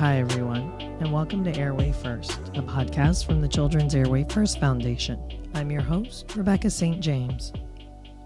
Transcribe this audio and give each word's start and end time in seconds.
Hi, 0.00 0.16
everyone, 0.16 0.72
and 1.00 1.12
welcome 1.12 1.44
to 1.44 1.54
Airway 1.54 1.92
First, 1.92 2.40
a 2.54 2.62
podcast 2.62 3.26
from 3.26 3.42
the 3.42 3.48
Children's 3.48 3.94
Airway 3.94 4.24
First 4.30 4.58
Foundation. 4.58 5.20
I'm 5.52 5.70
your 5.70 5.82
host, 5.82 6.34
Rebecca 6.34 6.70
St. 6.70 7.00
James. 7.00 7.52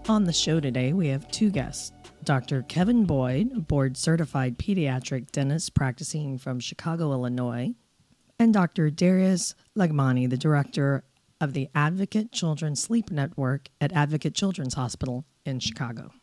On 0.07 0.23
the 0.23 0.31
show 0.31 0.61
today, 0.61 0.93
we 0.93 1.09
have 1.09 1.29
two 1.31 1.49
guests 1.49 1.91
Dr. 2.23 2.61
Kevin 2.61 3.03
Boyd, 3.03 3.67
board 3.67 3.97
certified 3.97 4.57
pediatric 4.57 5.31
dentist 5.31 5.73
practicing 5.73 6.37
from 6.37 6.61
Chicago, 6.61 7.11
Illinois, 7.11 7.73
and 8.39 8.53
Dr. 8.53 8.89
Darius 8.89 9.53
Loghmanee, 9.77 10.29
the 10.29 10.37
director 10.37 11.03
of 11.41 11.51
the 11.51 11.67
Advocate 11.75 12.31
Children's 12.31 12.81
Sleep 12.81 13.11
Network 13.11 13.67
at 13.81 13.91
Advocate 13.91 14.33
Children's 14.33 14.75
Hospital 14.75 15.25
in 15.45 15.59
Chicago. 15.59 16.13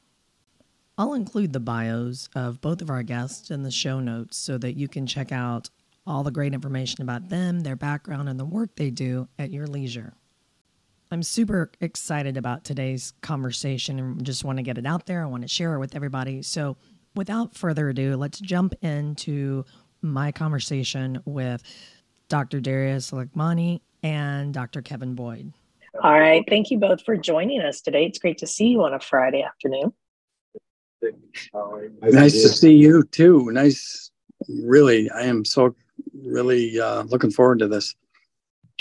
I'll 0.99 1.15
include 1.15 1.53
the 1.53 1.61
bios 1.61 2.29
of 2.35 2.61
both 2.61 2.83
of 2.83 2.91
our 2.91 3.03
guests 3.03 3.51
in 3.51 3.63
the 3.63 3.71
show 3.71 3.99
notes 3.99 4.37
so 4.37 4.59
that 4.59 4.77
you 4.77 4.89
can 4.89 5.07
check 5.07 5.33
out 5.33 5.71
all 6.07 6.23
the 6.23 6.31
great 6.31 6.53
information 6.53 7.03
about 7.03 7.29
them, 7.29 7.61
their 7.61 7.77
background, 7.77 8.29
and 8.29 8.39
the 8.39 8.45
work 8.45 8.77
they 8.77 8.91
do 8.91 9.29
at 9.39 9.51
your 9.51 9.67
leisure. 9.67 10.13
I'm 11.11 11.23
super 11.23 11.71
excited 11.81 12.37
about 12.37 12.65
today's 12.65 13.13
conversation 13.21 13.99
and 13.99 14.25
just 14.25 14.45
want 14.45 14.59
to 14.59 14.63
get 14.63 14.79
it 14.79 14.87
out 14.87 15.07
there. 15.07 15.23
I 15.23 15.27
want 15.27 15.43
to 15.43 15.49
share 15.49 15.75
it 15.75 15.79
with 15.79 15.95
everybody. 15.95 16.43
So, 16.43 16.77
without 17.15 17.55
further 17.55 17.91
ado, 17.91 18.17
let's 18.17 18.41
jump 18.41 18.75
into 18.83 19.65
my 20.01 20.33
conversation 20.33 21.21
with 21.25 21.63
Dr. 22.29 22.61
Darius 22.61 23.11
Loghmanee 23.11 23.81
and 24.03 24.55
Dr. 24.55 24.83
Kevin 24.83 25.15
Boyd. 25.15 25.53
All 26.03 26.19
right. 26.19 26.45
Thank 26.49 26.71
you 26.71 26.79
both 26.79 27.05
for 27.05 27.17
joining 27.17 27.61
us 27.61 27.83
today. 27.83 28.07
It's 28.07 28.19
great 28.19 28.39
to 28.39 28.47
see 28.47 28.69
you 28.69 28.83
on 28.83 28.95
a 28.95 29.01
Friday 29.01 29.43
afternoon. 29.43 29.93
Nice 32.03 32.33
to 32.43 32.49
see 32.49 32.75
you 32.75 33.03
too. 33.05 33.51
Nice, 33.51 34.11
really. 34.49 35.11
I 35.11 35.23
am 35.23 35.45
so 35.45 35.75
really 36.15 36.79
uh, 36.81 37.03
looking 37.05 37.31
forward 37.31 37.59
to 37.61 37.69
this. 37.69 37.95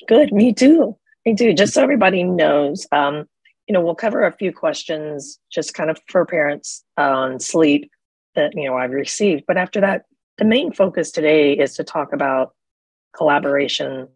Good, 0.08 0.32
me 0.32 0.54
too. 0.54 0.98
Me 1.26 1.36
too. 1.36 1.54
Just 1.54 1.74
so 1.74 1.84
everybody 1.84 2.24
knows, 2.24 2.88
um, 2.92 3.26
you 3.68 3.74
know, 3.74 3.82
we'll 3.82 3.96
cover 3.96 4.24
a 4.24 4.32
few 4.32 4.52
questions 4.52 5.40
just 5.52 5.74
kind 5.74 5.90
of 5.90 6.00
for 6.08 6.26
parents 6.26 6.84
on 6.98 7.40
sleep 7.40 7.90
that 8.36 8.54
you 8.56 8.66
know 8.66 8.76
I've 8.76 8.92
received. 8.92 9.44
But 9.48 9.58
after 9.58 9.82
that, 9.82 10.06
the 10.38 10.46
main 10.46 10.74
focus 10.74 11.12
today 11.12 11.54
is 11.54 11.76
to 11.76 11.84
talk 11.84 12.14
about 12.14 12.54
collaboration 13.16 14.08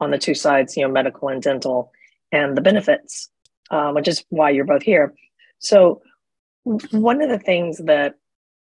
on 0.00 0.10
the 0.10 0.18
two 0.18 0.34
sides, 0.34 0.76
you 0.76 0.84
know, 0.84 0.92
medical 0.92 1.28
and 1.28 1.42
dental, 1.42 1.90
and 2.30 2.56
the 2.56 2.60
benefits, 2.60 3.30
uh, 3.70 3.92
which 3.92 4.08
is 4.08 4.24
why 4.28 4.50
you're 4.50 4.64
both 4.64 4.82
here. 4.82 5.14
So 5.58 6.02
one 6.64 7.22
of 7.22 7.28
the 7.28 7.38
things 7.38 7.78
that 7.78 8.14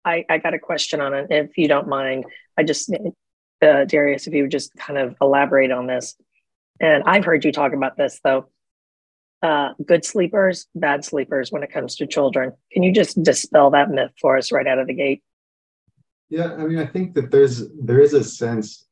I, 0.04 0.24
I 0.28 0.38
got 0.38 0.54
a 0.54 0.58
question 0.58 1.00
on 1.00 1.14
it, 1.14 1.26
if 1.30 1.56
you 1.56 1.68
don't 1.68 1.88
mind, 1.88 2.24
I 2.58 2.62
just, 2.62 2.92
uh, 3.62 3.84
Darius, 3.84 4.26
if 4.26 4.34
you 4.34 4.42
would 4.42 4.50
just 4.50 4.74
kind 4.76 4.98
of 4.98 5.16
elaborate 5.20 5.70
on 5.70 5.86
this. 5.86 6.16
And 6.80 7.04
I've 7.04 7.24
heard 7.24 7.44
you 7.44 7.52
talk 7.52 7.72
about 7.72 7.96
this 7.96 8.20
though. 8.22 8.48
Uh, 9.42 9.74
good 9.84 10.04
sleepers, 10.04 10.66
bad 10.74 11.04
sleepers 11.04 11.52
when 11.52 11.62
it 11.62 11.70
comes 11.70 11.96
to 11.96 12.06
children. 12.06 12.52
Can 12.72 12.82
you 12.82 12.92
just 12.92 13.22
dispel 13.22 13.70
that 13.70 13.90
myth 13.90 14.12
for 14.20 14.38
us 14.38 14.50
right 14.50 14.66
out 14.66 14.78
of 14.78 14.86
the 14.86 14.94
gate? 14.94 15.22
Yeah, 16.30 16.54
I 16.54 16.64
mean, 16.64 16.78
I 16.78 16.86
think 16.86 17.14
that 17.14 17.30
there's 17.30 17.68
there 17.74 18.00
is 18.00 18.14
a 18.14 18.24
sense, 18.24 18.86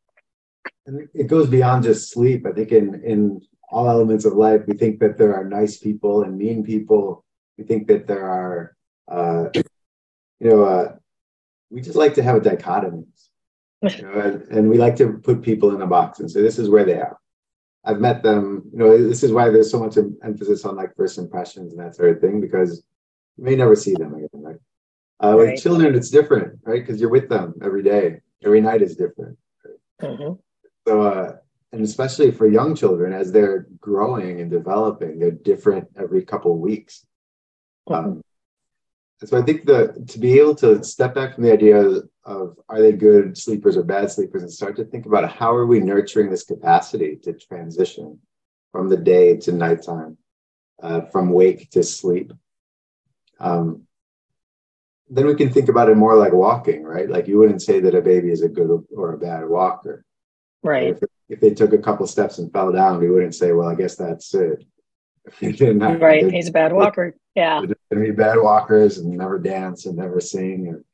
and 0.85 1.09
it 1.15 1.27
goes 1.27 1.49
beyond 1.49 1.85
just 1.85 2.11
sleep. 2.11 2.47
I 2.47 2.53
think 2.53 2.71
in 2.71 3.03
in 3.03 3.41
all 3.71 3.89
elements 3.89 4.27
of 4.27 4.35
life, 4.35 4.61
we 4.67 4.77
think 4.77 5.01
that 5.01 5.17
there 5.17 5.35
are 5.35 5.45
nice 5.45 5.79
people 5.79 6.23
and 6.23 6.37
mean 6.37 6.63
people. 6.63 7.25
We 7.57 7.65
think 7.65 7.89
that 7.89 8.07
there 8.07 8.29
are 8.29 8.77
uh, 9.09 9.47
you 9.55 10.49
know, 10.49 10.65
uh, 10.65 10.97
we 11.71 11.81
just 11.81 11.97
like 11.97 12.15
to 12.15 12.23
have 12.23 12.37
a 12.37 12.41
dichotomy. 12.41 13.05
You 13.83 14.03
know, 14.03 14.21
and, 14.21 14.43
and, 14.43 14.71
we 14.71 14.79
like 14.79 14.95
to 14.97 15.15
put 15.15 15.43
people 15.43 15.75
in 15.75 15.83
a 15.83 15.87
box 15.89 16.21
and 16.21 16.31
say, 16.31 16.41
this 16.41 16.59
is 16.59 16.69
where 16.69 16.85
they 16.85 17.01
are. 17.01 17.19
I've 17.85 17.99
met 17.99 18.23
them, 18.23 18.63
you 18.73 18.79
know, 18.79 18.97
this 18.97 19.25
is 19.25 19.33
why 19.33 19.49
there's 19.49 19.73
so 19.73 19.81
much 19.81 19.97
emphasis 20.23 20.65
on 20.65 20.77
like 20.77 20.95
first 20.95 21.19
impressions 21.19 21.73
and 21.73 21.81
that 21.81 21.97
sort 21.97 22.11
of 22.11 22.21
thing, 22.21 22.41
because 22.41 22.85
you 23.37 23.45
may 23.45 23.57
never 23.57 23.75
see 23.75 23.95
them 23.95 24.15
again, 24.15 24.29
right? 24.35 24.57
Uh, 25.23 25.37
right. 25.37 25.53
With 25.53 25.63
children, 25.63 25.97
it's 25.97 26.11
different, 26.11 26.61
right? 26.63 26.81
Because 26.81 27.01
you're 27.01 27.11
with 27.11 27.29
them 27.29 27.55
every 27.63 27.83
day. 27.83 28.21
Every 28.45 28.61
night 28.61 28.83
is 28.83 28.95
different. 28.95 29.37
Right? 29.65 30.11
Mm-hmm. 30.11 30.35
So, 30.87 31.03
uh, 31.03 31.37
and 31.73 31.83
especially 31.83 32.31
for 32.31 32.47
young 32.47 32.77
children, 32.77 33.13
as 33.13 33.33
they're 33.33 33.67
growing 33.81 34.41
and 34.41 34.51
developing, 34.51 35.19
they're 35.19 35.31
different 35.31 35.89
every 35.97 36.23
couple 36.23 36.53
of 36.53 36.59
weeks. 36.59 37.05
Mm-hmm. 37.89 38.09
Um, 38.09 38.23
so 39.25 39.39
I 39.39 39.43
think 39.43 39.67
that 39.67 40.09
to 40.09 40.19
be 40.19 40.39
able 40.39 40.55
to 40.57 40.83
step 40.83 41.15
back 41.15 41.35
from 41.35 41.45
the 41.45 41.53
idea 41.53 42.03
of 42.25 42.59
are 42.69 42.81
they 42.81 42.93
good 42.93 43.37
sleepers 43.37 43.77
or 43.77 43.83
bad 43.83 44.11
sleepers 44.11 44.43
and 44.43 44.53
start 44.53 44.77
to 44.77 44.85
think 44.85 45.07
about 45.07 45.31
how 45.31 45.55
are 45.55 45.67
we 45.67 45.81
nurturing 45.81 46.31
this 46.31 46.45
capacity 46.45 47.17
to 47.23 47.33
transition 47.33 48.19
from 48.71 48.89
the 48.89 48.97
day 48.97 49.37
to 49.37 49.53
nighttime, 49.53 50.17
uh, 50.83 51.03
from 51.03 51.31
wake 51.31 51.71
to 51.71 51.83
sleep. 51.83 52.33
Um, 53.39 53.83
then 55.11 55.27
we 55.27 55.35
can 55.35 55.53
think 55.53 55.69
about 55.69 55.89
it 55.89 55.97
more 55.97 56.17
like 56.17 56.33
walking, 56.33 56.85
right? 56.85 57.09
Like 57.09 57.29
you 57.29 57.39
wouldn't 57.39 57.63
say 57.63 57.81
that 57.81 57.95
a 57.95 58.01
baby 58.01 58.31
is 58.31 58.43
a 58.43 58.49
good 58.49 58.85
or 58.97 59.13
a 59.13 59.19
bad 59.19 59.47
walker. 59.47 60.05
Right. 60.63 60.89
If, 60.89 61.03
if 61.29 61.41
they 61.41 61.51
took 61.51 61.73
a 61.73 61.79
couple 61.79 62.07
steps 62.07 62.39
and 62.39 62.53
fell 62.53 62.73
down, 62.73 62.99
we 62.99 63.11
wouldn't 63.11 63.35
say, 63.35 63.53
well, 63.53 63.69
I 63.69 63.75
guess 63.75 63.97
that's 63.97 64.33
it. 64.35 64.65
right. 65.51 66.31
He's 66.31 66.49
a 66.49 66.53
bad 66.53 66.73
walker. 66.73 67.15
Yeah. 67.35 67.61
They're 67.61 67.77
going 67.91 68.07
to 68.07 68.13
be 68.13 68.17
bad 68.17 68.39
walkers 68.39 68.99
and 68.99 69.17
never 69.17 69.39
dance 69.39 69.87
and 69.87 69.97
never 69.97 70.21
sing. 70.21 70.69
And, 70.69 70.85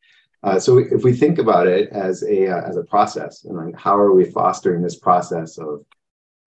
uh, 0.43 0.61
so 0.61 0.78
if 0.78 1.03
we 1.03 1.12
think 1.12 1.39
about 1.39 1.66
it 1.66 1.89
as 1.91 2.22
a 2.22 2.49
uh, 2.49 2.62
as 2.69 2.77
a 2.77 2.84
process 2.84 3.44
and 3.44 3.56
like 3.56 3.77
how 3.77 3.97
are 3.97 4.12
we 4.12 4.25
fostering 4.25 4.83
this 4.83 4.97
process 4.97 5.59
of 5.59 5.84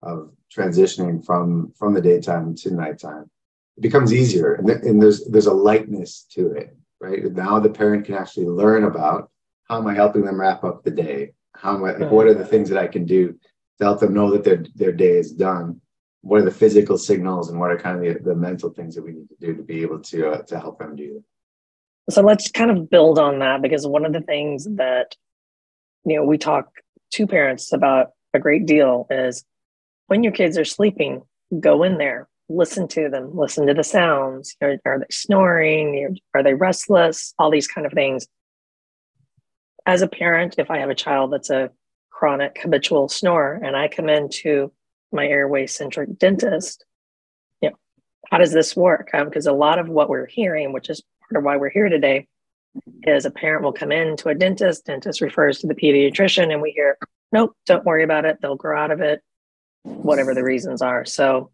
of 0.02 0.32
transitioning 0.54 1.24
from 1.24 1.72
from 1.78 1.92
the 1.92 2.00
daytime 2.00 2.54
to 2.54 2.70
nighttime, 2.70 3.30
it 3.76 3.82
becomes 3.82 4.14
easier 4.14 4.54
and, 4.54 4.66
th- 4.66 4.82
and 4.82 5.02
there's 5.02 5.26
there's 5.26 5.46
a 5.46 5.52
lightness 5.52 6.26
to 6.30 6.52
it, 6.52 6.74
right? 7.00 7.22
Now 7.32 7.58
the 7.58 7.68
parent 7.68 8.06
can 8.06 8.14
actually 8.14 8.46
learn 8.46 8.84
about 8.84 9.30
how 9.68 9.78
am 9.78 9.86
I 9.86 9.94
helping 9.94 10.24
them 10.24 10.40
wrap 10.40 10.64
up 10.64 10.82
the 10.82 10.90
day? 10.90 11.32
How 11.54 11.74
am 11.74 11.84
I, 11.84 11.92
like, 11.92 12.10
what 12.10 12.26
are 12.26 12.34
the 12.34 12.46
things 12.46 12.70
that 12.70 12.78
I 12.78 12.86
can 12.86 13.04
do 13.04 13.38
to 13.78 13.84
help 13.84 14.00
them 14.00 14.14
know 14.14 14.30
that 14.30 14.42
their 14.42 14.64
their 14.74 14.92
day 14.92 15.18
is 15.18 15.32
done 15.32 15.82
what 16.22 16.40
are 16.40 16.44
the 16.44 16.50
physical 16.50 16.96
signals 16.96 17.50
and 17.50 17.58
what 17.58 17.70
are 17.70 17.78
kind 17.78 18.04
of 18.04 18.14
the, 18.14 18.30
the 18.30 18.34
mental 18.34 18.70
things 18.70 18.94
that 18.94 19.02
we 19.02 19.12
need 19.12 19.28
to 19.28 19.36
do 19.40 19.56
to 19.56 19.62
be 19.62 19.82
able 19.82 20.00
to 20.00 20.30
uh, 20.30 20.42
to 20.42 20.58
help 20.58 20.78
them 20.78 20.96
do 20.96 21.14
that? 21.14 22.14
So 22.14 22.22
let's 22.22 22.50
kind 22.50 22.70
of 22.70 22.88
build 22.88 23.18
on 23.18 23.40
that 23.40 23.62
because 23.62 23.86
one 23.86 24.04
of 24.04 24.12
the 24.12 24.20
things 24.20 24.64
that 24.76 25.16
you 26.04 26.16
know 26.16 26.24
we 26.24 26.38
talk 26.38 26.68
to 27.12 27.26
parents 27.26 27.72
about 27.72 28.10
a 28.34 28.38
great 28.38 28.66
deal 28.66 29.06
is 29.10 29.44
when 30.06 30.22
your 30.22 30.32
kids 30.32 30.56
are 30.56 30.64
sleeping 30.64 31.22
go 31.60 31.82
in 31.82 31.98
there 31.98 32.28
listen 32.48 32.88
to 32.88 33.08
them 33.08 33.36
listen 33.36 33.66
to 33.66 33.74
the 33.74 33.84
sounds. 33.84 34.56
Are, 34.62 34.76
are 34.84 35.00
they 35.00 35.06
snoring? 35.10 36.18
Are 36.34 36.42
they 36.42 36.54
restless? 36.54 37.34
All 37.38 37.50
these 37.50 37.68
kind 37.68 37.86
of 37.86 37.92
things. 37.92 38.26
As 39.86 40.02
a 40.02 40.08
parent 40.08 40.54
if 40.58 40.70
i 40.70 40.78
have 40.78 40.90
a 40.90 40.94
child 40.94 41.32
that's 41.32 41.50
a 41.50 41.70
chronic 42.10 42.60
habitual 42.62 43.08
snorer 43.08 43.60
and 43.64 43.76
i 43.76 43.88
come 43.88 44.08
into 44.08 44.70
my 45.12 45.26
airway 45.26 45.66
centric 45.66 46.18
dentist, 46.18 46.84
you 47.60 47.70
know, 47.70 47.76
how 48.30 48.38
does 48.38 48.52
this 48.52 48.76
work? 48.76 49.10
Because 49.12 49.46
um, 49.46 49.54
a 49.54 49.56
lot 49.56 49.78
of 49.78 49.88
what 49.88 50.08
we're 50.08 50.26
hearing, 50.26 50.72
which 50.72 50.90
is 50.90 51.02
part 51.28 51.38
of 51.38 51.44
why 51.44 51.56
we're 51.56 51.70
here 51.70 51.88
today, 51.88 52.26
is 53.04 53.26
a 53.26 53.30
parent 53.30 53.62
will 53.62 53.72
come 53.72 53.92
in 53.92 54.16
to 54.16 54.28
a 54.28 54.34
dentist, 54.34 54.86
dentist 54.86 55.20
refers 55.20 55.58
to 55.58 55.66
the 55.66 55.74
pediatrician, 55.74 56.52
and 56.52 56.62
we 56.62 56.70
hear, 56.70 56.96
nope, 57.30 57.54
don't 57.66 57.84
worry 57.84 58.04
about 58.04 58.24
it. 58.24 58.38
They'll 58.40 58.56
grow 58.56 58.78
out 58.78 58.90
of 58.90 59.00
it, 59.00 59.20
whatever 59.82 60.34
the 60.34 60.44
reasons 60.44 60.80
are. 60.80 61.04
So 61.04 61.50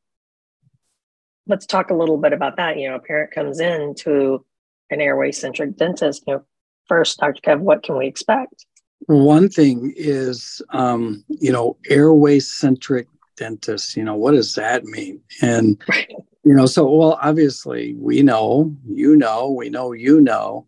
let's 1.47 1.67
talk 1.67 1.91
a 1.91 1.95
little 1.95 2.19
bit 2.19 2.33
about 2.33 2.57
that. 2.57 2.79
You 2.79 2.91
know, 2.91 2.97
a 2.97 3.01
parent 3.01 3.33
comes 3.33 3.59
in 3.59 3.95
to 4.01 4.45
an 4.91 5.01
airway 5.01 5.33
centric 5.33 5.77
dentist, 5.77 6.23
you 6.27 6.35
know, 6.35 6.45
first, 6.87 7.19
Dr. 7.19 7.41
Kev, 7.43 7.61
what 7.61 7.83
can 7.83 7.97
we 7.97 8.07
expect? 8.07 8.67
One 9.07 9.49
thing 9.49 9.93
is, 9.97 10.63
um, 10.71 11.25
you 11.29 11.53
know, 11.53 11.77
airway 11.89 12.41
centric 12.41 13.07
dentist 13.39 13.97
you 13.97 14.05
know 14.05 14.17
what 14.17 14.33
does 14.33 14.55
that 14.55 14.85
mean? 14.85 15.21
And 15.43 15.81
you 16.45 16.55
know 16.55 16.67
so 16.67 16.91
well 16.91 17.19
obviously 17.23 17.95
we 17.99 18.23
know 18.23 18.75
you 18.87 19.17
know 19.17 19.51
we 19.51 19.71
know 19.71 19.93
you 19.93 20.21
know. 20.21 20.67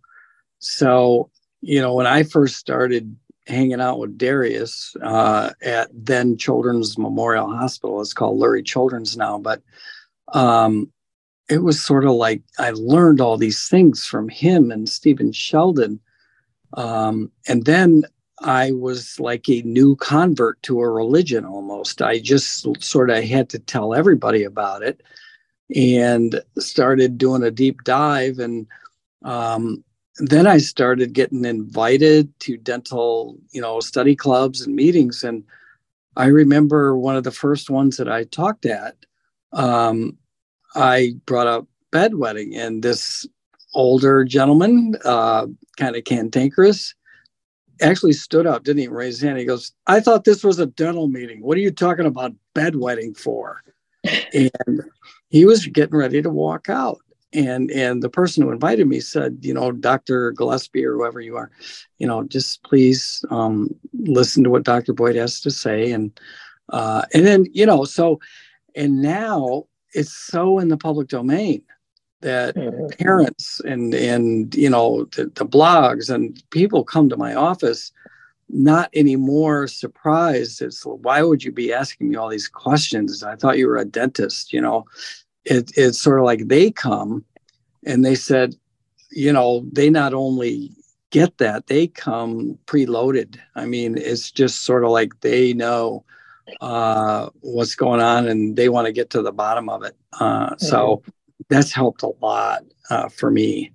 So 0.59 1.31
you 1.61 1.81
know 1.81 1.95
when 1.95 2.07
i 2.07 2.23
first 2.23 2.57
started 2.57 3.15
hanging 3.47 3.81
out 3.81 3.99
with 3.99 4.17
darius 4.19 4.95
uh, 5.03 5.51
at 5.63 5.89
then 5.93 6.37
children's 6.37 6.99
memorial 6.99 7.51
hospital 7.51 8.01
it's 8.01 8.15
called 8.15 8.41
lurie 8.41 8.65
children's 8.65 9.17
now 9.17 9.39
but 9.39 9.63
um, 10.33 10.91
it 11.49 11.63
was 11.63 11.83
sort 11.83 12.05
of 12.05 12.13
like 12.13 12.43
i 12.59 12.71
learned 12.71 13.21
all 13.21 13.37
these 13.37 13.69
things 13.69 14.07
from 14.07 14.29
him 14.29 14.71
and 14.71 14.89
stephen 14.89 15.33
sheldon 15.33 16.01
um, 16.75 17.31
and 17.49 17.65
then 17.65 18.03
I 18.41 18.73
was 18.73 19.21
like 19.21 19.49
a 19.49 19.63
new 19.63 19.97
convert 19.97 20.63
to 20.63 20.81
a 20.81 20.91
religion 20.91 21.45
almost. 21.45 22.01
I 22.01 22.19
just 22.19 22.67
sort 22.83 23.11
of 23.11 23.23
had 23.23 23.51
to 23.51 23.59
tell 23.59 23.95
everybody 23.95 24.45
about 24.45 24.83
it 24.83 25.03
and 25.75 26.41
started 26.59 27.19
doing 27.19 27.43
a 27.43 27.51
deep 27.51 27.83
dive. 27.85 28.39
And 28.39 28.67
um, 29.23 29.85
then 30.19 30.47
I 30.47 30.59
started 30.59 31.13
getting 31.13 31.45
invited 31.45 32.39
to 32.41 32.57
dental, 32.57 33.39
you 33.53 33.61
know, 33.61 33.81
study 33.81 34.17
clubs 34.17 34.63
and 34.63 34.75
meetings. 34.75 35.23
And 35.23 35.45
I 36.17 36.27
remember 36.27 36.97
one 36.97 37.17
of 37.17 37.25
the 37.25 37.31
first 37.31 37.71
ones 37.71 37.99
that 37.99 38.09
I 38.09 38.25
talked 38.25 38.67
at, 38.67 38.97
um, 39.53 40.17
I 40.75 41.15
brought 41.27 41.47
up 41.47 41.67
bedwetting, 41.93 42.57
and 42.57 42.83
this 42.83 43.27
older 43.75 44.25
gentleman, 44.25 44.97
uh, 45.05 45.47
kind 45.77 45.97
of 45.97 46.05
cantankerous, 46.05 46.95
actually 47.83 48.13
stood 48.13 48.47
up, 48.47 48.65
didn't 48.65 48.83
even 48.83 48.95
raise 48.95 49.15
his 49.15 49.23
hand. 49.23 49.39
He 49.39 49.45
goes, 49.45 49.73
I 49.87 50.01
thought 50.01 50.25
this 50.25 50.45
was 50.45 50.59
a 50.59 50.67
dental 50.67 51.09
meeting. 51.09 51.43
What 51.43 51.57
are 51.57 51.61
you 51.61 51.71
talking 51.71 52.07
about 52.07 52.35
bedwetting 52.55 53.17
for? 53.17 53.63
and 54.35 54.83
he 55.29 55.45
was 55.45 55.67
getting 55.67 55.97
ready 55.97 56.23
to 56.23 56.31
walk 56.31 56.69
out 56.69 56.99
and 57.33 57.71
and 57.71 58.03
the 58.03 58.09
person 58.09 58.43
who 58.43 58.51
invited 58.51 58.87
me 58.87 59.01
said 59.01 59.39
you 59.43 59.55
know 59.55 59.71
dr 59.71 60.33
gillespie 60.33 60.85
or 60.85 60.95
whoever 60.95 61.21
you 61.21 61.37
are 61.37 61.51
you 61.99 62.07
know 62.07 62.25
just 62.25 62.63
please 62.63 63.25
um, 63.31 63.69
listen 63.95 64.43
to 64.43 64.51
what 64.51 64.65
dr 64.65 64.93
boyd 64.95 65.17
has 65.17 65.41
to 65.41 65.51
say 65.51 65.93
and 65.93 66.19
uh, 66.71 67.03
and 67.15 67.27
then 67.27 67.45
you 67.53 67.67
know 67.67 67.85
so 67.85 68.19
and 68.75 69.03
now 69.03 69.65
it's 69.93 70.13
so 70.13 70.59
in 70.59 70.69
the 70.69 70.77
public 70.77 71.09
domain 71.09 71.63
that 72.21 72.55
mm-hmm. 72.55 72.87
parents 73.03 73.61
and 73.61 73.95
and 73.95 74.55
you 74.55 74.69
know 74.69 75.05
the, 75.17 75.25
the 75.35 75.47
blogs 75.47 76.13
and 76.13 76.43
people 76.51 76.85
come 76.85 77.09
to 77.09 77.17
my 77.17 77.35
office 77.35 77.93
not 78.49 78.91
anymore 78.95 79.69
surprised 79.69 80.61
it's 80.61 80.85
why 80.85 81.23
would 81.23 81.45
you 81.45 81.53
be 81.53 81.73
asking 81.73 82.11
me 82.11 82.17
all 82.17 82.29
these 82.29 82.49
questions 82.49 83.23
i 83.23 83.37
thought 83.37 83.59
you 83.59 83.67
were 83.67 83.77
a 83.77 83.85
dentist 83.85 84.53
you 84.53 84.61
know 84.61 84.85
it, 85.45 85.73
it's 85.77 86.01
sort 86.01 86.19
of 86.19 86.25
like 86.25 86.49
they 86.49 86.71
come 86.71 87.25
and 87.85 88.05
they 88.05 88.15
said, 88.15 88.55
you 89.11 89.33
know, 89.33 89.65
they 89.73 89.91
not 89.91 90.15
only 90.15 90.71
get 91.11 91.39
that, 91.39 91.67
they 91.67 91.89
come 91.89 92.59
preloaded. 92.67 93.39
I 93.57 93.67
mean, 93.67 93.97
it's 93.99 94.31
just 94.31 94.63
sort 94.63 94.85
of 94.85 94.91
like 94.91 95.21
they 95.21 95.53
know 95.53 96.05
uh, 96.61 97.31
what's 97.41 97.75
going 97.75 98.01
on 98.01 98.29
and 98.29 98.57
they 98.57 98.69
want 98.69 98.87
to 98.87 98.93
get 98.93 99.11
to 99.11 99.23
the 99.23 99.33
bottom 99.33 99.69
of 99.69 99.83
it. 99.83 99.97
Uh, 100.13 100.51
mm-hmm. 100.51 100.65
So 100.65 101.03
that's 101.49 101.73
helped 101.73 102.03
a 102.03 102.13
lot 102.21 102.63
uh, 102.91 103.09
for 103.09 103.31
me. 103.31 103.73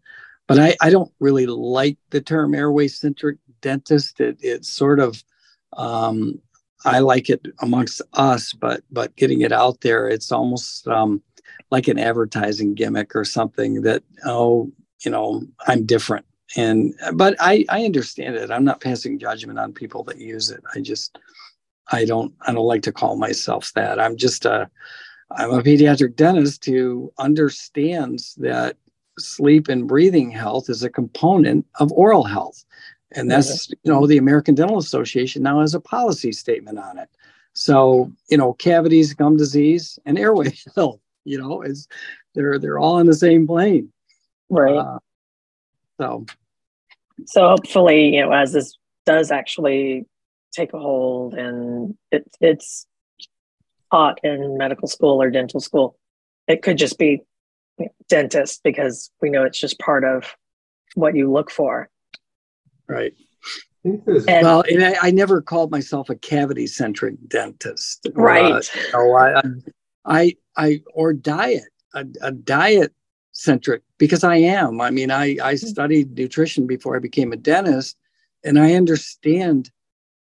But 0.48 0.60
I, 0.60 0.76
I 0.82 0.90
don't 0.90 1.12
really 1.20 1.48
like 1.48 1.98
the 2.12 2.22
term 2.22 2.54
airway 2.54 2.88
centric 2.88 3.38
dentist. 3.62 4.20
It, 4.20 4.38
it's 4.42 4.70
sort 4.70 5.00
of, 5.00 5.24
um, 5.76 6.40
I 6.86 7.00
like 7.00 7.30
it 7.32 7.48
amongst 7.62 8.02
us, 8.14 8.54
but 8.54 8.84
but 8.92 9.16
getting 9.16 9.42
it 9.42 9.52
out 9.52 9.82
there, 9.82 10.08
it's 10.08 10.32
almost 10.32 10.88
um, 10.88 11.24
like 11.72 11.88
an 11.88 12.00
advertising 12.00 12.74
gimmick 12.74 13.16
or 13.16 13.26
something 13.26 13.82
that 13.82 14.04
oh 14.26 14.72
you 15.04 15.12
know 15.12 15.44
i'm 15.68 15.86
different 15.86 16.26
and 16.56 16.94
but 17.14 17.36
i 17.40 17.66
i 17.70 17.84
understand 17.84 18.36
it 18.36 18.52
i'm 18.52 18.64
not 18.64 18.82
passing 18.82 19.20
judgment 19.20 19.60
on 19.60 19.74
people 19.74 20.04
that 20.04 20.18
use 20.18 20.50
it 20.50 20.62
i 20.76 20.80
just 20.80 21.18
i 21.92 22.06
don't 22.06 22.34
i 22.48 22.54
don't 22.54 22.66
like 22.66 22.84
to 22.84 22.92
call 22.92 23.16
myself 23.18 23.72
that 23.74 24.00
i'm 24.00 24.16
just 24.16 24.46
a 24.46 24.70
i'm 25.32 25.52
a 25.52 25.62
pediatric 25.62 26.16
dentist 26.16 26.66
who 26.66 27.12
understands 27.18 28.36
that 28.36 28.78
sleep 29.20 29.68
and 29.68 29.88
breathing 29.88 30.32
health 30.32 30.70
is 30.70 30.84
a 30.84 30.90
component 30.90 31.66
of 31.80 31.92
oral 31.94 32.24
health. 32.24 32.64
And 33.12 33.32
that's 33.32 33.70
you 33.70 33.92
know 33.92 34.08
the 34.08 34.18
american 34.18 34.56
dental 34.56 34.78
association 34.78 35.44
now 35.44 35.62
has 35.62 35.74
a 35.74 35.80
policy 35.80 36.32
statement 36.32 36.80
on 36.80 36.98
it. 36.98 37.10
So 37.54 38.12
you 38.30 38.38
know 38.38 38.54
cavities 38.54 39.14
gum 39.14 39.38
disease 39.38 39.98
and 40.06 40.20
airway 40.20 40.54
health 40.76 41.00
you 41.24 41.38
know 41.38 41.62
is 41.62 41.88
they're 42.34 42.60
they're 42.60 42.80
all 42.80 42.96
on 42.96 43.06
the 43.06 43.14
same 43.14 43.48
plane. 43.48 43.92
Right. 44.50 44.76
Uh, 44.76 45.00
so. 46.00 46.26
So 47.28 47.48
hopefully 47.48 48.16
you 48.16 48.22
know 48.22 48.34
as 48.34 48.52
this 48.52 48.78
does 49.06 49.32
actually 49.32 50.06
take 50.52 50.74
a 50.74 50.80
hold 50.80 51.36
and 51.36 51.96
it, 52.12 52.28
it's 52.42 52.88
taught 53.92 54.20
in 54.24 54.58
medical 54.58 54.88
school 54.88 55.22
or 55.22 55.30
dental 55.30 55.60
school 55.60 55.98
it 56.48 56.62
could 56.62 56.78
just 56.78 56.98
be 56.98 57.22
dentist 58.08 58.62
because 58.64 59.12
we 59.22 59.30
know 59.30 59.44
it's 59.44 59.60
just 59.60 59.80
part 59.80 60.04
of 60.04 60.36
what 60.96 61.16
you 61.16 61.32
look 61.32 61.52
for 61.52 61.90
right 62.88 63.14
and, 63.86 64.28
well, 64.28 64.64
and 64.68 64.84
I, 64.84 64.96
I, 65.00 65.12
never 65.12 65.42
called 65.42 65.70
myself 65.70 66.10
a 66.10 66.16
cavity 66.16 66.66
centric 66.66 67.16
dentist. 67.28 68.08
Right. 68.16 68.52
Uh, 68.52 68.62
so 68.62 69.16
I, 69.16 69.42
I, 70.06 70.36
I, 70.58 70.82
or 70.94 71.14
diet, 71.14 71.70
a, 71.94 72.06
a 72.22 72.32
diet 72.32 72.94
centric, 73.34 73.84
because 74.00 74.24
I 74.24 74.38
am. 74.38 74.82
I 74.82 74.90
mean, 74.90 75.12
I, 75.12 75.38
I 75.42 75.56
studied 75.56 76.18
nutrition 76.18 76.66
before 76.66 76.96
I 76.96 77.00
became 77.00 77.32
a 77.32 77.38
dentist, 77.38 77.96
and 78.44 78.58
I 78.58 78.74
understand 78.74 79.70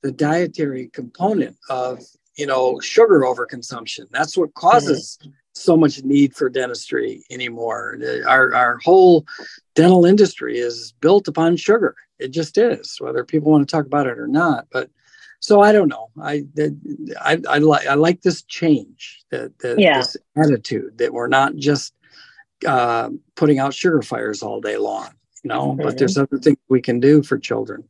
the 0.03 0.13
dietary 0.13 0.89
component 0.95 1.57
of, 1.69 2.01
you 2.37 2.47
know, 2.47 2.81
sugar 2.81 3.21
overconsumption. 3.21 4.07
That's 4.11 4.37
what 4.37 4.55
causes 4.55 5.19
mm-hmm. 5.21 5.31
so 5.55 5.77
much 5.77 6.03
need 6.03 6.35
for 6.35 6.49
dentistry 6.49 7.25
anymore. 7.31 7.99
Our, 8.27 8.55
our 8.55 8.79
whole 8.79 9.27
dental 9.75 10.05
industry 10.05 10.59
is 10.59 10.95
built 11.01 11.29
upon 11.29 11.57
sugar. 11.57 11.97
It 12.19 12.29
just 12.29 12.59
is, 12.59 12.97
whether 12.99 13.25
people 13.25 13.51
want 13.51 13.69
to 13.69 13.71
talk 13.71 13.87
about 13.87 14.07
it 14.07 14.19
or 14.19 14.29
not. 14.29 14.67
But 14.71 14.91
so 15.41 15.61
I 15.61 15.73
don't 15.73 15.89
know. 15.89 16.11
I 16.23 16.45
I 17.21 17.41
I, 17.49 17.59
like 17.59 17.87
I 17.87 17.95
like 17.95 18.21
this 18.21 18.43
change, 18.43 19.25
that 19.31 19.53
yeah. 19.79 19.99
this 19.99 20.17
attitude 20.37 20.99
that 20.99 21.13
we're 21.13 21.29
not 21.29 21.57
just 21.57 21.95
uh, 22.67 23.09
putting 23.37 23.59
out 23.59 23.73
sugar 23.73 24.03
fires 24.03 24.43
all 24.43 24.61
day 24.61 24.77
long, 24.77 25.09
you 25.43 25.49
know. 25.49 25.73
Mm-hmm. 25.73 25.83
But 25.83 25.99
there's 25.99 26.19
other 26.19 26.39
things 26.39 26.59
we 26.69 26.83
can 26.83 27.01
do 27.01 27.23
for 27.23 27.39
children. 27.39 27.85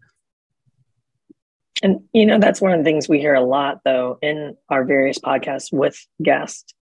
And 1.82 2.00
you 2.12 2.26
know 2.26 2.38
that's 2.38 2.60
one 2.60 2.72
of 2.72 2.78
the 2.78 2.84
things 2.84 3.08
we 3.08 3.20
hear 3.20 3.34
a 3.34 3.44
lot, 3.44 3.80
though, 3.84 4.18
in 4.20 4.56
our 4.68 4.84
various 4.84 5.18
podcasts 5.18 5.72
with 5.72 6.06
guests. 6.22 6.74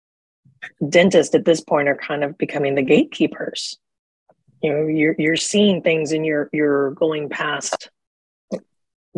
Dentists 0.89 1.35
at 1.35 1.45
this 1.45 1.61
point 1.61 1.89
are 1.89 1.97
kind 1.97 2.25
of 2.25 2.37
becoming 2.37 2.75
the 2.75 2.83
gatekeepers. 2.83 3.79
You 4.63 4.73
know, 4.73 4.87
you're 4.87 5.15
you're 5.19 5.37
seeing 5.37 5.83
things 5.83 6.11
and 6.11 6.27
you're 6.27 6.51
you're 6.53 6.93
going 6.93 7.29
past 7.29 7.91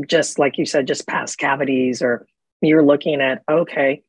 just 0.06 0.38
like 0.38 0.58
you 0.58 0.66
said, 0.66 0.86
just 0.86 1.06
past 1.06 1.38
cavities, 1.38 2.02
or 2.02 2.26
you're 2.60 2.84
looking 2.84 3.20
at, 3.20 3.42
okay, 3.50 4.02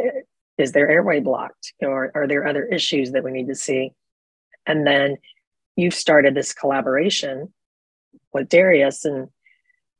eh, 0.00 0.10
is 0.58 0.72
there 0.72 0.88
airway 0.88 1.20
blocked? 1.20 1.74
Or 1.82 2.10
are 2.14 2.26
there 2.26 2.46
other 2.46 2.64
issues 2.64 3.12
that 3.12 3.24
we 3.24 3.32
need 3.32 3.48
to 3.48 3.54
see? 3.54 3.92
And 4.66 4.86
then 4.86 5.18
you've 5.76 5.94
started 5.94 6.34
this 6.34 6.52
collaboration 6.52 7.52
with 8.32 8.48
Darius. 8.48 9.04
And 9.04 9.28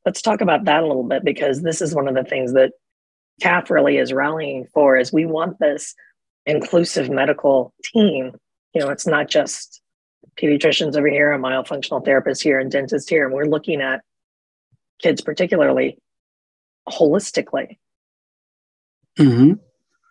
let's 0.06 0.22
talk 0.22 0.40
about 0.40 0.64
that 0.64 0.82
a 0.82 0.86
little 0.86 1.04
bit 1.04 1.24
because 1.24 1.60
this 1.60 1.82
is 1.82 1.94
one 1.94 2.08
of 2.08 2.14
the 2.14 2.24
things 2.24 2.54
that 2.54 2.72
CAF 3.42 3.68
really 3.68 3.98
is 3.98 4.12
rallying 4.12 4.66
for 4.72 4.96
is 4.96 5.12
we 5.12 5.26
want 5.26 5.58
this 5.58 5.94
inclusive 6.46 7.10
medical 7.10 7.74
team. 7.84 8.32
You 8.72 8.80
know, 8.80 8.88
it's 8.88 9.06
not 9.06 9.28
just 9.28 9.82
pediatricians 10.40 10.96
over 10.96 11.08
here, 11.08 11.32
a 11.32 11.38
myofunctional 11.38 12.02
therapist 12.02 12.42
here, 12.42 12.58
and 12.58 12.70
dentists 12.70 13.10
here. 13.10 13.26
And 13.26 13.34
we're 13.34 13.44
looking 13.44 13.82
at 13.82 14.00
kids 15.00 15.20
particularly 15.20 15.98
holistically 16.88 17.78
mm-hmm. 19.18 19.52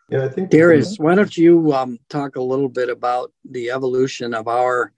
yeah 0.09 0.25
i 0.25 0.29
think 0.29 0.49
darius 0.49 0.97
why 0.97 1.15
don't 1.15 1.37
you 1.37 1.73
um, 1.73 1.97
talk 2.09 2.35
a 2.35 2.41
little 2.41 2.69
bit 2.69 2.89
about 2.89 3.31
the 3.49 3.71
evolution 3.71 4.33
of 4.33 4.47
our 4.47 4.91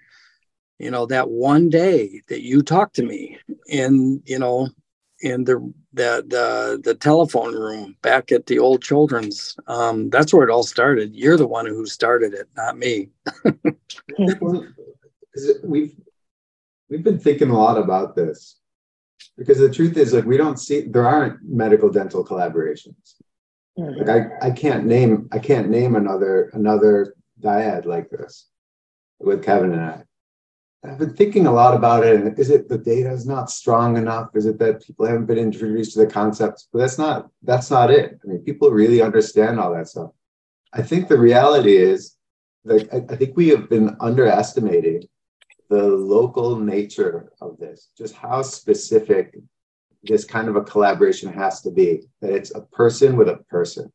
you 0.80 0.92
know 0.92 1.06
that 1.06 1.30
one 1.30 1.70
day 1.70 2.22
that 2.30 2.42
you 2.42 2.62
talked 2.62 2.96
to 2.96 3.04
me 3.04 3.38
in 3.68 4.22
you 4.26 4.40
know 4.40 4.68
in 5.22 5.44
the 5.44 5.74
the 5.94 6.24
the, 6.28 6.82
the 6.84 6.96
telephone 6.96 7.54
room 7.54 7.96
back 8.02 8.32
at 8.32 8.46
the 8.46 8.60
old 8.60 8.82
children's 8.84 9.58
um, 9.68 10.10
that's 10.10 10.34
where 10.34 10.48
it 10.48 10.52
all 10.52 10.64
started. 10.64 11.16
You're 11.16 11.38
the 11.38 11.48
one 11.48 11.66
who 11.66 11.86
started 11.86 12.34
it 12.34 12.48
not 12.56 12.78
me. 12.78 13.10
We've 15.64 15.96
we've 16.90 17.04
been 17.04 17.20
thinking 17.20 17.52
a 17.52 17.58
lot 17.58 17.78
about 17.78 18.16
this. 18.16 18.56
Because 19.38 19.60
the 19.60 19.72
truth 19.72 19.98
is 19.98 20.14
like 20.14 20.26
we 20.26 20.38
don't 20.38 20.58
see 20.58 20.82
there 20.82 21.08
aren't 21.08 21.40
medical 21.44 21.92
dental 21.92 22.26
collaborations. 22.26 23.18
Mm-hmm. 23.78 24.00
like 24.00 24.10
I, 24.10 24.48
I 24.48 24.52
can't 24.52 24.86
name 24.86 25.30
i 25.32 25.38
can't 25.38 25.70
name 25.70 25.96
another 25.96 26.50
another 26.54 27.14
dyad 27.40 27.86
like 27.86 28.10
this 28.10 28.48
with 29.20 29.44
kevin 29.44 29.74
and 29.74 29.82
i 29.82 30.04
i've 30.86 30.98
been 30.98 31.16
thinking 31.16 31.48
a 31.48 31.52
lot 31.52 31.76
about 31.76 32.06
it 32.06 32.16
and 32.16 32.38
is 32.40 32.50
it 32.50 32.70
the 32.70 32.78
data 32.78 33.12
is 33.12 33.26
not 33.26 33.50
strong 33.50 33.98
enough 33.98 34.30
is 34.36 34.46
it 34.46 34.60
that 34.60 34.86
people 34.86 35.06
haven't 35.06 35.26
been 35.26 35.38
introduced 35.38 35.94
to 35.94 36.00
the 36.00 36.08
concepts 36.08 36.68
but 36.72 36.80
that's 36.80 36.98
not 36.98 37.30
that's 37.44 37.72
not 37.72 37.92
it 37.92 38.20
i 38.24 38.28
mean 38.28 38.40
people 38.40 38.70
really 38.70 39.02
understand 39.02 39.60
all 39.60 39.74
that 39.74 39.88
stuff 39.88 40.12
i 40.74 40.82
think 40.82 41.08
the 41.08 41.18
reality 41.18 41.76
is 41.76 42.18
that 42.66 42.94
I, 42.94 43.14
I 43.14 43.16
think 43.16 43.36
we 43.36 43.50
have 43.50 43.70
been 43.70 43.96
underestimating 44.00 45.04
the 45.70 45.84
local 45.84 46.58
nature 46.58 47.32
of 47.42 47.58
this, 47.58 47.90
just 47.98 48.16
how 48.16 48.42
specific 48.42 49.38
this 50.04 50.24
kind 50.24 50.48
of 50.48 50.56
a 50.56 50.64
collaboration 50.64 51.32
has 51.34 51.62
to 51.62 51.72
be, 51.72 52.04
that 52.22 52.32
it's 52.32 52.54
a 52.56 52.62
person 52.62 53.18
with 53.18 53.28
a 53.28 53.38
person. 53.50 53.92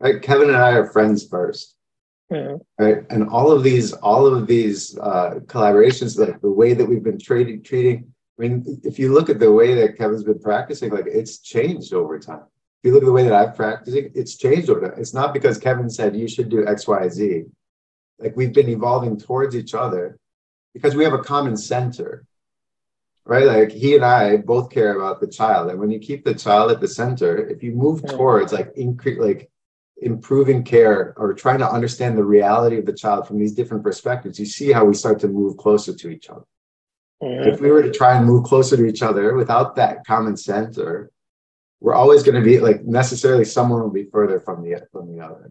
Right? 0.00 0.22
Kevin 0.22 0.48
and 0.48 0.56
I 0.56 0.72
are 0.72 0.86
friends 0.86 1.26
first. 1.26 1.74
Mm-hmm. 2.32 2.84
Right. 2.84 3.04
And 3.10 3.28
all 3.28 3.50
of 3.50 3.62
these, 3.62 3.92
all 3.94 4.26
of 4.26 4.46
these 4.46 4.98
uh, 4.98 5.40
collaborations, 5.46 6.18
like 6.18 6.40
the 6.40 6.50
way 6.50 6.74
that 6.74 6.84
we've 6.84 7.02
been 7.02 7.18
trading, 7.18 7.62
treating. 7.62 8.12
I 8.38 8.42
mean, 8.42 8.80
if 8.84 8.98
you 8.98 9.12
look 9.12 9.30
at 9.30 9.38
the 9.38 9.50
way 9.50 9.74
that 9.74 9.96
Kevin's 9.96 10.24
been 10.24 10.38
practicing, 10.38 10.90
like 10.90 11.06
it's 11.06 11.38
changed 11.38 11.92
over 11.94 12.18
time. 12.18 12.44
If 12.82 12.88
you 12.88 12.92
look 12.92 13.02
at 13.02 13.06
the 13.06 13.12
way 13.12 13.24
that 13.24 13.32
I've 13.32 13.56
practicing, 13.56 14.12
it's 14.14 14.36
changed 14.36 14.70
over 14.70 14.80
time. 14.80 15.00
It's 15.00 15.14
not 15.14 15.32
because 15.32 15.58
Kevin 15.58 15.90
said 15.90 16.14
you 16.14 16.28
should 16.28 16.48
do 16.48 16.66
X, 16.66 16.86
Y, 16.86 17.08
Z. 17.08 17.44
Like 18.18 18.36
we've 18.36 18.52
been 18.52 18.68
evolving 18.68 19.18
towards 19.18 19.56
each 19.56 19.74
other 19.74 20.18
because 20.74 20.94
we 20.94 21.04
have 21.04 21.14
a 21.14 21.18
common 21.22 21.56
center 21.56 22.24
right? 23.28 23.44
Like 23.44 23.70
he 23.70 23.94
and 23.94 24.04
I 24.04 24.38
both 24.38 24.70
care 24.70 24.96
about 24.96 25.20
the 25.20 25.28
child, 25.28 25.70
and 25.70 25.78
when 25.78 25.90
you 25.90 26.00
keep 26.00 26.24
the 26.24 26.34
child 26.34 26.72
at 26.72 26.80
the 26.80 26.88
center, 26.88 27.36
if 27.36 27.62
you 27.62 27.72
move 27.72 28.04
towards 28.04 28.52
like 28.52 28.72
increase, 28.74 29.18
like 29.18 29.50
improving 30.02 30.62
care 30.62 31.14
or 31.16 31.34
trying 31.34 31.58
to 31.58 31.70
understand 31.70 32.16
the 32.16 32.24
reality 32.24 32.78
of 32.78 32.86
the 32.86 32.92
child 32.92 33.26
from 33.26 33.38
these 33.38 33.54
different 33.54 33.82
perspectives, 33.82 34.38
you 34.38 34.46
see 34.46 34.72
how 34.72 34.84
we 34.84 34.94
start 34.94 35.18
to 35.20 35.28
move 35.28 35.56
closer 35.56 35.94
to 35.94 36.08
each 36.08 36.28
other. 36.30 36.44
Mm-hmm. 37.22 37.48
If 37.48 37.60
we 37.60 37.70
were 37.70 37.82
to 37.82 37.90
try 37.90 38.16
and 38.16 38.26
move 38.26 38.44
closer 38.44 38.76
to 38.76 38.86
each 38.86 39.02
other 39.02 39.34
without 39.34 39.76
that 39.76 40.06
common 40.06 40.36
center, 40.36 41.10
we're 41.80 41.94
always 41.94 42.22
going 42.22 42.36
to 42.36 42.42
be 42.42 42.60
like 42.60 42.84
necessarily 42.84 43.44
someone 43.44 43.80
will 43.80 43.90
be 43.90 44.04
further 44.04 44.40
from 44.40 44.62
the 44.62 44.86
from 44.92 45.12
the 45.12 45.24
other. 45.24 45.50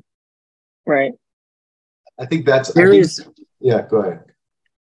Right. 0.85 1.13
I 2.19 2.25
think 2.25 2.45
that's 2.45 2.73
there 2.73 2.91
think, 2.91 3.03
is, 3.03 3.27
yeah, 3.59 3.85
go 3.87 3.97
ahead. 3.97 4.23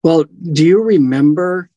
Well, 0.03 0.25
do 0.53 0.65
you 0.65 0.83
remember 0.83 1.71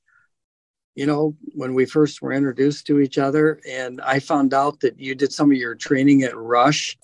you 0.98 1.06
know, 1.06 1.36
when 1.53 1.75
we 1.75 1.86
first 1.86 2.24
were 2.24 2.34
introduced 2.34 2.88
to 2.88 3.00
each 3.00 3.20
other. 3.20 3.62
And 3.70 4.01
I 4.01 4.20
found 4.20 4.51
out 4.56 4.79
that 4.79 5.00
you 5.00 5.13
did 5.13 5.32
some 5.32 5.51
of 5.51 5.58
your 5.58 5.75
training 5.75 6.24
at 6.24 6.36
Rush. 6.36 6.98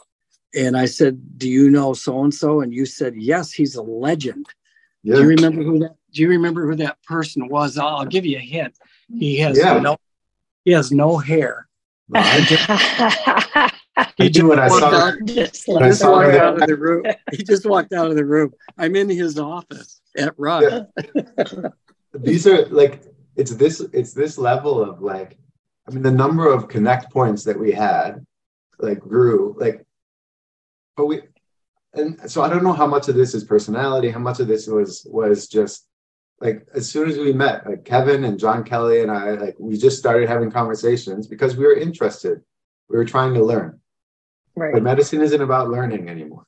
And 0.56 0.78
I 0.78 0.86
said, 0.86 1.38
Do 1.38 1.50
you 1.50 1.70
know 1.70 1.94
so 1.94 2.24
and 2.24 2.34
so? 2.34 2.62
And 2.62 2.74
you 2.74 2.86
said, 2.86 3.16
Yes, 3.16 3.52
he's 3.52 3.76
a 3.76 3.82
legend. 3.82 4.48
Yeah. 5.04 5.16
Do 5.16 5.22
you 5.22 5.28
remember 5.28 5.64
who 5.64 5.80
that 5.80 5.96
do 6.12 6.22
you 6.22 6.30
remember 6.30 6.68
who 6.68 6.76
that 6.76 7.02
person 7.04 7.50
was? 7.50 7.78
I'll, 7.78 7.98
I'll 7.98 8.06
give 8.06 8.26
you 8.26 8.38
a 8.38 8.42
hint. 8.42 8.78
He 9.10 9.38
has 9.40 9.58
yeah. 9.58 9.80
no 9.80 9.98
he 10.64 10.72
has 10.72 10.92
no 10.92 11.18
hair. 11.18 11.68
he 12.14 12.20
just, 12.46 12.68
when 14.44 14.60
I 14.60 14.68
saw, 14.68 14.86
out, 14.86 15.16
just, 15.26 15.68
when 15.68 15.84
I 15.84 15.92
saw 15.92 16.12
walked 16.12 16.36
out 16.36 16.62
of 16.62 16.68
the 16.68 16.76
room. 16.76 17.06
He 17.32 17.44
just 17.44 17.66
walked 17.66 17.94
out 17.94 18.12
of 18.12 18.16
the 18.16 18.26
room. 18.26 18.54
I'm 18.78 18.96
in 18.96 19.10
his 19.10 19.40
office 19.40 20.02
at 20.18 20.34
Rush. 20.38 20.64
Yeah. 20.64 21.70
These 22.14 22.46
are 22.46 22.66
like 22.68 23.04
it's 23.36 23.52
this 23.56 23.80
it's 23.94 24.14
this 24.14 24.38
level 24.38 24.82
of 24.82 25.02
like 25.02 25.38
i 25.88 25.92
mean 25.92 26.04
the 26.04 26.12
number 26.12 26.52
of 26.52 26.68
connect 26.68 27.12
points 27.12 27.44
that 27.44 27.60
we 27.60 27.72
had 27.72 28.26
like 28.80 29.00
grew 29.00 29.56
like 29.60 29.86
but 30.96 31.06
we 31.06 31.22
and 31.94 32.20
so 32.30 32.42
i 32.42 32.50
don't 32.50 32.64
know 32.64 32.74
how 32.74 32.88
much 32.88 33.08
of 33.08 33.16
this 33.16 33.34
is 33.34 33.44
personality 33.44 34.10
how 34.10 34.20
much 34.20 34.40
of 34.40 34.48
this 34.48 34.68
was 34.68 35.06
was 35.10 35.48
just 35.48 35.88
like 36.42 36.66
as 36.74 36.90
soon 36.90 37.10
as 37.10 37.18
we 37.18 37.32
met 37.32 37.66
like 37.68 37.86
kevin 37.86 38.24
and 38.24 38.40
john 38.40 38.64
kelly 38.64 39.02
and 39.02 39.12
i 39.12 39.32
like 39.32 39.56
we 39.60 39.78
just 39.78 39.98
started 39.98 40.28
having 40.28 40.52
conversations 40.52 41.28
because 41.28 41.56
we 41.56 41.66
were 41.66 41.76
interested. 41.76 42.42
We 42.90 42.98
were 42.98 43.06
trying 43.06 43.34
to 43.36 43.44
learn. 43.44 43.80
Right. 44.56 44.74
But 44.74 44.84
medicine 44.84 45.22
isn't 45.22 45.42
about 45.42 45.70
learning 45.70 46.10
anymore. 46.10 46.46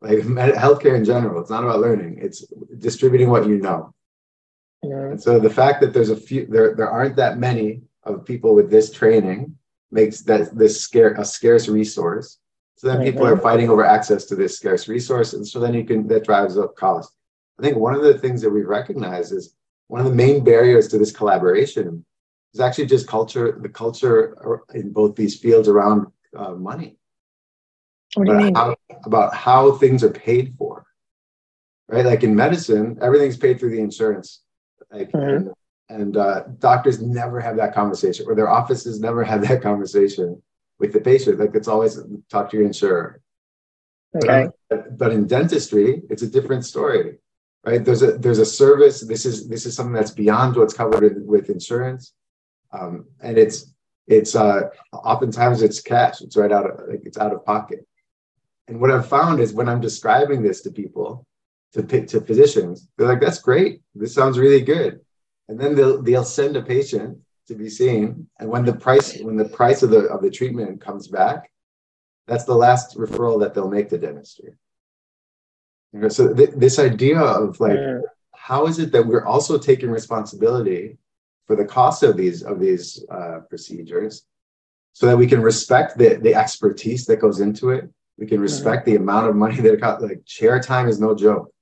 Like 0.00 0.18
healthcare 0.64 0.96
in 0.96 1.04
general 1.04 1.40
it's 1.40 1.50
not 1.50 1.64
about 1.64 1.80
learning. 1.80 2.18
It's 2.20 2.44
distributing 2.78 3.30
what 3.30 3.46
you 3.46 3.58
know. 3.58 3.92
And 5.12 5.20
so 5.20 5.40
the 5.40 5.50
fact 5.50 5.80
that 5.80 5.92
there's 5.92 6.10
a 6.10 6.16
few, 6.16 6.46
there, 6.46 6.74
there 6.74 6.90
aren't 6.90 7.16
that 7.16 7.38
many 7.38 7.82
of 8.04 8.24
people 8.24 8.54
with 8.54 8.70
this 8.70 8.92
training 8.92 9.56
makes 9.90 10.20
that 10.22 10.56
this 10.56 10.80
scare 10.80 11.14
a 11.14 11.24
scarce 11.24 11.66
resource. 11.66 12.38
So 12.76 12.88
then 12.88 13.02
people 13.02 13.26
are 13.26 13.38
fighting 13.38 13.70
over 13.70 13.84
access 13.84 14.26
to 14.26 14.36
this 14.36 14.56
scarce 14.56 14.86
resource. 14.86 15.32
And 15.32 15.46
so 15.46 15.58
then 15.58 15.72
you 15.72 15.84
can, 15.84 16.06
that 16.08 16.24
drives 16.24 16.58
up 16.58 16.76
cost. 16.76 17.10
I 17.58 17.62
think 17.62 17.76
one 17.76 17.94
of 17.94 18.02
the 18.02 18.18
things 18.18 18.42
that 18.42 18.50
we 18.50 18.62
recognize 18.62 19.32
is 19.32 19.54
one 19.88 20.00
of 20.00 20.06
the 20.06 20.14
main 20.14 20.44
barriers 20.44 20.88
to 20.88 20.98
this 20.98 21.10
collaboration 21.10 22.04
is 22.52 22.60
actually 22.60 22.86
just 22.86 23.08
culture, 23.08 23.58
the 23.62 23.68
culture 23.70 24.62
in 24.74 24.92
both 24.92 25.16
these 25.16 25.38
fields 25.38 25.68
around 25.68 26.06
uh, 26.36 26.52
money. 26.52 26.98
What 28.14 28.26
do 28.26 28.32
you 28.32 28.38
mean? 28.38 28.54
How, 28.54 28.76
about 29.04 29.34
how 29.34 29.72
things 29.72 30.04
are 30.04 30.10
paid 30.10 30.54
for, 30.58 30.84
right? 31.88 32.04
Like 32.04 32.24
in 32.24 32.36
medicine, 32.36 32.98
everything's 33.00 33.36
paid 33.38 33.58
through 33.58 33.70
the 33.70 33.80
insurance 33.80 34.42
like, 34.90 35.10
mm-hmm. 35.12 35.48
and, 35.48 35.50
and 35.88 36.16
uh, 36.16 36.42
doctors 36.58 37.00
never 37.00 37.40
have 37.40 37.56
that 37.56 37.74
conversation, 37.74 38.26
or 38.28 38.34
their 38.34 38.50
offices 38.50 39.00
never 39.00 39.24
have 39.24 39.46
that 39.48 39.62
conversation 39.62 40.42
with 40.78 40.92
the 40.92 41.00
patient. 41.00 41.38
Like 41.38 41.54
it's 41.54 41.68
always 41.68 41.98
talk 42.30 42.50
to 42.50 42.56
your 42.56 42.66
insurer. 42.66 43.20
Okay. 44.14 44.48
But, 44.70 44.96
but 44.98 45.12
in 45.12 45.26
dentistry, 45.26 46.02
it's 46.08 46.22
a 46.22 46.26
different 46.26 46.64
story, 46.64 47.18
right? 47.64 47.84
There's 47.84 48.02
a 48.02 48.18
there's 48.18 48.38
a 48.38 48.46
service. 48.46 49.00
This 49.00 49.26
is 49.26 49.48
this 49.48 49.66
is 49.66 49.74
something 49.74 49.92
that's 49.92 50.10
beyond 50.10 50.56
what's 50.56 50.74
covered 50.74 51.04
in, 51.04 51.26
with 51.26 51.50
insurance, 51.50 52.14
um, 52.72 53.04
and 53.20 53.36
it's 53.36 53.74
it's 54.06 54.34
uh, 54.34 54.70
oftentimes 54.92 55.62
it's 55.62 55.80
cash. 55.80 56.22
It's 56.22 56.36
right 56.36 56.52
out 56.52 56.70
of 56.70 56.88
like 56.88 57.02
it's 57.04 57.18
out 57.18 57.32
of 57.32 57.44
pocket. 57.44 57.86
And 58.68 58.80
what 58.80 58.90
I've 58.90 59.08
found 59.08 59.40
is 59.40 59.52
when 59.52 59.68
I'm 59.68 59.80
describing 59.80 60.42
this 60.42 60.62
to 60.62 60.70
people, 60.70 61.26
to, 61.72 62.06
to 62.06 62.20
physicians. 62.20 62.88
They're 62.96 63.08
like, 63.08 63.20
that's 63.20 63.38
great. 63.38 63.82
This 63.94 64.14
sounds 64.14 64.38
really 64.38 64.62
good. 64.62 65.00
And 65.48 65.58
then 65.60 65.74
they'll, 65.74 66.02
they'll 66.02 66.24
send 66.24 66.56
a 66.56 66.62
patient 66.62 67.18
to 67.48 67.54
be 67.54 67.68
seen. 67.68 68.28
And 68.38 68.48
when 68.48 68.64
the 68.64 68.74
price, 68.74 69.18
when 69.20 69.36
the 69.36 69.48
price 69.48 69.82
of 69.82 69.90
the, 69.90 70.06
of 70.06 70.22
the 70.22 70.30
treatment 70.30 70.80
comes 70.80 71.08
back, 71.08 71.50
that's 72.26 72.44
the 72.44 72.54
last 72.54 72.96
referral 72.96 73.40
that 73.40 73.54
they'll 73.54 73.68
make 73.68 73.88
to 73.90 73.98
dentistry. 73.98 74.54
You 75.92 76.00
know, 76.00 76.08
so 76.08 76.34
th- 76.34 76.50
this 76.56 76.78
idea 76.78 77.20
of 77.20 77.58
like, 77.60 77.78
yeah. 77.78 77.98
how 78.34 78.66
is 78.66 78.78
it 78.78 78.92
that 78.92 79.06
we're 79.06 79.24
also 79.24 79.58
taking 79.58 79.90
responsibility 79.90 80.98
for 81.46 81.56
the 81.56 81.64
cost 81.64 82.02
of 82.02 82.16
these 82.16 82.42
of 82.42 82.58
these 82.58 83.04
uh, 83.08 83.40
procedures, 83.48 84.26
so 84.92 85.06
that 85.06 85.16
we 85.16 85.28
can 85.28 85.40
respect 85.40 85.96
the 85.96 86.16
the 86.16 86.34
expertise 86.34 87.06
that 87.06 87.20
goes 87.20 87.40
into 87.40 87.70
it. 87.70 87.88
We 88.18 88.26
can 88.26 88.40
respect 88.40 88.82
mm-hmm. 88.82 88.96
the 88.96 89.02
amount 89.02 89.28
of 89.28 89.36
money 89.36 89.60
that 89.60 89.74
it 89.74 89.80
costs. 89.80 90.02
Like 90.02 90.26
chair 90.26 90.58
time 90.58 90.88
is 90.88 91.00
no 91.00 91.14
joke 91.14 91.52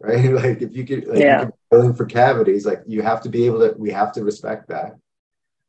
right? 0.00 0.32
like 0.32 0.62
if 0.62 0.74
you 0.74 0.84
could, 0.84 1.06
like 1.06 1.18
yeah. 1.18 1.46
billing 1.70 1.94
for 1.94 2.06
cavities, 2.06 2.66
like 2.66 2.82
you 2.86 3.02
have 3.02 3.22
to 3.22 3.28
be 3.28 3.46
able 3.46 3.60
to. 3.60 3.74
We 3.78 3.90
have 3.90 4.12
to 4.12 4.24
respect 4.24 4.68
that. 4.68 4.96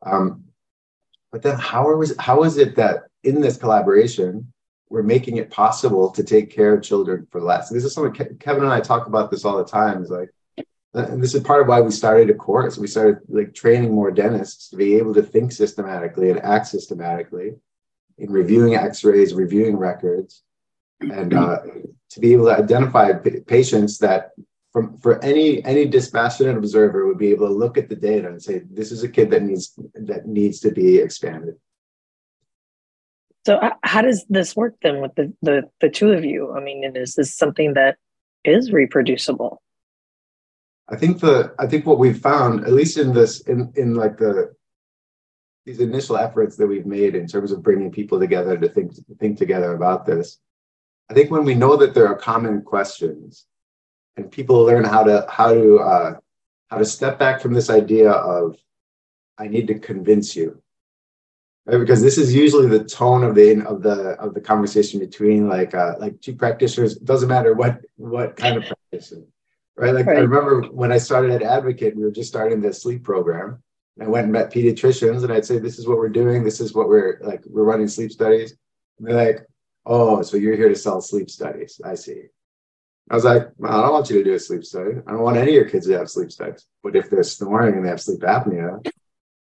Um, 0.04 0.46
but 1.32 1.42
then, 1.42 1.58
how 1.58 1.88
are 1.88 1.98
we? 1.98 2.08
How 2.20 2.44
is 2.44 2.58
it 2.58 2.76
that 2.76 3.04
in 3.24 3.42
this 3.42 3.58
collaboration 3.58 4.52
we're 4.90 5.04
making 5.04 5.38
it 5.38 5.50
possible 5.50 6.12
to 6.12 6.24
take 6.24 6.50
care 6.50 6.74
of 6.74 6.84
children 6.84 7.26
for 7.32 7.42
less? 7.42 7.70
This 7.70 7.86
is 7.86 7.94
something 7.94 8.14
Ke- 8.14 8.40
Kevin 8.40 8.64
and 8.64 8.74
I 8.74 8.82
talk 8.82 9.08
about 9.08 9.32
this 9.32 9.46
all 9.46 9.58
the 9.58 9.64
time. 9.64 10.04
Is 10.04 10.10
like, 10.10 10.30
and 10.94 11.24
this 11.24 11.34
is 11.34 11.44
part 11.44 11.62
of 11.62 11.68
why 11.68 11.80
we 11.80 11.92
started 11.92 12.30
a 12.30 12.34
course. 12.34 12.78
We 12.78 12.88
started 12.88 13.20
like 13.30 13.54
training 13.54 13.94
more 13.94 14.12
dentists 14.12 14.70
to 14.70 14.76
be 14.76 14.96
able 14.96 15.14
to 15.14 15.24
think 15.24 15.54
systematically 15.54 16.30
and 16.30 16.42
act 16.42 16.68
systematically 16.68 17.54
in 18.18 18.32
reviewing 18.32 18.76
X-rays, 18.76 19.34
reviewing 19.34 19.78
records, 19.78 20.44
and 21.00 21.34
uh, 21.34 21.60
to 22.10 22.20
be 22.20 22.34
able 22.34 22.46
to 22.46 22.58
identify 22.58 23.14
p- 23.14 23.40
patients 23.40 23.98
that 24.00 24.32
from 24.72 24.98
for 25.00 25.24
any 25.24 25.64
any 25.66 25.86
dispassionate 25.86 26.58
observer 26.58 27.06
would 27.06 27.18
be 27.18 27.32
able 27.32 27.48
to 27.48 27.54
look 27.54 27.78
at 27.78 27.90
the 27.90 27.96
data 27.96 28.28
and 28.28 28.42
say 28.42 28.62
this 28.70 28.92
is 28.92 29.04
a 29.04 29.10
kid 29.10 29.30
that 29.32 29.44
needs 29.44 29.78
that 29.94 30.26
needs 30.26 30.60
to 30.62 30.72
be 30.72 30.98
expanded. 30.98 31.56
So 33.46 33.60
how 33.84 34.02
does 34.02 34.26
this 34.30 34.56
work 34.56 34.76
then 34.82 35.02
with 35.02 35.16
the 35.16 35.34
the, 35.42 35.70
the 35.82 35.90
two 35.90 36.12
of 36.12 36.24
you? 36.24 36.54
I 36.54 36.62
mean 36.62 36.84
is 36.96 37.16
this 37.16 37.36
something 37.36 37.74
that 37.74 37.98
is 38.44 38.72
reproducible? 38.72 39.62
I 40.90 40.96
think 40.96 41.20
the 41.20 41.54
i 41.60 41.68
think 41.68 41.86
what 41.86 42.00
we've 42.00 42.20
found 42.20 42.66
at 42.66 42.74
least 42.74 42.98
in 42.98 43.14
this 43.14 43.42
in 43.42 43.72
in 43.76 43.96
like 43.96 44.18
the 44.18 44.54
these 45.66 45.80
initial 45.80 46.18
efforts 46.18 46.58
that 46.58 46.68
we've 46.68 46.88
made 46.88 47.16
in 47.16 47.28
terms 47.28 47.52
of 47.52 47.62
bringing 47.62 47.92
people 47.92 48.20
together 48.20 48.58
to 48.58 48.68
think 48.68 48.94
think 49.20 49.38
together 49.38 49.74
about 49.74 50.06
this 50.06 50.40
I 51.10 51.14
think 51.14 51.30
when 51.30 51.44
we 51.44 51.56
know 51.56 51.76
that 51.78 51.94
there 51.94 52.08
are 52.08 52.16
common 52.16 52.62
questions 52.62 53.46
and 54.18 54.32
people 54.32 54.64
learn 54.64 54.84
how 54.84 55.04
to 55.04 55.26
how 55.30 55.54
to 55.54 55.80
uh, 55.80 56.14
how 56.70 56.78
to 56.78 56.86
step 56.86 57.20
back 57.20 57.42
from 57.42 57.54
this 57.54 57.70
idea 57.70 58.12
of 58.12 58.58
I 59.38 59.48
need 59.48 59.68
to 59.68 59.80
convince 59.80 60.36
you, 60.36 60.62
right? 61.66 61.78
Because 61.78 62.02
this 62.02 62.18
is 62.18 62.34
usually 62.34 62.68
the 62.68 62.84
tone 62.84 63.24
of 63.24 63.36
the 63.36 63.66
of 63.66 63.82
the 63.82 64.12
of 64.20 64.34
the 64.34 64.42
conversation 64.42 65.00
between 65.00 65.48
like 65.48 65.74
uh, 65.74 65.96
like 66.00 66.20
two 66.22 66.36
practitioners. 66.36 66.98
It 66.98 67.06
doesn't 67.06 67.30
matter 67.30 67.54
what 67.54 67.82
what 67.96 68.36
kind 68.36 68.58
of 68.58 68.66
practitioner, 68.66 69.26
right? 69.76 69.94
Like 69.94 70.06
right. 70.06 70.18
I 70.18 70.22
remember 70.22 70.62
when 70.72 70.92
I 70.92 70.98
started 70.98 71.32
at 71.32 71.44
Advocate, 71.44 71.96
we 71.96 72.04
were 72.04 72.12
just 72.12 72.30
starting 72.30 72.62
the 72.62 72.74
sleep 72.74 73.04
program. 73.04 73.62
And 73.98 74.08
I 74.08 74.10
went 74.10 74.24
and 74.24 74.32
met 74.32 74.54
pediatricians, 74.54 75.24
and 75.24 75.34
I'd 75.34 75.46
say, 75.46 75.60
"This 75.60 75.78
is 75.78 75.88
what 75.88 75.98
we're 75.98 76.10
doing. 76.10 76.44
This 76.44 76.62
is 76.62 76.74
what 76.74 76.88
we're 76.88 77.20
like. 77.22 77.44
We're 77.46 77.64
running 77.64 77.90
sleep 77.90 78.12
studies." 78.12 78.56
And 78.98 79.08
they're 79.08 79.16
like, 79.16 79.46
Oh, 79.86 80.22
so 80.22 80.38
you're 80.38 80.56
here 80.56 80.70
to 80.70 80.76
sell 80.76 81.02
sleep 81.02 81.30
studies. 81.30 81.82
I 81.84 81.96
see. 81.96 82.24
I 83.12 83.16
was 83.16 83.26
like, 83.26 83.50
well, 83.58 83.78
I 83.78 83.82
don't 83.82 83.92
want 83.92 84.10
you 84.10 84.18
to 84.20 84.24
do 84.24 84.34
a 84.34 84.40
sleep 84.40 84.64
study. 84.64 84.92
I 85.06 85.12
don't 85.12 85.22
want 85.22 85.36
any 85.36 85.50
of 85.50 85.56
your 85.56 85.70
kids 85.70 85.86
to 85.88 85.98
have 85.98 86.10
sleep 86.10 86.32
studies. 86.32 86.66
But 86.82 86.96
if 86.96 87.10
they're 87.10 87.24
snoring 87.24 87.76
and 87.76 87.86
they 87.86 87.90
have 87.90 88.00
sleep 88.00 88.22
apnea, 88.22 88.88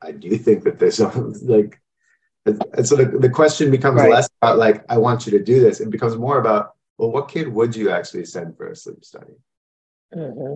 I 0.03 0.11
do 0.11 0.37
think 0.37 0.65
that 0.65 0.81
there's 0.81 0.99
like, 0.99 1.81
and 2.47 2.87
so 2.87 2.97
the, 2.97 3.05
the 3.05 3.31
question 3.31 3.71
becomes 3.71 4.01
right. 4.01 4.11
less 4.11 4.29
about 4.43 4.59
like, 4.59 4.85
I 4.89 4.99
want 4.99 5.25
you 5.25 5.39
to 5.39 5.45
do 5.45 5.61
this. 5.61 5.79
It 5.79 5.91
becomes 5.91 6.17
more 6.17 6.41
about 6.41 6.73
well, 6.99 7.13
what 7.13 7.29
kid 7.29 7.49
would 7.49 7.77
you 7.77 7.91
actually 7.91 8.27
send 8.27 8.57
for 8.57 8.69
a 8.69 8.77
sleep 8.77 9.05
study? 9.05 9.33
Mm-hmm. 10.15 10.55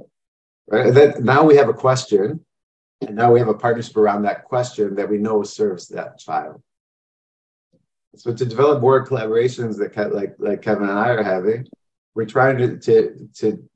Right. 0.67 0.87
And 0.87 0.97
then 0.97 1.25
now 1.25 1.45
we 1.45 1.57
have 1.57 1.69
a 1.69 1.75
question, 1.75 2.45
and 3.01 3.17
now 3.17 3.33
we 3.33 3.39
have 3.39 3.49
a 3.49 3.55
partnership 3.55 3.97
around 3.97 4.23
that 4.23 4.45
question 4.45 4.97
that 4.97 5.09
we 5.09 5.19
know 5.19 5.43
serves 5.43 5.89
that 5.89 6.19
child. 6.19 6.61
So 8.17 8.35
to 8.35 8.45
develop 8.45 8.81
more 8.81 9.07
collaborations 9.07 9.79
that 9.79 10.13
like 10.13 10.35
like 10.39 10.63
Kevin 10.63 10.89
and 10.89 10.99
I 10.99 11.11
are 11.11 11.23
having, 11.23 11.67
we're 12.15 12.27
trying 12.27 12.59
to 12.59 12.79
to 12.79 13.29
to 13.35 13.69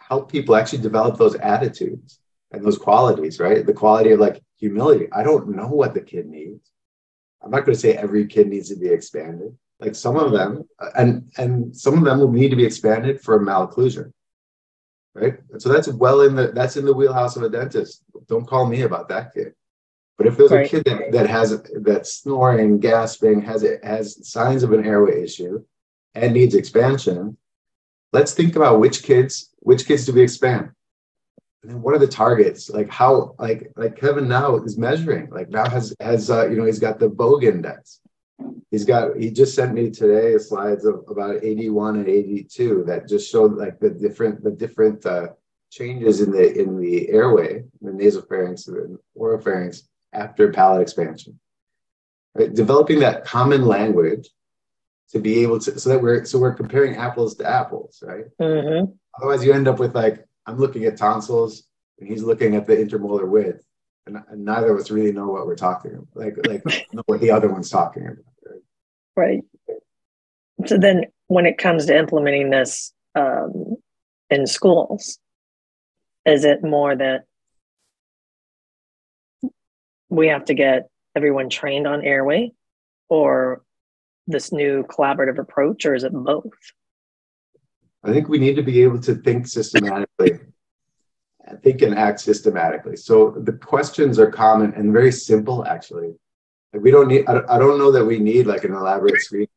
help 0.00 0.30
people 0.30 0.56
actually 0.56 0.82
develop 0.82 1.18
those 1.18 1.34
attitudes 1.36 2.20
and 2.52 2.64
those 2.64 2.78
qualities, 2.78 3.40
right? 3.40 3.66
The 3.66 3.72
quality 3.72 4.12
of 4.12 4.20
like 4.20 4.42
humility. 4.58 5.08
I 5.12 5.22
don't 5.22 5.48
know 5.48 5.68
what 5.68 5.94
the 5.94 6.00
kid 6.00 6.26
needs. 6.26 6.70
I'm 7.42 7.50
not 7.50 7.64
going 7.64 7.74
to 7.74 7.80
say 7.80 7.94
every 7.94 8.26
kid 8.26 8.48
needs 8.48 8.68
to 8.70 8.76
be 8.76 8.88
expanded. 8.88 9.56
Like 9.78 9.94
some 9.94 10.16
of 10.16 10.32
them, 10.32 10.66
uh, 10.78 10.90
and 10.96 11.30
and 11.36 11.76
some 11.76 11.98
of 11.98 12.04
them 12.04 12.18
will 12.20 12.32
need 12.32 12.48
to 12.48 12.56
be 12.56 12.64
expanded 12.64 13.20
for 13.20 13.38
malocclusion, 13.38 14.10
right? 15.14 15.38
And 15.52 15.60
so 15.60 15.68
that's 15.68 15.88
well 15.88 16.22
in 16.22 16.34
the 16.34 16.48
that's 16.48 16.78
in 16.78 16.86
the 16.86 16.94
wheelhouse 16.94 17.36
of 17.36 17.42
a 17.42 17.50
dentist. 17.50 18.02
Don't 18.26 18.46
call 18.46 18.66
me 18.66 18.82
about 18.82 19.08
that 19.10 19.34
kid. 19.34 19.52
But 20.16 20.26
if 20.26 20.38
there's 20.38 20.50
right. 20.50 20.64
a 20.64 20.68
kid 20.68 20.84
that, 20.86 21.12
that 21.12 21.28
has 21.28 21.62
that's 21.82 22.14
snoring, 22.14 22.80
gasping, 22.80 23.42
has 23.42 23.62
it 23.62 23.84
has 23.84 24.26
signs 24.26 24.62
of 24.62 24.72
an 24.72 24.86
airway 24.86 25.22
issue, 25.22 25.62
and 26.14 26.32
needs 26.32 26.54
expansion, 26.54 27.36
let's 28.12 28.32
think 28.32 28.56
about 28.56 28.80
which 28.80 29.02
kids 29.02 29.52
which 29.60 29.86
kids 29.86 30.06
do 30.06 30.12
we 30.12 30.22
expand, 30.22 30.70
and 31.62 31.70
then 31.70 31.82
what 31.82 31.94
are 31.94 31.98
the 31.98 32.06
targets? 32.06 32.70
Like 32.70 32.90
how 32.90 33.34
like 33.38 33.72
like 33.76 33.98
Kevin 33.98 34.28
now 34.28 34.56
is 34.56 34.78
measuring. 34.78 35.30
Like 35.30 35.48
now 35.50 35.68
has 35.68 35.94
has 36.00 36.30
uh, 36.30 36.48
you 36.48 36.56
know 36.56 36.64
he's 36.64 36.78
got 36.78 36.98
the 36.98 37.08
Bogue 37.08 37.44
index. 37.44 38.00
He's 38.70 38.84
got 38.84 39.16
he 39.16 39.30
just 39.30 39.54
sent 39.54 39.74
me 39.74 39.90
today 39.90 40.36
slides 40.38 40.84
of 40.84 41.04
about 41.08 41.42
81 41.42 41.96
and 41.96 42.08
82 42.08 42.84
that 42.86 43.08
just 43.08 43.30
showed 43.30 43.54
like 43.54 43.80
the 43.80 43.90
different 43.90 44.44
the 44.44 44.50
different 44.50 45.04
uh, 45.06 45.28
changes 45.70 46.20
in 46.20 46.30
the 46.30 46.58
in 46.60 46.80
the 46.80 47.08
airway, 47.08 47.64
the 47.80 47.90
nasopharynx 47.90 48.68
and 48.68 48.98
oropharynx 49.18 49.82
after 50.12 50.52
palate 50.52 50.82
expansion. 50.82 51.38
Right? 52.34 52.52
Developing 52.52 53.00
that 53.00 53.24
common 53.24 53.66
language 53.66 54.28
to 55.10 55.18
be 55.18 55.42
able 55.42 55.58
to, 55.60 55.78
so 55.78 55.90
that 55.90 56.02
we're, 56.02 56.24
so 56.24 56.38
we're 56.38 56.54
comparing 56.54 56.96
apples 56.96 57.36
to 57.36 57.48
apples, 57.48 58.02
right? 58.06 58.24
Mm-hmm. 58.40 58.92
Otherwise, 59.18 59.44
you 59.44 59.52
end 59.52 59.68
up 59.68 59.78
with 59.78 59.94
like, 59.94 60.24
I'm 60.46 60.58
looking 60.58 60.84
at 60.84 60.96
tonsils 60.96 61.64
and 61.98 62.08
he's 62.08 62.22
looking 62.22 62.54
at 62.56 62.66
the 62.66 62.76
intermolar 62.76 63.28
width, 63.28 63.64
and, 64.06 64.18
and 64.28 64.44
neither 64.44 64.72
of 64.72 64.78
us 64.78 64.90
really 64.90 65.12
know 65.12 65.28
what 65.28 65.46
we're 65.46 65.56
talking 65.56 65.92
about, 65.94 66.08
like, 66.14 66.46
like 66.46 66.86
know 66.92 67.02
what 67.06 67.20
the 67.20 67.30
other 67.30 67.48
one's 67.48 67.70
talking 67.70 68.06
about. 68.06 68.24
Right? 69.16 69.42
right. 69.68 69.78
So 70.66 70.78
then, 70.78 71.04
when 71.28 71.46
it 71.46 71.58
comes 71.58 71.86
to 71.86 71.96
implementing 71.96 72.50
this 72.50 72.92
um, 73.14 73.76
in 74.30 74.46
schools, 74.46 75.18
is 76.24 76.44
it 76.44 76.62
more 76.62 76.94
that 76.94 77.24
we 80.08 80.28
have 80.28 80.44
to 80.46 80.54
get 80.54 80.88
everyone 81.14 81.48
trained 81.48 81.86
on 81.86 82.02
airway 82.02 82.52
or 83.08 83.62
this 84.26 84.52
new 84.52 84.84
collaborative 84.84 85.38
approach, 85.38 85.86
or 85.86 85.94
is 85.94 86.04
it 86.04 86.12
both? 86.12 86.52
I 88.04 88.12
think 88.12 88.28
we 88.28 88.38
need 88.38 88.56
to 88.56 88.62
be 88.62 88.82
able 88.82 89.00
to 89.00 89.14
think 89.14 89.46
systematically, 89.46 90.38
think 91.62 91.82
and 91.82 91.96
act 91.96 92.20
systematically. 92.20 92.96
So 92.96 93.30
the 93.30 93.52
questions 93.52 94.18
are 94.18 94.30
common 94.30 94.74
and 94.74 94.92
very 94.92 95.12
simple, 95.12 95.66
actually. 95.66 96.14
Like 96.72 96.82
we 96.82 96.90
don't 96.90 97.08
need, 97.08 97.26
I 97.26 97.58
don't 97.58 97.78
know 97.78 97.90
that 97.92 98.04
we 98.04 98.18
need 98.18 98.46
like 98.46 98.64
an 98.64 98.74
elaborate 98.74 99.20
screen. 99.20 99.48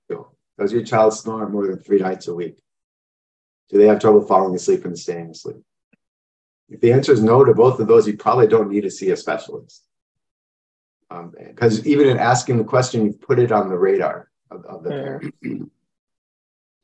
Does 0.58 0.74
your 0.74 0.84
child 0.84 1.14
snore 1.14 1.48
more 1.48 1.68
than 1.68 1.80
three 1.80 2.00
nights 2.00 2.28
a 2.28 2.34
week? 2.34 2.62
Do 3.70 3.78
they 3.78 3.88
have 3.88 4.00
trouble 4.00 4.22
falling 4.22 4.56
asleep 4.56 4.86
and 4.86 4.98
staying 4.98 5.30
asleep? 5.30 5.58
If 6.70 6.82
the 6.82 6.92
answer 6.92 7.12
is 7.12 7.24
no 7.24 7.44
to 7.44 7.54
both 7.54 7.80
of 7.80 7.88
those, 7.88 8.08
you 8.08 8.18
probably 8.18 8.48
don't 8.48 8.70
need 8.70 8.82
to 8.82 8.92
see 8.92 9.10
a 9.12 9.18
specialist 9.18 9.84
because 11.38 11.80
um, 11.80 11.88
even 11.88 12.08
in 12.08 12.18
asking 12.18 12.58
the 12.58 12.64
question, 12.64 13.04
you've 13.04 13.22
put 13.22 13.40
it 13.40 13.52
on 13.52 13.70
the 13.70 13.78
radar 13.78 14.29
of, 14.52 14.66
of 14.66 14.84
the 14.84 14.90
hmm. 14.90 15.04
parent. 15.04 15.36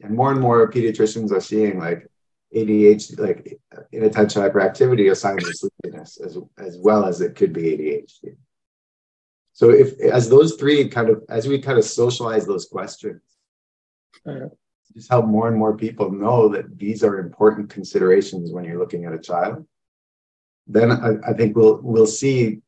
and 0.02 0.16
more 0.16 0.32
and 0.32 0.42
more 0.42 0.70
pediatricians 0.70 1.32
are 1.32 1.42
seeing 1.42 1.80
like 1.80 2.08
ADHD, 2.56 3.20
like 3.20 3.60
inattention 3.92 4.42
hyperactivity, 4.42 5.12
a 5.12 5.16
sign 5.16 5.38
of 5.38 5.46
sleepiness 5.46 6.20
as, 6.24 6.38
as 6.58 6.78
well 6.78 7.06
as 7.06 7.22
it 7.22 7.36
could 7.36 7.54
be 7.54 7.64
ADHD. 7.64 8.36
So 9.54 9.70
if 9.70 10.00
as 10.02 10.30
those 10.30 10.56
three 10.56 10.88
kind 10.90 11.10
of 11.10 11.24
as 11.30 11.48
we 11.48 11.60
kind 11.60 11.78
of 11.78 11.86
socialize 11.86 12.46
those 12.46 12.66
questions, 12.66 13.22
hmm. 14.26 14.48
just 14.94 15.10
help 15.10 15.26
more 15.26 15.48
and 15.48 15.58
more 15.58 15.78
people 15.78 16.12
know 16.12 16.50
that 16.50 16.78
these 16.78 17.04
are 17.04 17.20
important 17.20 17.70
considerations 17.70 18.52
when 18.52 18.66
you're 18.66 18.80
looking 18.80 19.06
at 19.06 19.14
a 19.14 19.20
child. 19.20 19.66
Then 20.68 20.92
I, 20.92 21.30
I 21.30 21.34
think 21.34 21.56
we'll 21.56 21.80
we'll 21.82 22.06
see 22.06 22.62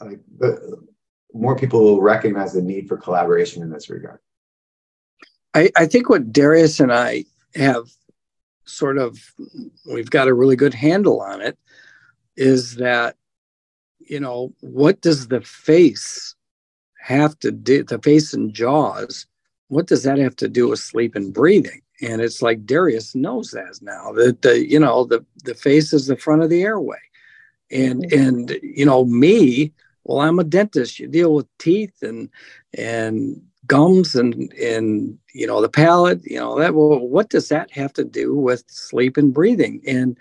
like 0.00 0.20
the, 0.38 0.82
more 1.32 1.56
people 1.56 1.80
will 1.80 2.00
recognize 2.00 2.52
the 2.52 2.62
need 2.62 2.88
for 2.88 2.96
collaboration 2.96 3.62
in 3.62 3.70
this 3.70 3.88
regard. 3.88 4.18
I, 5.54 5.70
I 5.76 5.86
think 5.86 6.08
what 6.08 6.32
Darius 6.32 6.80
and 6.80 6.92
I 6.92 7.24
have 7.54 7.90
sort 8.64 8.98
of, 8.98 9.18
we've 9.92 10.10
got 10.10 10.28
a 10.28 10.34
really 10.34 10.56
good 10.56 10.74
handle 10.74 11.20
on 11.20 11.40
it, 11.40 11.58
is 12.36 12.76
that, 12.76 13.16
you 13.98 14.18
know, 14.18 14.52
what 14.60 15.00
does 15.00 15.28
the 15.28 15.40
face 15.40 16.34
have 16.98 17.38
to 17.40 17.50
do, 17.50 17.82
the 17.84 17.98
face 17.98 18.32
and 18.32 18.52
jaws, 18.52 19.26
what 19.68 19.86
does 19.86 20.02
that 20.04 20.18
have 20.18 20.36
to 20.36 20.48
do 20.48 20.68
with 20.68 20.78
sleep 20.78 21.14
and 21.14 21.34
breathing? 21.34 21.82
And 22.00 22.20
it's 22.20 22.42
like 22.42 22.66
Darius 22.66 23.14
knows 23.14 23.50
that 23.50 23.78
now 23.82 24.12
that 24.12 24.42
the, 24.42 24.66
you 24.66 24.78
know, 24.78 25.04
the, 25.04 25.24
the 25.44 25.54
face 25.54 25.92
is 25.92 26.06
the 26.06 26.16
front 26.16 26.42
of 26.42 26.50
the 26.50 26.62
airway. 26.62 26.98
And, 27.70 28.04
mm-hmm. 28.04 28.20
and, 28.20 28.58
you 28.62 28.86
know, 28.86 29.04
me, 29.04 29.72
well 30.04 30.20
i'm 30.20 30.38
a 30.38 30.44
dentist 30.44 30.98
you 30.98 31.06
deal 31.06 31.34
with 31.34 31.46
teeth 31.58 32.02
and 32.02 32.28
and 32.78 33.40
gums 33.66 34.14
and 34.14 34.52
and 34.54 35.18
you 35.34 35.46
know 35.46 35.60
the 35.60 35.68
palate 35.68 36.20
you 36.24 36.38
know 36.38 36.58
that 36.58 36.74
well 36.74 36.98
what 36.98 37.30
does 37.30 37.48
that 37.48 37.70
have 37.70 37.92
to 37.92 38.04
do 38.04 38.34
with 38.34 38.64
sleep 38.68 39.16
and 39.16 39.32
breathing? 39.32 39.80
And 39.86 40.18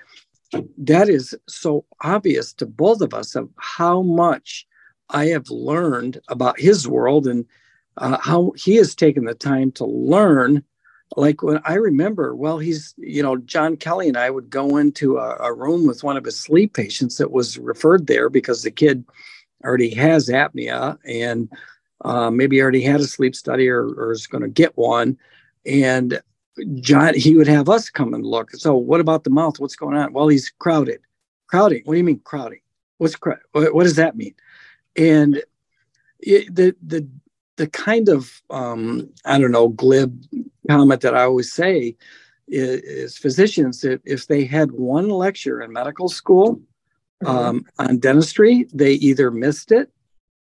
that 0.77 1.09
is 1.09 1.35
so 1.47 1.85
obvious 2.01 2.53
to 2.53 2.65
both 2.65 3.01
of 3.01 3.13
us 3.13 3.35
of 3.35 3.49
how 3.57 4.01
much 4.01 4.67
i 5.09 5.25
have 5.27 5.49
learned 5.49 6.19
about 6.27 6.59
his 6.59 6.87
world 6.87 7.25
and 7.25 7.45
uh, 7.97 8.17
how 8.21 8.53
he 8.55 8.75
has 8.75 8.95
taken 8.95 9.25
the 9.25 9.33
time 9.33 9.71
to 9.73 9.85
learn. 9.85 10.63
Like 11.17 11.43
when 11.43 11.61
i 11.65 11.73
remember 11.73 12.35
well 12.35 12.57
he's 12.59 12.93
you 12.97 13.21
know 13.21 13.35
john 13.35 13.75
kelly 13.75 14.07
and 14.07 14.15
i 14.15 14.29
would 14.29 14.49
go 14.49 14.77
into 14.77 15.17
a, 15.17 15.35
a 15.41 15.53
room 15.53 15.85
with 15.85 16.05
one 16.05 16.15
of 16.15 16.23
his 16.23 16.39
sleep 16.39 16.73
patients 16.73 17.17
that 17.17 17.31
was 17.31 17.57
referred 17.57 18.07
there 18.07 18.29
because 18.29 18.63
the 18.63 18.71
kid 18.71 19.03
already 19.65 19.93
has 19.93 20.29
apnea 20.29 20.97
and 21.05 21.49
uh, 22.03 22.31
maybe 22.31 22.61
already 22.61 22.81
had 22.81 22.99
a 22.99 23.05
sleep 23.05 23.35
study 23.35 23.69
or, 23.69 23.85
or 23.85 24.11
is 24.11 24.27
going 24.27 24.41
to 24.41 24.49
get 24.49 24.77
one. 24.77 25.17
And 25.65 26.21
John, 26.75 27.13
he 27.15 27.35
would 27.37 27.47
have 27.47 27.69
us 27.69 27.89
come 27.89 28.13
and 28.13 28.25
look. 28.25 28.51
So, 28.51 28.75
what 28.75 28.99
about 28.99 29.23
the 29.23 29.29
mouth? 29.29 29.59
What's 29.59 29.75
going 29.75 29.95
on? 29.95 30.13
Well, 30.13 30.27
he's 30.27 30.49
crowded. 30.49 31.01
Crowding. 31.47 31.81
What 31.85 31.93
do 31.93 31.97
you 31.97 32.03
mean 32.03 32.21
crowding? 32.23 32.61
What's 32.97 33.15
crowd? 33.15 33.39
What, 33.51 33.73
what 33.73 33.83
does 33.83 33.95
that 33.95 34.15
mean? 34.15 34.35
And 34.95 35.41
it, 36.19 36.53
the 36.53 36.75
the 36.85 37.07
the 37.57 37.67
kind 37.67 38.09
of 38.09 38.41
um, 38.49 39.09
I 39.25 39.39
don't 39.39 39.51
know 39.51 39.69
glib 39.69 40.23
comment 40.69 41.01
that 41.01 41.15
I 41.15 41.23
always 41.23 41.51
say 41.51 41.95
is, 42.47 42.81
is 42.81 43.17
physicians 43.17 43.81
that 43.81 44.01
if 44.05 44.27
they 44.27 44.45
had 44.45 44.71
one 44.71 45.09
lecture 45.09 45.61
in 45.61 45.71
medical 45.71 46.09
school 46.09 46.61
Mm-hmm. 47.23 47.37
um, 47.37 47.65
on 47.77 47.99
dentistry, 47.99 48.67
they 48.73 48.93
either 48.93 49.29
missed 49.29 49.71
it 49.71 49.91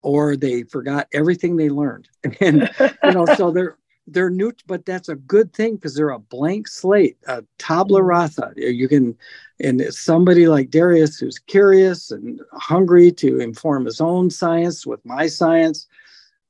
or 0.02 0.36
they 0.36 0.62
forgot 0.64 1.08
everything 1.12 1.56
they 1.56 1.68
learned. 1.68 2.08
And 2.40 2.70
you 3.04 3.12
know, 3.12 3.26
so 3.36 3.50
they're 3.50 3.76
they're 4.08 4.30
new, 4.30 4.52
but 4.66 4.86
that's 4.86 5.08
a 5.08 5.16
good 5.16 5.52
thing 5.52 5.74
because 5.74 5.96
they're 5.96 6.10
a 6.10 6.18
blank 6.18 6.68
slate, 6.68 7.16
a 7.26 7.42
tabla 7.58 7.98
mm-hmm. 7.98 8.06
rasa. 8.06 8.52
You 8.56 8.88
can, 8.88 9.16
and 9.58 9.82
somebody 9.90 10.46
like 10.46 10.70
Darius 10.70 11.18
who's 11.18 11.40
curious 11.40 12.12
and 12.12 12.40
hungry 12.52 13.10
to 13.12 13.40
inform 13.40 13.84
his 13.84 14.00
own 14.00 14.30
science 14.30 14.86
with 14.86 15.04
my 15.04 15.26
science. 15.26 15.88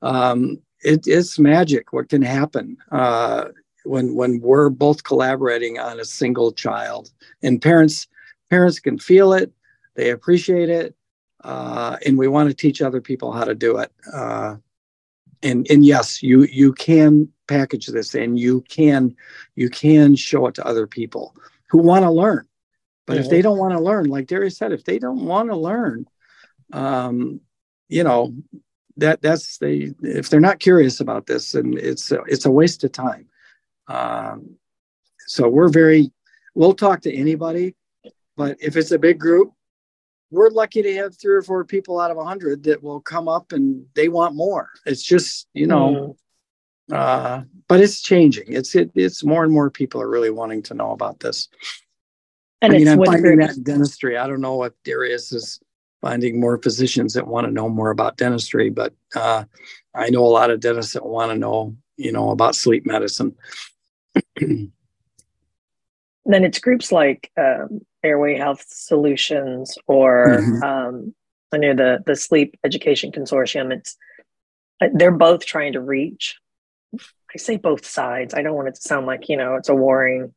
Um, 0.02 0.61
it, 0.80 1.06
it's 1.06 1.38
magic 1.38 1.94
what 1.94 2.11
can 2.11 2.20
happen 2.20 2.76
uh, 2.92 3.46
when 3.85 4.14
when 4.14 4.40
we're 4.40 4.68
both 4.68 5.04
collaborating 5.04 5.78
on 5.78 5.98
a 5.98 6.04
single 6.04 6.52
child, 6.52 7.11
and 7.42 7.62
parents 7.62 8.06
parents 8.50 8.78
can 8.78 8.98
feel 8.98 9.32
it 9.32 9.50
they 9.96 10.11
appreciate 10.11 10.68
it, 10.68 10.94
uh, 11.46 11.96
and 12.04 12.18
we 12.18 12.28
want 12.28 12.48
to 12.50 12.54
teach 12.54 12.82
other 12.82 13.00
people 13.00 13.30
how 13.32 13.44
to 13.44 13.54
do 13.54 13.78
it. 13.78 13.90
Uh, 14.12 14.56
and 15.42 15.66
and 15.70 15.85
yes, 15.85 16.22
you 16.22 16.44
you 16.44 16.72
can 16.72 17.28
package 17.46 17.87
this, 17.87 18.14
and 18.14 18.38
you 18.38 18.62
can 18.68 19.14
you 19.54 19.68
can 19.70 20.16
show 20.16 20.48
it 20.48 20.54
to 20.54 20.66
other 20.66 20.87
people 20.87 21.35
who 21.70 21.78
want 21.78 22.04
to 22.04 22.11
learn. 22.11 22.44
But 23.06 23.18
if 23.18 23.30
they 23.30 23.42
don't 23.42 23.59
want 23.59 23.74
to 23.76 23.80
learn, 23.80 24.06
like 24.16 24.26
Darius 24.26 24.59
said, 24.59 24.72
if 24.72 24.85
they 24.85 24.98
don't 24.98 25.24
want 25.26 25.50
to 25.50 25.56
learn, 25.56 26.06
um, 26.72 27.40
you 27.88 28.04
know, 28.04 28.35
that 28.96 29.22
that's 29.22 29.59
they 29.59 29.94
if 30.02 30.28
they're 30.28 30.48
not 30.48 30.59
curious 30.59 31.00
about 31.00 31.26
this, 31.26 31.54
and 31.54 31.78
it's 31.78 32.12
a, 32.12 32.18
it's 32.26 32.46
a 32.46 32.50
waste 32.50 32.85
of 32.85 32.90
time. 32.90 33.28
Um, 33.88 34.59
So 35.28 35.48
we're 35.48 35.74
very, 35.82 36.12
we'll 36.54 36.74
talk 36.74 37.00
to 37.02 37.12
anybody, 37.12 37.74
but 38.37 38.56
if 38.61 38.76
it's 38.76 38.92
a 38.92 38.98
big 38.98 39.18
group, 39.18 39.48
we're 40.30 40.50
lucky 40.50 40.82
to 40.82 40.94
have 40.96 41.16
three 41.16 41.34
or 41.34 41.42
four 41.42 41.64
people 41.64 42.00
out 42.00 42.10
of 42.10 42.16
a 42.16 42.24
hundred 42.24 42.64
that 42.64 42.82
will 42.82 43.00
come 43.00 43.28
up 43.28 43.52
and 43.52 43.84
they 43.94 44.08
want 44.08 44.34
more. 44.34 44.70
It's 44.84 45.02
just, 45.02 45.46
you 45.54 45.66
know, 45.66 46.16
mm. 46.90 46.96
uh, 46.96 47.42
but 47.68 47.80
it's 47.80 48.02
changing. 48.02 48.52
It's 48.52 48.74
it, 48.74 48.90
it's 48.94 49.24
more 49.24 49.44
and 49.44 49.52
more 49.52 49.70
people 49.70 50.00
are 50.02 50.08
really 50.08 50.30
wanting 50.30 50.62
to 50.64 50.74
know 50.74 50.90
about 50.90 51.20
this. 51.20 51.48
And 52.60 52.72
I 52.72 52.78
mean, 52.78 52.88
I'm 52.88 53.04
finding 53.04 53.38
that 53.38 53.56
in 53.56 53.62
dentistry. 53.62 54.16
I 54.16 54.26
don't 54.26 54.40
know 54.40 54.64
if 54.64 54.72
Darius 54.82 55.32
is 55.32 55.60
finding 56.00 56.40
more 56.40 56.60
physicians 56.60 57.14
that 57.14 57.26
want 57.26 57.46
to 57.46 57.52
know 57.52 57.68
more 57.68 57.90
about 57.90 58.16
dentistry, 58.16 58.70
but 58.70 58.94
uh, 59.14 59.44
I 59.94 60.10
know 60.10 60.24
a 60.24 60.28
lot 60.28 60.50
of 60.50 60.60
dentists 60.60 60.94
that 60.94 61.04
want 61.04 61.32
to 61.32 61.38
know, 61.38 61.76
you 61.96 62.12
know, 62.12 62.30
about 62.30 62.54
sleep 62.54 62.86
medicine. 62.86 63.36
then 64.36 64.72
it's 66.26 66.58
groups 66.58 66.90
like 66.90 67.30
um, 67.36 67.80
Airway 68.06 68.36
Health 68.36 68.64
Solutions 68.68 69.76
or 69.86 70.38
mm-hmm. 70.38 70.62
um, 70.62 71.14
under 71.52 71.74
the 71.74 72.02
the 72.06 72.16
Sleep 72.16 72.56
Education 72.64 73.12
Consortium. 73.12 73.72
It's 73.72 73.96
uh, 74.80 74.88
they're 74.94 75.10
both 75.10 75.44
trying 75.44 75.72
to 75.72 75.80
reach. 75.80 76.38
I 76.94 77.38
say 77.38 77.56
both 77.56 77.84
sides. 77.84 78.34
I 78.34 78.42
don't 78.42 78.54
want 78.54 78.68
it 78.68 78.76
to 78.76 78.80
sound 78.80 79.06
like 79.06 79.28
you 79.28 79.36
know 79.36 79.56
it's 79.56 79.68
a 79.68 79.74
warring 79.74 80.32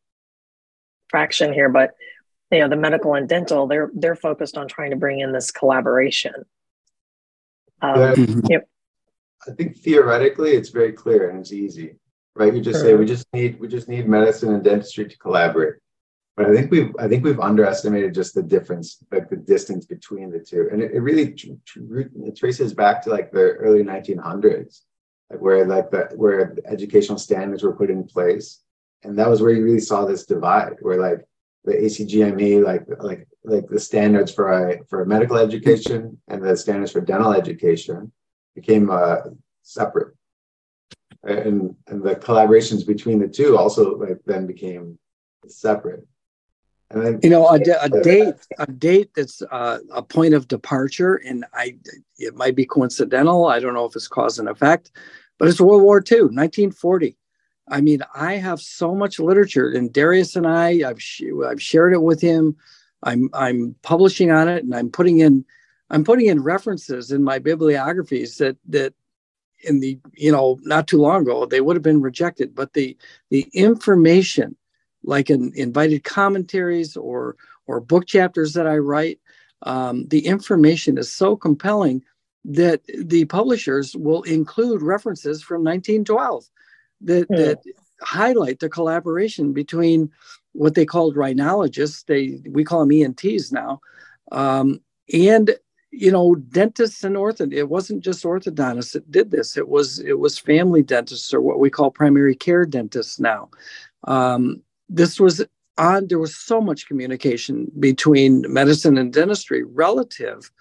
fraction 1.09 1.53
here, 1.53 1.69
but 1.69 1.91
you 2.51 2.59
know 2.59 2.69
the 2.69 2.75
medical 2.75 3.13
and 3.13 3.29
dental 3.29 3.67
they're 3.67 3.91
they're 3.93 4.15
focused 4.15 4.57
on 4.57 4.67
trying 4.67 4.91
to 4.91 4.97
bring 4.97 5.19
in 5.19 5.31
this 5.31 5.51
collaboration. 5.51 6.33
Um, 7.81 7.97
mm-hmm. 7.97 8.39
you 8.49 8.57
know, 8.57 8.63
I 9.47 9.51
think 9.51 9.77
theoretically 9.77 10.51
it's 10.51 10.69
very 10.69 10.91
clear 10.91 11.29
and 11.29 11.39
it's 11.39 11.53
easy, 11.53 11.95
right? 12.35 12.53
You 12.53 12.61
just 12.61 12.81
say 12.81 12.95
we 12.95 13.05
just 13.05 13.25
need 13.33 13.59
we 13.59 13.67
just 13.67 13.87
need 13.87 14.07
medicine 14.07 14.53
and 14.53 14.63
dentistry 14.63 15.07
to 15.07 15.17
collaborate. 15.17 15.75
But 16.39 16.51
I 16.51 16.55
think 16.55 16.71
we've 16.71 16.95
I 16.97 17.09
think 17.09 17.25
we've 17.25 17.41
underestimated 17.41 18.13
just 18.13 18.33
the 18.33 18.41
difference, 18.41 19.03
like 19.11 19.29
the 19.29 19.35
distance 19.35 19.85
between 19.85 20.31
the 20.31 20.39
two, 20.39 20.69
and 20.71 20.81
it, 20.81 20.93
it 20.93 21.01
really 21.01 21.35
it 21.35 22.37
traces 22.37 22.73
back 22.73 23.01
to 23.03 23.09
like 23.09 23.29
the 23.29 23.55
early 23.65 23.83
1900s, 23.83 24.83
like 25.29 25.41
where 25.41 25.65
like 25.65 25.91
the 25.91 26.07
where 26.15 26.55
educational 26.65 27.17
standards 27.17 27.61
were 27.61 27.75
put 27.75 27.89
in 27.89 28.05
place, 28.05 28.61
and 29.03 29.19
that 29.19 29.29
was 29.29 29.41
where 29.41 29.51
you 29.51 29.65
really 29.65 29.81
saw 29.81 30.05
this 30.05 30.25
divide, 30.25 30.77
where 30.79 30.97
like 30.97 31.25
the 31.65 31.73
ACGME, 31.73 32.63
like 32.63 32.85
like 32.99 33.27
like 33.43 33.67
the 33.67 33.77
standards 33.77 34.33
for 34.33 34.69
a 34.69 34.81
for 34.85 35.03
medical 35.03 35.35
education 35.35 36.17
and 36.29 36.41
the 36.41 36.55
standards 36.55 36.93
for 36.93 37.01
dental 37.01 37.33
education 37.33 38.13
became 38.55 38.89
uh, 38.89 39.17
separate, 39.63 40.15
and 41.21 41.75
and 41.87 42.01
the 42.01 42.15
collaborations 42.15 42.87
between 42.87 43.19
the 43.19 43.27
two 43.27 43.57
also 43.57 43.97
like 43.97 44.21
then 44.25 44.47
became 44.47 44.97
separate. 45.45 46.07
And 46.91 47.05
then, 47.05 47.19
you 47.21 47.29
know, 47.29 47.47
a, 47.47 47.59
a 47.81 47.89
date, 47.89 48.35
a 48.57 48.65
date 48.65 49.11
that's 49.15 49.43
uh, 49.51 49.79
a 49.91 50.01
point 50.01 50.33
of 50.33 50.47
departure, 50.47 51.15
and 51.15 51.45
I, 51.53 51.75
it 52.17 52.35
might 52.35 52.55
be 52.55 52.65
coincidental. 52.65 53.45
I 53.45 53.59
don't 53.59 53.75
know 53.75 53.85
if 53.85 53.95
it's 53.95 54.07
cause 54.07 54.39
and 54.39 54.49
effect, 54.49 54.91
but 55.37 55.47
it's 55.47 55.61
World 55.61 55.83
War 55.83 55.97
II, 55.99 56.21
1940. 56.21 57.15
I 57.69 57.81
mean, 57.81 58.01
I 58.15 58.37
have 58.37 58.59
so 58.59 58.95
much 58.95 59.19
literature, 59.19 59.69
and 59.71 59.93
Darius 59.93 60.35
and 60.35 60.47
I, 60.47 60.81
I've 60.89 61.01
sh- 61.01 61.23
I've 61.45 61.61
shared 61.61 61.93
it 61.93 62.01
with 62.01 62.21
him. 62.21 62.57
I'm 63.03 63.29
I'm 63.33 63.75
publishing 63.83 64.31
on 64.31 64.47
it, 64.47 64.63
and 64.63 64.73
I'm 64.73 64.89
putting 64.89 65.19
in 65.19 65.45
I'm 65.91 66.03
putting 66.03 66.25
in 66.25 66.41
references 66.41 67.11
in 67.11 67.23
my 67.23 67.37
bibliographies 67.37 68.37
that 68.37 68.57
that 68.69 68.95
in 69.63 69.79
the 69.79 69.99
you 70.15 70.31
know 70.31 70.57
not 70.63 70.87
too 70.87 70.97
long 70.97 71.21
ago 71.21 71.45
they 71.45 71.61
would 71.61 71.75
have 71.75 71.83
been 71.83 72.01
rejected, 72.01 72.55
but 72.55 72.73
the 72.73 72.97
the 73.29 73.47
information 73.53 74.55
like 75.09 75.29
in 75.29 75.51
invited 75.55 76.03
commentaries 76.03 76.95
or 76.95 77.35
or 77.67 77.79
book 77.81 78.05
chapters 78.05 78.53
that 78.53 78.67
I 78.67 78.77
write. 78.77 79.19
Um, 79.63 80.07
the 80.07 80.25
information 80.25 80.97
is 80.97 81.11
so 81.11 81.35
compelling 81.35 82.03
that 82.45 82.81
the 82.85 83.25
publishers 83.25 83.95
will 83.95 84.23
include 84.23 84.81
references 84.81 85.43
from 85.43 85.63
1912 85.63 86.45
that, 87.01 87.29
mm. 87.29 87.37
that 87.37 87.59
highlight 88.01 88.59
the 88.59 88.69
collaboration 88.69 89.51
between 89.51 90.09
what 90.53 90.75
they 90.75 90.85
called 90.85 91.15
rhinologists. 91.15 92.05
They 92.05 92.41
we 92.49 92.63
call 92.63 92.85
them 92.85 92.91
ENTs 92.91 93.51
now, 93.51 93.81
um, 94.31 94.79
and 95.13 95.55
you 95.91 96.11
know 96.11 96.35
dentists 96.35 97.03
and 97.03 97.15
ortho. 97.15 97.51
It 97.51 97.69
wasn't 97.69 98.03
just 98.03 98.23
orthodontists 98.23 98.93
that 98.93 99.11
did 99.11 99.31
this. 99.31 99.57
It 99.57 99.67
was 99.67 99.99
it 99.99 100.19
was 100.19 100.39
family 100.39 100.83
dentists 100.83 101.33
or 101.33 101.41
what 101.41 101.59
we 101.59 101.69
call 101.69 101.91
primary 101.91 102.35
care 102.35 102.65
dentists 102.65 103.19
now. 103.19 103.49
Um, 104.05 104.63
this 104.89 105.19
was 105.19 105.45
on 105.77 106.07
there 106.07 106.19
was 106.19 106.35
so 106.35 106.59
much 106.59 106.87
communication 106.87 107.71
between 107.79 108.45
medicine 108.51 108.97
and 108.97 109.13
dentistry 109.13 109.63
relative 109.63 110.51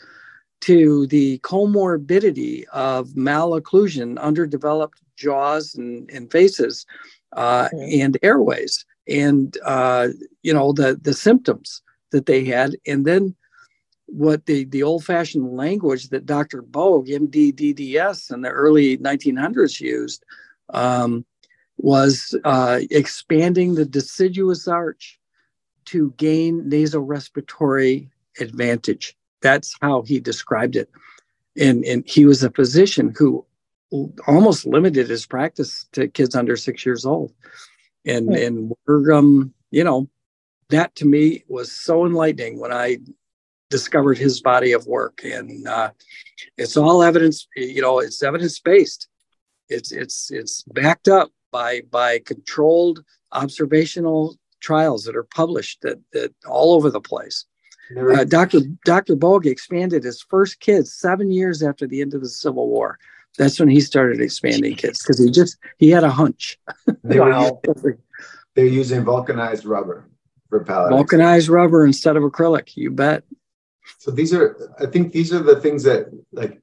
to 0.60 1.06
the 1.06 1.38
comorbidity 1.40 2.64
of 2.72 3.08
malocclusion 3.10 4.18
underdeveloped 4.18 5.00
jaws 5.16 5.74
and, 5.74 6.10
and 6.10 6.30
faces 6.30 6.86
uh, 7.32 7.68
and 7.72 8.18
airways 8.22 8.84
and 9.08 9.56
uh, 9.64 10.08
you 10.42 10.52
know 10.52 10.72
the 10.72 10.98
the 11.00 11.14
symptoms 11.14 11.82
that 12.10 12.26
they 12.26 12.44
had. 12.44 12.76
And 12.86 13.04
then 13.04 13.34
what 14.06 14.46
the 14.46 14.64
the 14.64 14.82
old 14.82 15.04
fashioned 15.04 15.54
language 15.54 16.08
that 16.08 16.24
dr 16.24 16.62
bogue 16.62 17.08
md 17.08 17.54
dds 17.54 18.32
in 18.32 18.40
the 18.40 18.48
early 18.48 18.96
1900s 18.96 19.80
used 19.80 20.24
um, 20.70 21.26
was 21.78 22.36
uh, 22.44 22.80
expanding 22.90 23.74
the 23.74 23.84
deciduous 23.84 24.66
arch 24.68 25.18
to 25.86 26.12
gain 26.16 26.68
nasorespiratory 26.68 28.10
advantage. 28.40 29.16
That's 29.40 29.74
how 29.80 30.02
he 30.02 30.20
described 30.20 30.76
it. 30.76 30.90
And, 31.56 31.84
and 31.84 32.04
he 32.06 32.26
was 32.26 32.42
a 32.42 32.50
physician 32.50 33.14
who 33.16 33.46
almost 34.26 34.66
limited 34.66 35.08
his 35.08 35.24
practice 35.24 35.86
to 35.92 36.08
kids 36.08 36.34
under 36.34 36.56
six 36.56 36.84
years 36.84 37.06
old. 37.06 37.32
And, 38.04 38.32
yeah. 38.32 38.46
and 38.46 38.72
we're, 38.86 39.12
um, 39.12 39.54
you 39.70 39.84
know, 39.84 40.08
that 40.68 40.94
to 40.96 41.06
me 41.06 41.44
was 41.48 41.72
so 41.72 42.04
enlightening 42.04 42.58
when 42.58 42.72
I 42.72 42.98
discovered 43.70 44.18
his 44.18 44.40
body 44.40 44.72
of 44.72 44.86
work. 44.86 45.20
And 45.24 45.66
uh, 45.66 45.92
it's 46.56 46.76
all 46.76 47.02
evidence, 47.02 47.48
you 47.56 47.80
know, 47.80 48.00
it's 48.00 48.22
evidence 48.22 48.60
based. 48.60 49.08
It's, 49.68 49.92
it's, 49.92 50.30
it's 50.30 50.62
backed 50.62 51.08
up 51.08 51.30
by 51.50 51.82
by 51.90 52.20
controlled 52.20 53.04
observational 53.32 54.36
trials 54.60 55.04
that 55.04 55.16
are 55.16 55.24
published 55.34 55.82
that, 55.82 55.98
that 56.12 56.34
all 56.46 56.74
over 56.74 56.90
the 56.90 57.00
place. 57.00 57.44
Uh, 57.96 58.24
Dr. 58.24 58.60
Dr. 58.84 59.16
Bogue 59.16 59.46
expanded 59.46 60.04
his 60.04 60.20
first 60.20 60.60
kids 60.60 60.92
seven 60.92 61.30
years 61.30 61.62
after 61.62 61.86
the 61.86 62.02
end 62.02 62.12
of 62.12 62.20
the 62.20 62.28
Civil 62.28 62.68
War. 62.68 62.98
That's 63.38 63.58
when 63.58 63.68
he 63.68 63.80
started 63.80 64.20
expanding 64.20 64.74
kids 64.74 65.02
because 65.02 65.18
he 65.18 65.30
just 65.30 65.58
he 65.78 65.88
had 65.90 66.04
a 66.04 66.10
hunch. 66.10 66.58
They 67.04 67.20
wow. 67.20 67.60
they're 68.54 68.66
using 68.66 69.04
vulcanized 69.04 69.64
rubber 69.64 70.08
for 70.50 70.64
palates. 70.64 70.90
Vulcanized 70.90 71.48
rubber 71.48 71.86
instead 71.86 72.16
of 72.16 72.24
acrylic. 72.24 72.76
You 72.76 72.90
bet. 72.90 73.22
So 73.98 74.10
these 74.10 74.34
are, 74.34 74.70
I 74.78 74.86
think, 74.86 75.12
these 75.12 75.32
are 75.32 75.42
the 75.42 75.60
things 75.60 75.82
that 75.84 76.08
like 76.32 76.60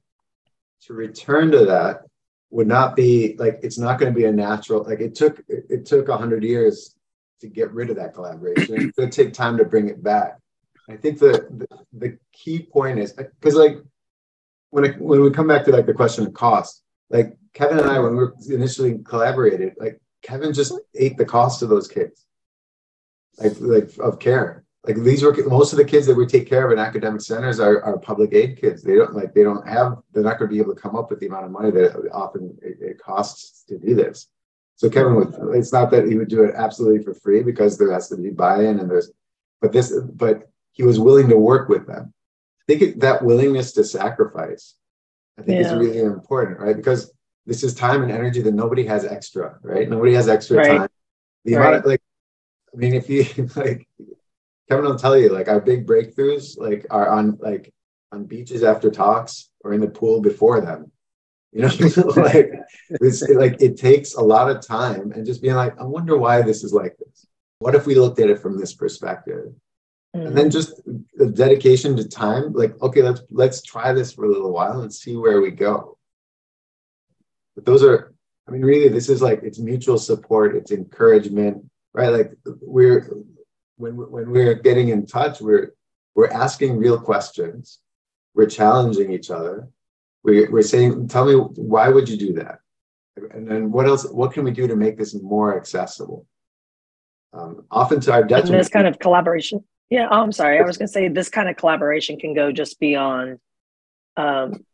to 0.82 0.94
return 0.94 1.50
to 1.50 1.64
that 1.64 2.02
would 2.50 2.66
not 2.66 2.96
be 2.96 3.36
like 3.38 3.58
it's 3.62 3.78
not 3.78 3.98
going 3.98 4.12
to 4.12 4.18
be 4.18 4.26
a 4.26 4.32
natural 4.32 4.84
like 4.84 5.00
it 5.00 5.14
took 5.14 5.42
it, 5.48 5.84
took 5.84 6.08
100 6.08 6.42
years 6.42 6.94
to 7.40 7.48
get 7.48 7.72
rid 7.72 7.90
of 7.90 7.96
that 7.96 8.14
collaboration. 8.14 8.74
It's 8.76 8.96
going 8.96 9.10
to 9.10 9.24
take 9.24 9.34
time 9.34 9.58
to 9.58 9.64
bring 9.64 9.88
it 9.88 10.02
back. 10.02 10.38
I 10.88 10.96
think 10.96 11.18
the 11.18 11.46
the, 11.50 11.66
the 11.92 12.18
key 12.32 12.60
point 12.60 12.98
is 12.98 13.12
because 13.12 13.54
like 13.54 13.78
when 14.70 14.84
it, 14.84 15.00
when 15.00 15.20
we 15.20 15.30
come 15.30 15.48
back 15.48 15.64
to 15.64 15.72
like 15.72 15.86
the 15.86 15.94
question 15.94 16.26
of 16.26 16.34
cost 16.34 16.82
like 17.10 17.36
kevin 17.54 17.78
and 17.78 17.88
i 17.88 17.98
when 17.98 18.12
we 18.12 18.18
were 18.18 18.34
initially 18.50 18.98
collaborated 18.98 19.74
like 19.78 20.00
kevin 20.22 20.52
just 20.52 20.74
ate 20.94 21.16
the 21.16 21.24
cost 21.24 21.62
of 21.62 21.68
those 21.68 21.88
kids. 21.88 22.24
Like 23.38 23.54
like 23.60 23.90
of 23.98 24.18
care 24.18 24.65
like 24.86 24.96
these 25.02 25.22
were 25.22 25.34
most 25.48 25.72
of 25.72 25.78
the 25.78 25.84
kids 25.84 26.06
that 26.06 26.14
we 26.14 26.26
take 26.26 26.48
care 26.48 26.64
of 26.64 26.72
in 26.72 26.78
academic 26.78 27.20
centers 27.20 27.58
are, 27.58 27.82
are 27.82 27.98
public 27.98 28.32
aid 28.32 28.58
kids 28.60 28.82
they 28.82 28.94
don't 28.94 29.14
like 29.14 29.34
they 29.34 29.42
don't 29.42 29.66
have 29.66 29.98
they're 30.12 30.22
not 30.22 30.38
going 30.38 30.48
to 30.48 30.54
be 30.54 30.60
able 30.60 30.74
to 30.74 30.80
come 30.80 30.96
up 30.96 31.10
with 31.10 31.20
the 31.20 31.26
amount 31.26 31.44
of 31.44 31.50
money 31.50 31.70
that 31.70 32.08
often 32.12 32.56
it, 32.62 32.76
it 32.80 32.98
costs 32.98 33.64
to 33.64 33.78
do 33.78 33.94
this 33.94 34.28
so 34.76 34.88
kevin 34.88 35.14
would 35.14 35.34
it's 35.54 35.72
not 35.72 35.90
that 35.90 36.06
he 36.06 36.14
would 36.14 36.28
do 36.28 36.44
it 36.44 36.54
absolutely 36.56 37.02
for 37.02 37.14
free 37.14 37.42
because 37.42 37.76
there 37.76 37.92
has 37.92 38.08
to 38.08 38.16
be 38.16 38.30
buy-in 38.30 38.78
and 38.78 38.90
there's 38.90 39.10
but 39.60 39.72
this 39.72 39.92
but 40.14 40.48
he 40.72 40.82
was 40.82 41.00
willing 41.00 41.28
to 41.28 41.36
work 41.36 41.68
with 41.68 41.86
them 41.86 42.12
i 42.60 42.64
think 42.66 42.82
it, 42.82 43.00
that 43.00 43.22
willingness 43.24 43.72
to 43.72 43.82
sacrifice 43.82 44.74
i 45.38 45.42
think 45.42 45.60
yeah. 45.60 45.66
is 45.66 45.78
really 45.78 46.00
important 46.00 46.58
right 46.60 46.76
because 46.76 47.12
this 47.44 47.62
is 47.62 47.74
time 47.74 48.02
and 48.02 48.12
energy 48.12 48.42
that 48.42 48.54
nobody 48.54 48.84
has 48.84 49.04
extra 49.04 49.58
right 49.62 49.90
nobody 49.90 50.14
has 50.14 50.28
extra 50.28 50.58
right. 50.58 50.78
time 50.78 50.88
the 51.44 51.54
right. 51.54 51.66
amount 51.68 51.76
of 51.76 51.86
like 51.86 52.02
i 52.72 52.76
mean 52.76 52.94
if 52.94 53.10
you 53.10 53.24
like 53.56 53.88
Kevin 54.68 54.84
will 54.84 54.98
tell 54.98 55.16
you 55.16 55.30
like 55.32 55.48
our 55.48 55.60
big 55.60 55.86
breakthroughs 55.86 56.58
like 56.58 56.86
are 56.90 57.08
on 57.08 57.38
like 57.40 57.72
on 58.12 58.24
beaches 58.24 58.62
after 58.62 58.90
talks 58.90 59.50
or 59.62 59.72
in 59.72 59.80
the 59.80 59.88
pool 59.88 60.20
before 60.20 60.60
them. 60.60 60.90
You 61.52 61.62
know, 61.62 61.68
like 62.16 62.50
it's 62.90 63.22
like 63.28 63.60
it 63.60 63.76
takes 63.78 64.14
a 64.14 64.20
lot 64.20 64.50
of 64.50 64.66
time 64.66 65.12
and 65.12 65.24
just 65.24 65.40
being 65.40 65.54
like, 65.54 65.78
I 65.80 65.84
wonder 65.84 66.16
why 66.16 66.42
this 66.42 66.64
is 66.64 66.72
like 66.72 66.96
this. 66.98 67.26
what 67.60 67.74
if 67.74 67.86
we 67.86 67.94
looked 67.94 68.20
at 68.20 68.30
it 68.30 68.40
from 68.40 68.58
this 68.58 68.74
perspective? 68.74 69.52
Mm-hmm. 70.14 70.26
And 70.26 70.36
then 70.36 70.50
just 70.50 70.82
the 71.14 71.26
dedication 71.26 71.96
to 71.96 72.08
time, 72.08 72.52
like, 72.52 72.80
okay, 72.82 73.02
let's 73.02 73.22
let's 73.30 73.62
try 73.62 73.92
this 73.92 74.12
for 74.12 74.24
a 74.24 74.32
little 74.32 74.52
while 74.52 74.80
and 74.80 74.92
see 74.92 75.16
where 75.16 75.40
we 75.40 75.50
go. 75.50 75.96
But 77.54 77.64
those 77.64 77.82
are, 77.82 78.12
I 78.46 78.50
mean, 78.50 78.62
really, 78.62 78.88
this 78.88 79.08
is 79.08 79.22
like 79.22 79.40
it's 79.42 79.58
mutual 79.58 79.98
support, 79.98 80.56
it's 80.56 80.72
encouragement, 80.72 81.64
right? 81.94 82.08
Like 82.08 82.32
we're 82.60 83.10
when 83.76 83.94
when 83.96 84.30
we're 84.30 84.54
getting 84.54 84.88
in 84.88 85.06
touch, 85.06 85.40
we're 85.40 85.72
we're 86.14 86.30
asking 86.30 86.78
real 86.78 86.98
questions, 86.98 87.80
we're 88.34 88.46
challenging 88.46 89.12
each 89.12 89.30
other. 89.30 89.68
We, 90.24 90.48
we're 90.48 90.62
saying, 90.62 91.08
tell 91.08 91.24
me, 91.24 91.34
why 91.34 91.88
would 91.88 92.08
you 92.08 92.16
do 92.16 92.32
that? 92.34 92.58
And 93.32 93.48
then 93.48 93.70
what 93.70 93.86
else? 93.86 94.08
What 94.10 94.32
can 94.32 94.44
we 94.44 94.50
do 94.50 94.66
to 94.66 94.76
make 94.76 94.98
this 94.98 95.14
more 95.14 95.56
accessible? 95.56 96.26
Um, 97.32 97.64
often 97.70 98.00
to 98.00 98.12
our 98.12 98.22
detriment. 98.22 98.54
And 98.54 98.60
this 98.60 98.68
kind 98.68 98.86
of 98.86 98.98
collaboration. 98.98 99.62
Yeah, 99.90 100.08
oh, 100.10 100.22
I'm 100.22 100.32
sorry. 100.32 100.58
I 100.58 100.62
was 100.62 100.76
going 100.76 100.88
to 100.88 100.92
say 100.92 101.08
this 101.08 101.28
kind 101.28 101.48
of 101.48 101.56
collaboration 101.56 102.18
can 102.18 102.34
go 102.34 102.50
just 102.50 102.80
beyond 102.80 103.38
um, 104.16 104.64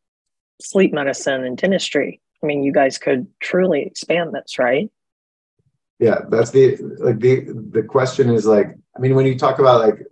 sleep 0.60 0.92
medicine 0.92 1.44
and 1.44 1.56
dentistry. 1.56 2.20
I 2.42 2.46
mean, 2.46 2.62
you 2.62 2.72
guys 2.72 2.98
could 2.98 3.26
truly 3.40 3.82
expand 3.82 4.32
this, 4.32 4.58
right? 4.58 4.90
Yeah, 6.02 6.22
that's 6.28 6.50
the 6.50 6.76
like 6.98 7.20
the 7.20 7.46
the 7.70 7.84
question 7.84 8.28
is 8.28 8.44
like 8.44 8.74
I 8.96 8.98
mean, 8.98 9.14
when 9.14 9.24
you 9.24 9.38
talk 9.38 9.60
about 9.60 9.82
like 9.82 10.04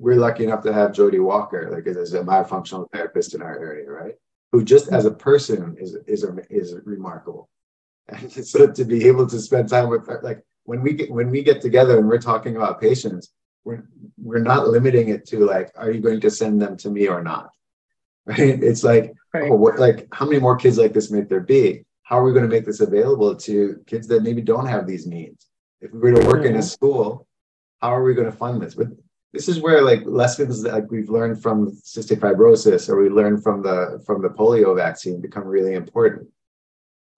we're 0.00 0.16
lucky 0.16 0.42
enough 0.42 0.64
to 0.64 0.72
have 0.72 0.92
Jody 0.92 1.20
Walker, 1.20 1.70
like 1.70 1.86
as 1.86 2.12
a 2.12 2.24
myofunctional 2.24 2.90
therapist 2.90 3.36
in 3.36 3.42
our 3.42 3.56
area, 3.56 3.88
right? 3.88 4.16
Who 4.50 4.64
just 4.64 4.88
as 4.92 5.04
a 5.04 5.12
person 5.12 5.76
is 5.78 5.96
is 6.08 6.26
is 6.50 6.74
remarkable, 6.84 7.48
and 8.08 8.32
so 8.52 8.66
to 8.72 8.84
be 8.84 9.06
able 9.06 9.28
to 9.28 9.38
spend 9.38 9.68
time 9.68 9.88
with 9.88 10.08
her, 10.08 10.18
like 10.24 10.42
when 10.64 10.82
we 10.82 10.92
get 10.92 11.08
when 11.08 11.30
we 11.30 11.44
get 11.44 11.60
together 11.60 11.98
and 11.98 12.08
we're 12.08 12.18
talking 12.18 12.56
about 12.56 12.80
patients, 12.80 13.28
we're 13.62 13.84
we're 14.20 14.48
not 14.52 14.66
limiting 14.66 15.10
it 15.10 15.24
to 15.28 15.46
like, 15.46 15.70
are 15.76 15.92
you 15.92 16.00
going 16.00 16.20
to 16.22 16.32
send 16.32 16.60
them 16.60 16.76
to 16.78 16.90
me 16.90 17.06
or 17.06 17.22
not? 17.22 17.50
Right? 18.26 18.62
It's 18.62 18.84
like, 18.84 19.14
right. 19.32 19.50
oh, 19.50 19.54
what, 19.54 19.78
like 19.78 20.08
how 20.12 20.26
many 20.26 20.40
more 20.40 20.56
kids 20.56 20.76
like 20.76 20.92
this 20.92 21.10
might 21.12 21.30
there 21.30 21.40
be? 21.40 21.86
How 22.08 22.18
are 22.18 22.24
we 22.24 22.32
going 22.32 22.48
to 22.48 22.54
make 22.56 22.64
this 22.64 22.80
available 22.80 23.36
to 23.36 23.82
kids 23.86 24.06
that 24.06 24.22
maybe 24.22 24.40
don't 24.40 24.66
have 24.66 24.86
these 24.86 25.06
needs? 25.06 25.46
If 25.82 25.92
we 25.92 25.98
were 25.98 26.18
to 26.18 26.26
work 26.26 26.46
in 26.46 26.56
a 26.56 26.62
school, 26.62 27.28
how 27.82 27.94
are 27.94 28.02
we 28.02 28.14
going 28.14 28.30
to 28.30 28.36
fund 28.36 28.62
this? 28.62 28.74
But 28.74 28.86
this 29.34 29.46
is 29.46 29.60
where 29.60 29.82
like 29.82 30.00
lessons 30.06 30.62
that 30.62 30.72
like 30.72 30.90
we've 30.90 31.10
learned 31.10 31.42
from 31.42 31.70
cystic 31.72 32.20
fibrosis 32.20 32.88
or 32.88 32.96
we 32.98 33.10
learned 33.10 33.42
from 33.42 33.62
the 33.62 34.02
from 34.06 34.22
the 34.22 34.30
polio 34.30 34.74
vaccine 34.74 35.20
become 35.20 35.44
really 35.44 35.74
important. 35.74 36.26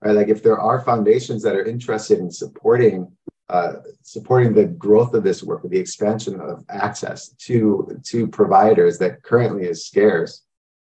Right? 0.02 0.16
Like 0.16 0.26
if 0.28 0.42
there 0.42 0.58
are 0.58 0.80
foundations 0.80 1.44
that 1.44 1.54
are 1.54 1.64
interested 1.64 2.18
in 2.18 2.28
supporting 2.32 3.12
uh, 3.48 3.74
supporting 4.02 4.54
the 4.54 4.66
growth 4.66 5.14
of 5.14 5.22
this 5.22 5.44
work 5.44 5.62
the 5.62 5.78
expansion 5.78 6.40
of 6.40 6.64
access 6.68 7.28
to 7.46 7.96
to 8.06 8.26
providers 8.26 8.98
that 8.98 9.22
currently 9.22 9.66
is 9.66 9.86
scarce 9.86 10.42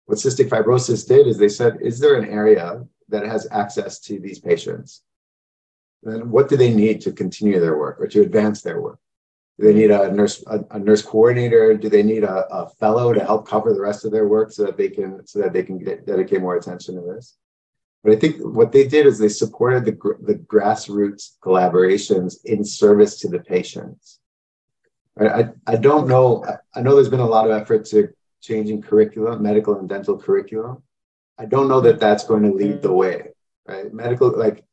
what 0.06 0.18
cystic 0.18 0.50
fibrosis 0.50 1.06
did 1.08 1.28
is 1.28 1.38
they 1.38 1.50
said 1.50 1.78
is 1.82 2.00
there 2.00 2.16
an 2.16 2.30
area 2.30 2.82
that 3.10 3.26
has 3.26 3.48
access 3.52 4.00
to 4.00 4.20
these 4.20 4.40
patients 4.40 5.04
and 6.04 6.30
what 6.30 6.50
do 6.50 6.58
they 6.58 6.74
need 6.74 7.02
to 7.02 7.12
continue 7.12 7.60
their 7.60 7.78
work 7.78 8.00
or 8.00 8.08
to 8.08 8.22
advance 8.22 8.62
their 8.62 8.82
work 8.82 9.00
do 9.60 9.68
they 9.68 9.74
need 9.74 9.92
a 9.92 10.12
nurse 10.12 10.44
a, 10.48 10.60
a 10.72 10.80
nurse 10.80 11.02
coordinator 11.02 11.76
do 11.76 11.90
they 11.90 12.04
need 12.04 12.24
a, 12.24 12.46
a, 12.54 12.70
fellow 12.70 13.14
to 13.14 13.24
help 13.24 13.48
cover 13.48 13.74
the 13.74 13.82
rest 13.82 14.06
of 14.06 14.12
their 14.12 14.28
work 14.28 14.52
so 14.52 14.64
that 14.66 14.78
they 14.78 14.90
can 14.90 15.26
so 15.26 15.40
that 15.40 15.54
they 15.54 15.64
can 15.64 15.78
get, 15.78 16.06
dedicate 16.06 16.42
more 16.42 16.58
attention 16.58 16.96
to 16.96 17.02
this 17.02 17.38
but 18.04 18.12
I 18.12 18.16
think 18.18 18.42
what 18.42 18.72
they 18.72 18.86
did 18.86 19.06
is 19.06 19.18
they 19.18 19.30
supported 19.30 19.86
the, 19.86 19.94
the 20.22 20.36
grassroots 20.36 21.38
collaborations 21.42 22.44
in 22.44 22.66
service 22.66 23.18
to 23.20 23.30
the 23.30 23.40
patients. 23.40 24.20
I, 25.18 25.50
I 25.66 25.78
don't 25.78 26.08
know. 26.08 26.44
I 26.76 26.82
know 26.82 26.96
there's 26.96 27.10
been 27.10 27.22
a 27.22 27.26
lot 27.26 27.50
of 27.50 27.52
effort 27.52 27.86
to 27.86 28.10
changing 28.42 28.82
curriculum, 28.82 29.42
medical 29.42 29.80
and 29.80 29.88
dental 29.88 30.18
curriculum. 30.18 30.83
I 31.38 31.46
don't 31.46 31.68
know 31.68 31.82
that 31.82 32.00
that's 32.00 32.26
going 32.26 32.44
to 32.44 32.54
lead 32.54 32.82
the 32.82 32.92
way, 32.92 33.30
right? 33.68 33.92
Medical, 33.94 34.38
like 34.38 34.64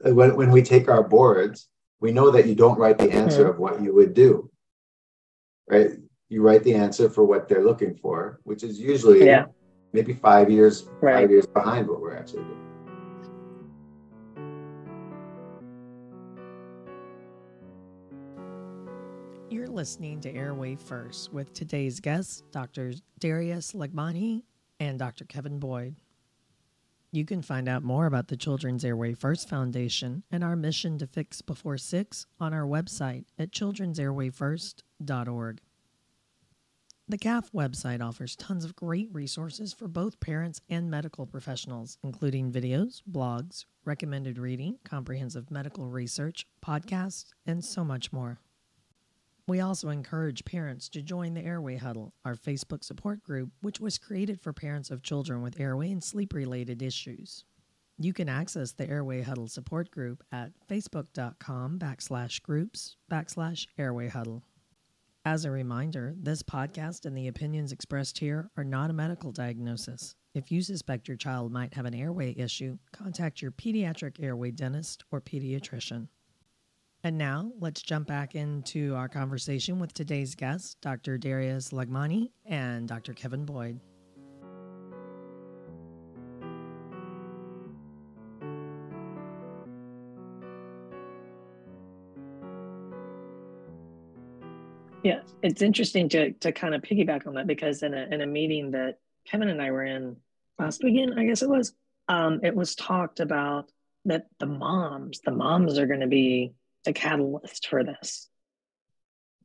when, 0.00 0.36
when 0.36 0.50
we 0.50 0.62
take 0.62 0.88
our 0.88 1.02
boards, 1.02 1.68
we 2.00 2.12
know 2.12 2.30
that 2.30 2.46
you 2.46 2.54
don't 2.54 2.78
write 2.78 2.98
the 2.98 3.10
answer 3.10 3.42
mm-hmm. 3.42 3.50
of 3.50 3.58
what 3.58 3.82
you 3.82 3.94
would 3.94 4.14
do, 4.14 4.50
right? 5.68 5.90
You 6.28 6.42
write 6.42 6.62
the 6.62 6.74
answer 6.74 7.10
for 7.10 7.24
what 7.24 7.48
they're 7.48 7.64
looking 7.64 7.96
for, 7.96 8.38
which 8.44 8.62
is 8.62 8.78
usually 8.78 9.24
yeah 9.24 9.46
maybe 9.92 10.12
five 10.12 10.50
years 10.50 10.88
right. 11.00 11.22
five 11.22 11.30
years 11.30 11.46
behind 11.46 11.88
what 11.88 12.00
we're 12.00 12.16
actually 12.16 12.44
doing. 12.44 12.64
You're 19.50 19.66
listening 19.66 20.20
to 20.20 20.34
Airway 20.34 20.76
First 20.76 21.32
with 21.32 21.52
today's 21.54 22.00
guest, 22.00 22.44
Dr. 22.52 22.92
Darius 23.18 23.72
Loghmanee 23.72 24.42
and 24.80 24.98
Dr. 24.98 25.24
Kevin 25.24 25.58
Boyd. 25.58 25.94
You 27.10 27.24
can 27.24 27.40
find 27.40 27.68
out 27.68 27.82
more 27.82 28.06
about 28.06 28.28
the 28.28 28.36
Children's 28.36 28.84
Airway 28.84 29.14
First 29.14 29.48
Foundation 29.48 30.24
and 30.30 30.44
our 30.44 30.56
mission 30.56 30.98
to 30.98 31.06
fix 31.06 31.40
before 31.40 31.78
six 31.78 32.26
on 32.38 32.52
our 32.52 32.66
website 32.66 33.24
at 33.38 33.50
children'sairwayfirst.org. 33.50 35.60
The 37.10 37.16
CAF 37.16 37.52
website 37.52 38.02
offers 38.02 38.36
tons 38.36 38.66
of 38.66 38.76
great 38.76 39.08
resources 39.10 39.72
for 39.72 39.88
both 39.88 40.20
parents 40.20 40.60
and 40.68 40.90
medical 40.90 41.24
professionals, 41.24 41.96
including 42.02 42.52
videos, 42.52 43.00
blogs, 43.10 43.64
recommended 43.86 44.36
reading, 44.36 44.76
comprehensive 44.84 45.50
medical 45.50 45.88
research, 45.88 46.46
podcasts, 46.62 47.32
and 47.46 47.64
so 47.64 47.82
much 47.82 48.12
more. 48.12 48.40
We 49.48 49.60
also 49.60 49.88
encourage 49.88 50.44
parents 50.44 50.90
to 50.90 51.00
join 51.00 51.32
the 51.32 51.42
Airway 51.42 51.76
Huddle, 51.76 52.12
our 52.22 52.34
Facebook 52.34 52.84
support 52.84 53.22
group, 53.24 53.48
which 53.62 53.80
was 53.80 53.96
created 53.96 54.42
for 54.42 54.52
parents 54.52 54.90
of 54.90 55.02
children 55.02 55.40
with 55.40 55.58
airway 55.58 55.90
and 55.90 56.04
sleep 56.04 56.34
related 56.34 56.82
issues. 56.82 57.46
You 57.98 58.12
can 58.12 58.28
access 58.28 58.72
the 58.72 58.86
Airway 58.86 59.22
Huddle 59.22 59.48
support 59.48 59.90
group 59.90 60.22
at 60.32 60.52
facebook.com 60.68 61.78
backslash 61.78 62.42
groups 62.42 62.98
backslash 63.10 63.66
airway 63.78 64.08
huddle. 64.08 64.42
As 65.24 65.46
a 65.46 65.50
reminder, 65.50 66.14
this 66.18 66.42
podcast 66.42 67.06
and 67.06 67.16
the 67.16 67.28
opinions 67.28 67.72
expressed 67.72 68.18
here 68.18 68.50
are 68.58 68.64
not 68.64 68.90
a 68.90 68.92
medical 68.92 69.32
diagnosis. 69.32 70.14
If 70.34 70.52
you 70.52 70.60
suspect 70.60 71.08
your 71.08 71.16
child 71.16 71.52
might 71.52 71.72
have 71.72 71.86
an 71.86 71.94
airway 71.94 72.34
issue, 72.36 72.76
contact 72.92 73.40
your 73.40 73.52
pediatric 73.52 74.22
airway 74.22 74.50
dentist 74.50 75.04
or 75.10 75.22
pediatrician. 75.22 76.08
And 77.04 77.16
now, 77.16 77.52
let's 77.60 77.80
jump 77.80 78.08
back 78.08 78.34
into 78.34 78.94
our 78.96 79.08
conversation 79.08 79.78
with 79.78 79.94
today's 79.94 80.34
guests, 80.34 80.76
Dr. 80.80 81.16
Darius 81.16 81.70
Loghmanee 81.70 82.30
and 82.44 82.88
Dr. 82.88 83.14
Kevin 83.14 83.44
Boyd. 83.44 83.78
Yeah, 95.04 95.20
it's 95.42 95.62
interesting 95.62 96.08
to 96.08 96.32
to 96.32 96.50
kind 96.50 96.74
of 96.74 96.82
piggyback 96.82 97.28
on 97.28 97.34
that 97.34 97.46
because 97.46 97.84
in 97.84 97.94
a 97.94 98.08
in 98.10 98.22
a 98.22 98.26
meeting 98.26 98.72
that 98.72 98.98
Kevin 99.24 99.48
and 99.48 99.62
I 99.62 99.70
were 99.70 99.84
in 99.84 100.16
last 100.58 100.82
weekend, 100.82 101.18
I 101.18 101.24
guess 101.24 101.42
it 101.42 101.48
was, 101.48 101.72
um, 102.08 102.40
it 102.42 102.54
was 102.54 102.74
talked 102.74 103.20
about 103.20 103.70
that 104.06 104.26
the 104.38 104.46
moms, 104.46 105.20
the 105.20 105.30
moms 105.30 105.78
are 105.78 105.86
going 105.86 106.00
to 106.00 106.06
be 106.06 106.54
the 106.88 106.94
catalyst 106.94 107.68
for 107.68 107.84
this. 107.84 108.30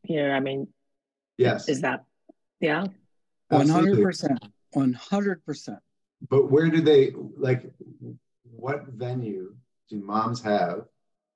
Yeah, 0.04 0.32
I 0.32 0.40
mean, 0.40 0.68
yes, 1.38 1.68
is 1.68 1.82
that 1.82 2.06
yeah, 2.60 2.86
one 3.50 3.68
hundred 3.68 4.02
percent, 4.02 4.40
one 4.72 4.94
hundred 4.94 5.46
percent. 5.46 5.80
But 6.30 6.50
where 6.50 6.70
do 6.70 6.82
they 6.82 7.12
like? 7.38 7.62
What 8.56 8.88
venue 8.88 9.56
do 9.90 10.02
moms 10.02 10.42
have 10.42 10.86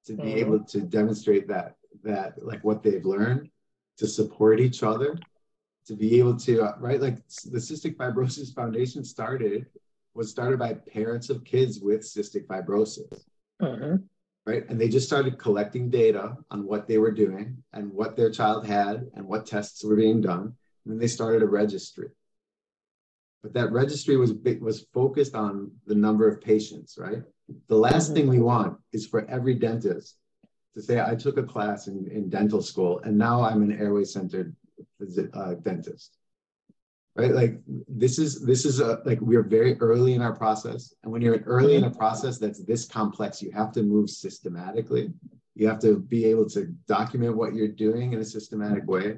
to 0.05 0.13
be 0.13 0.23
mm-hmm. 0.23 0.37
able 0.37 0.59
to 0.63 0.79
demonstrate 0.81 1.49
that 1.49 1.75
that 2.03 2.41
like 2.41 2.63
what 2.63 2.83
they've 2.83 3.05
learned 3.05 3.49
to 3.97 4.07
support 4.07 4.61
each 4.61 4.83
other, 4.83 5.17
to 5.87 5.95
be 5.95 6.19
able 6.19 6.37
to, 6.37 6.61
uh, 6.61 6.75
right? 6.79 7.01
Like 7.01 7.17
the 7.53 7.59
Cystic 7.59 7.97
Fibrosis 7.97 8.53
Foundation 8.55 9.03
started, 9.03 9.65
was 10.13 10.29
started 10.29 10.59
by 10.59 10.73
parents 10.73 11.29
of 11.29 11.43
kids 11.43 11.79
with 11.81 12.01
cystic 12.01 12.45
fibrosis. 12.45 13.25
Mm-hmm. 13.61 13.95
Right. 14.47 14.63
And 14.69 14.79
they 14.79 14.87
just 14.87 15.05
started 15.05 15.37
collecting 15.37 15.89
data 15.89 16.37
on 16.51 16.65
what 16.65 16.87
they 16.87 16.99
were 16.99 17.11
doing 17.11 17.61
and 17.73 17.91
what 17.91 18.15
their 18.15 18.31
child 18.31 18.65
had 18.65 19.05
and 19.13 19.27
what 19.27 19.45
tests 19.45 19.83
were 19.83 19.97
being 19.97 20.21
done. 20.21 20.55
And 20.85 20.93
then 20.93 20.99
they 20.99 21.07
started 21.07 21.41
a 21.41 21.45
registry. 21.45 22.07
But 23.43 23.53
that 23.55 23.73
registry 23.73 24.15
was 24.15 24.31
was 24.61 24.87
focused 24.93 25.35
on 25.35 25.71
the 25.85 25.95
number 25.95 26.29
of 26.29 26.39
patients, 26.39 26.97
right? 26.97 27.23
The 27.67 27.75
last 27.75 28.13
thing 28.13 28.29
we 28.29 28.39
want 28.39 28.79
is 28.93 29.05
for 29.05 29.29
every 29.29 29.53
dentist 29.53 30.15
to 30.75 30.81
say 30.81 31.01
I 31.01 31.15
took 31.15 31.37
a 31.37 31.43
class 31.43 31.87
in, 31.87 32.07
in 32.09 32.29
dental 32.29 32.61
school 32.61 33.01
and 33.03 33.17
now 33.17 33.41
I'm 33.41 33.61
an 33.63 33.77
airway 33.77 34.05
centered 34.05 34.55
uh, 35.33 35.55
dentist. 35.55 36.15
Right, 37.17 37.31
like 37.33 37.59
this 37.87 38.19
is 38.19 38.41
this 38.41 38.63
is 38.63 38.79
a, 38.79 39.01
like 39.03 39.19
we're 39.21 39.41
very 39.41 39.75
early 39.79 40.13
in 40.13 40.21
our 40.21 40.35
process, 40.35 40.93
and 41.01 41.11
when 41.11 41.23
you're 41.23 41.39
early 41.47 41.75
in 41.75 41.85
a 41.85 41.89
process 41.89 42.37
that's 42.37 42.63
this 42.63 42.85
complex, 42.85 43.41
you 43.41 43.51
have 43.53 43.71
to 43.71 43.81
move 43.81 44.11
systematically. 44.11 45.11
You 45.55 45.67
have 45.67 45.79
to 45.79 45.97
be 45.97 46.25
able 46.25 46.47
to 46.49 46.65
document 46.87 47.35
what 47.35 47.55
you're 47.55 47.69
doing 47.69 48.13
in 48.13 48.19
a 48.19 48.23
systematic 48.25 48.85
way. 48.85 49.17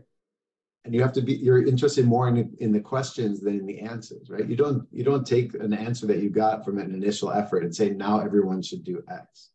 And 0.86 0.96
you 0.96 1.02
have 1.02 1.12
to 1.12 1.22
be 1.22 1.34
you're 1.34 1.68
interested 1.68 2.06
more 2.06 2.30
in, 2.30 2.56
in 2.60 2.72
the 2.72 2.80
questions 2.80 3.42
than 3.42 3.60
in 3.60 3.66
the 3.66 3.82
answers, 3.82 4.30
right? 4.30 4.48
You 4.48 4.56
don't 4.56 4.88
you 4.92 5.04
don't 5.04 5.28
take 5.28 5.54
an 5.56 5.74
answer 5.74 6.08
that 6.08 6.20
you 6.20 6.30
got 6.30 6.64
from 6.64 6.78
an 6.78 6.94
initial 6.94 7.34
effort 7.34 7.64
and 7.64 7.76
say 7.76 7.90
now 7.90 8.22
everyone 8.22 8.62
should 8.62 8.86
do 8.86 9.04
X. 9.12 9.50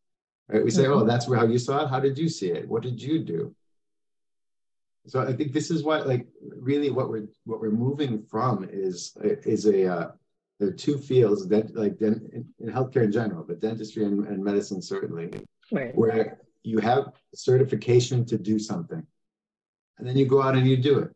Right? 0.48 0.62
We 0.62 0.70
say, 0.70 0.82
mm-hmm. 0.82 0.92
oh, 0.92 1.04
that's 1.04 1.32
how 1.32 1.46
you 1.46 1.58
saw 1.58 1.84
it. 1.84 1.88
How 1.88 2.00
did 2.00 2.18
you 2.18 2.28
see 2.28 2.50
it? 2.50 2.68
What 2.68 2.82
did 2.82 3.00
you 3.00 3.20
do? 3.20 3.54
So 5.06 5.20
I 5.20 5.32
think 5.32 5.52
this 5.52 5.70
is 5.70 5.82
what 5.82 6.06
like 6.06 6.26
really 6.40 6.90
what 6.90 7.10
we're 7.10 7.28
what 7.44 7.60
we're 7.60 7.70
moving 7.70 8.22
from 8.22 8.66
is 8.70 9.16
is 9.22 9.66
a 9.66 9.86
uh, 9.86 10.10
there 10.58 10.68
are 10.68 10.72
two 10.72 10.98
fields 10.98 11.46
that 11.48 11.74
like 11.74 12.00
in, 12.00 12.46
in 12.58 12.72
healthcare 12.72 13.04
in 13.04 13.12
general, 13.12 13.44
but 13.46 13.60
dentistry 13.60 14.04
and, 14.04 14.26
and 14.26 14.42
medicine 14.42 14.80
certainly, 14.80 15.30
right. 15.70 15.94
where 15.94 16.38
you 16.62 16.78
have 16.78 17.12
certification 17.34 18.24
to 18.26 18.38
do 18.38 18.58
something, 18.58 19.04
and 19.98 20.08
then 20.08 20.16
you 20.16 20.26
go 20.26 20.40
out 20.40 20.56
and 20.56 20.66
you 20.66 20.76
do 20.76 21.00
it. 21.00 21.10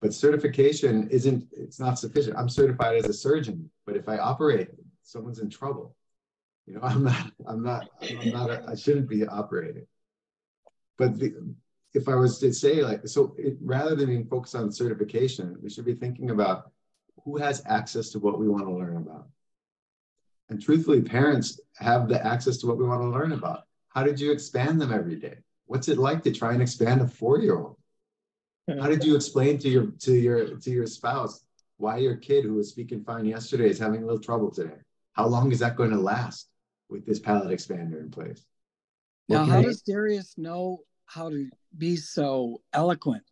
But 0.00 0.14
certification 0.14 1.08
isn't 1.10 1.46
it's 1.52 1.78
not 1.78 1.98
sufficient. 1.98 2.38
I'm 2.38 2.48
certified 2.48 2.96
as 2.96 3.04
a 3.04 3.12
surgeon, 3.12 3.70
but 3.84 3.96
if 3.96 4.08
I 4.08 4.16
operate, 4.16 4.68
someone's 5.02 5.40
in 5.40 5.50
trouble. 5.50 5.94
You 6.66 6.74
know, 6.74 6.80
I'm 6.84 7.04
not 7.04 7.32
I'm 7.46 7.62
not 7.62 7.88
I'm 8.08 8.30
not 8.30 8.50
a, 8.50 8.64
I 8.66 8.76
shouldn't 8.76 9.10
be 9.10 9.26
operating. 9.26 9.86
But 10.96 11.18
the, 11.18 11.34
if 11.94 12.08
I 12.08 12.14
was 12.14 12.38
to 12.38 12.52
say 12.52 12.82
like 12.82 13.06
so, 13.06 13.34
it, 13.38 13.56
rather 13.60 13.94
than 13.94 14.06
being 14.06 14.26
focused 14.26 14.54
on 14.54 14.70
certification, 14.70 15.56
we 15.62 15.70
should 15.70 15.84
be 15.84 15.94
thinking 15.94 16.30
about 16.30 16.70
who 17.24 17.36
has 17.36 17.62
access 17.66 18.10
to 18.10 18.18
what 18.18 18.38
we 18.38 18.48
want 18.48 18.64
to 18.66 18.72
learn 18.72 18.96
about. 18.96 19.28
And 20.48 20.60
truthfully, 20.60 21.00
parents 21.00 21.60
have 21.76 22.08
the 22.08 22.24
access 22.24 22.56
to 22.58 22.66
what 22.66 22.78
we 22.78 22.84
want 22.84 23.02
to 23.02 23.08
learn 23.08 23.32
about. 23.32 23.64
How 23.88 24.02
did 24.02 24.18
you 24.18 24.32
expand 24.32 24.80
them 24.80 24.92
every 24.92 25.16
day? 25.16 25.36
What's 25.66 25.88
it 25.88 25.98
like 25.98 26.22
to 26.24 26.32
try 26.32 26.52
and 26.52 26.62
expand 26.62 27.00
a 27.00 27.06
four-year-old? 27.06 27.76
How 28.68 28.86
did 28.86 29.04
you 29.04 29.16
explain 29.16 29.58
to 29.58 29.68
your 29.68 29.86
to 29.86 30.12
your 30.12 30.56
to 30.56 30.70
your 30.70 30.86
spouse 30.86 31.44
why 31.76 31.96
your 31.96 32.16
kid 32.16 32.44
who 32.44 32.54
was 32.54 32.68
speaking 32.68 33.02
fine 33.02 33.24
yesterday 33.24 33.68
is 33.68 33.78
having 33.78 34.02
a 34.02 34.06
little 34.06 34.20
trouble 34.20 34.50
today? 34.50 34.76
How 35.12 35.26
long 35.26 35.50
is 35.50 35.58
that 35.58 35.76
going 35.76 35.90
to 35.90 35.98
last 35.98 36.48
with 36.88 37.04
this 37.04 37.18
palate 37.18 37.50
expander 37.50 38.00
in 38.00 38.10
place? 38.10 38.44
Now, 39.28 39.44
how 39.44 39.62
does 39.62 39.82
Darius 39.82 40.34
know 40.36 40.82
how 41.12 41.28
to 41.28 41.48
be 41.76 41.96
so 41.96 42.60
eloquent? 42.72 43.24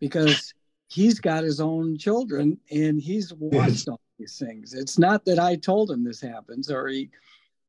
Because 0.00 0.52
he's 0.88 1.20
got 1.20 1.44
his 1.44 1.60
own 1.60 1.96
children 1.96 2.58
and 2.70 3.00
he's 3.00 3.32
watched 3.38 3.88
all 3.88 4.00
these 4.18 4.38
things. 4.38 4.74
It's 4.74 4.98
not 4.98 5.24
that 5.24 5.38
I 5.38 5.56
told 5.56 5.90
him 5.90 6.04
this 6.04 6.20
happens 6.20 6.70
or 6.70 6.88
he 6.88 7.10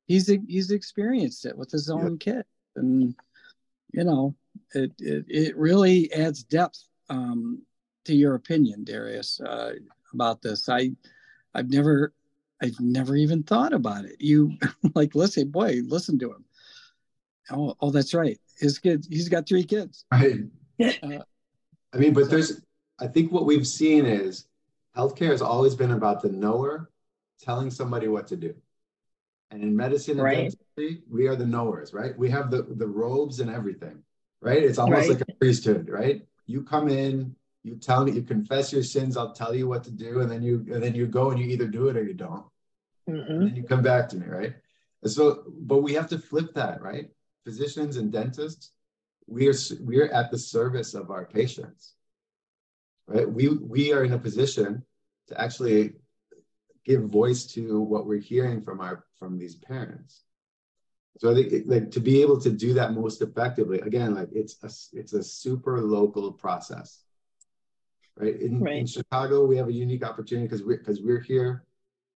he's 0.05 0.27
he's 0.47 0.71
experienced 0.71 1.45
it 1.45 1.57
with 1.57 1.71
his 1.71 1.89
own 1.89 2.17
kid. 2.17 2.43
And 2.75 3.15
you 3.93 4.03
know, 4.03 4.35
it, 4.73 4.91
it 4.99 5.25
it 5.27 5.57
really 5.57 6.11
adds 6.13 6.43
depth 6.43 6.83
um, 7.09 7.61
to 8.05 8.15
your 8.15 8.35
opinion, 8.35 8.83
Darius, 8.83 9.39
uh, 9.41 9.73
about 10.13 10.41
this. 10.41 10.67
I 10.67 10.91
I've 11.53 11.69
never 11.69 12.13
I've 12.61 12.79
never 12.79 13.15
even 13.15 13.43
thought 13.43 13.73
about 13.73 14.05
it. 14.05 14.15
You 14.19 14.57
like 14.95 15.15
listen, 15.15 15.49
boy, 15.49 15.81
listen 15.85 16.17
to 16.19 16.31
him. 16.31 16.45
Oh, 17.51 17.75
oh, 17.81 17.91
that's 17.91 18.13
right. 18.13 18.39
His 18.59 18.79
kids. 18.79 19.07
he's 19.07 19.29
got 19.29 19.47
three 19.47 19.63
kids. 19.63 20.05
Right. 20.79 20.95
Uh, 21.03 21.19
I 21.93 21.97
mean, 21.97 22.13
but 22.13 22.29
there's 22.29 22.61
I 22.99 23.07
think 23.07 23.31
what 23.31 23.45
we've 23.45 23.67
seen 23.67 24.05
is 24.05 24.47
healthcare 24.97 25.29
has 25.29 25.41
always 25.41 25.75
been 25.75 25.91
about 25.91 26.21
the 26.21 26.29
knower 26.29 26.89
telling 27.39 27.69
somebody 27.69 28.07
what 28.07 28.27
to 28.27 28.35
do. 28.35 28.55
And 29.51 29.61
in 29.61 29.75
medicine 29.75 30.13
and 30.13 30.23
right. 30.23 30.37
dentistry, 30.49 31.03
we 31.09 31.27
are 31.27 31.35
the 31.35 31.45
knowers, 31.45 31.93
right? 31.93 32.17
We 32.17 32.29
have 32.31 32.49
the, 32.49 32.63
the 32.63 32.87
robes 32.87 33.39
and 33.39 33.51
everything, 33.51 34.01
right? 34.41 34.63
It's 34.63 34.79
almost 34.79 35.09
right. 35.09 35.19
like 35.19 35.21
a 35.21 35.33
priesthood, 35.33 35.89
right? 35.89 36.25
You 36.47 36.63
come 36.63 36.89
in, 36.89 37.35
you 37.63 37.75
tell 37.75 38.03
me, 38.03 38.13
you 38.13 38.23
confess 38.23 38.73
your 38.73 38.83
sins, 38.83 39.15
I'll 39.15 39.33
tell 39.33 39.53
you 39.53 39.67
what 39.67 39.83
to 39.83 39.91
do, 39.91 40.21
and 40.21 40.31
then 40.31 40.41
you 40.41 40.65
and 40.71 40.81
then 40.81 40.95
you 40.95 41.05
go 41.05 41.29
and 41.29 41.39
you 41.39 41.45
either 41.47 41.67
do 41.67 41.87
it 41.89 41.97
or 41.97 42.03
you 42.03 42.13
don't. 42.13 42.45
Mm-hmm. 43.07 43.31
And 43.31 43.47
then 43.47 43.55
you 43.55 43.63
come 43.63 43.83
back 43.83 44.09
to 44.09 44.17
me, 44.17 44.25
right? 44.25 44.53
And 45.03 45.11
so, 45.11 45.43
but 45.47 45.77
we 45.77 45.93
have 45.93 46.07
to 46.09 46.17
flip 46.17 46.53
that, 46.55 46.81
right? 46.81 47.09
Physicians 47.43 47.97
and 47.97 48.12
dentists, 48.12 48.71
we 49.27 49.47
are 49.47 49.53
we 49.82 50.01
are 50.01 50.12
at 50.12 50.32
the 50.32 50.38
service 50.38 50.93
of 50.93 51.12
our 51.12 51.25
patients 51.25 51.95
right? 53.08 53.29
We 53.29 53.49
we 53.49 53.93
are 53.93 54.03
in 54.03 54.13
a 54.13 54.19
position 54.19 54.84
to 55.27 55.41
actually 55.41 55.93
give 56.86 57.03
voice 57.03 57.45
to 57.45 57.79
what 57.82 58.06
we're 58.06 58.19
hearing 58.19 58.62
from 58.62 58.79
our 58.82 59.06
from 59.17 59.38
these 59.38 59.56
parents. 59.56 60.23
So 61.19 61.32
I 61.32 61.36
think 61.36 61.63
like 61.67 61.91
to 61.91 61.99
be 61.99 62.21
able 62.21 62.39
to 62.41 62.49
do 62.49 62.73
that 62.73 62.93
most 62.93 63.21
effectively, 63.21 63.79
again, 63.82 64.15
like 64.15 64.29
it's 64.32 64.58
a 64.63 64.97
it's 64.97 65.13
a 65.13 65.23
super 65.23 65.79
local 65.82 66.32
process, 66.32 67.03
right? 68.17 68.39
In, 68.39 68.62
right. 68.62 68.77
in 68.77 68.88
Chicago, 68.88 69.45
we 69.45 69.58
have 69.58 69.67
a 69.67 69.73
unique 69.73 70.06
opportunity 70.06 70.47
because 70.47 70.63
we're 70.63 70.77
because 70.77 71.01
we're 71.01 71.21
here. 71.21 71.65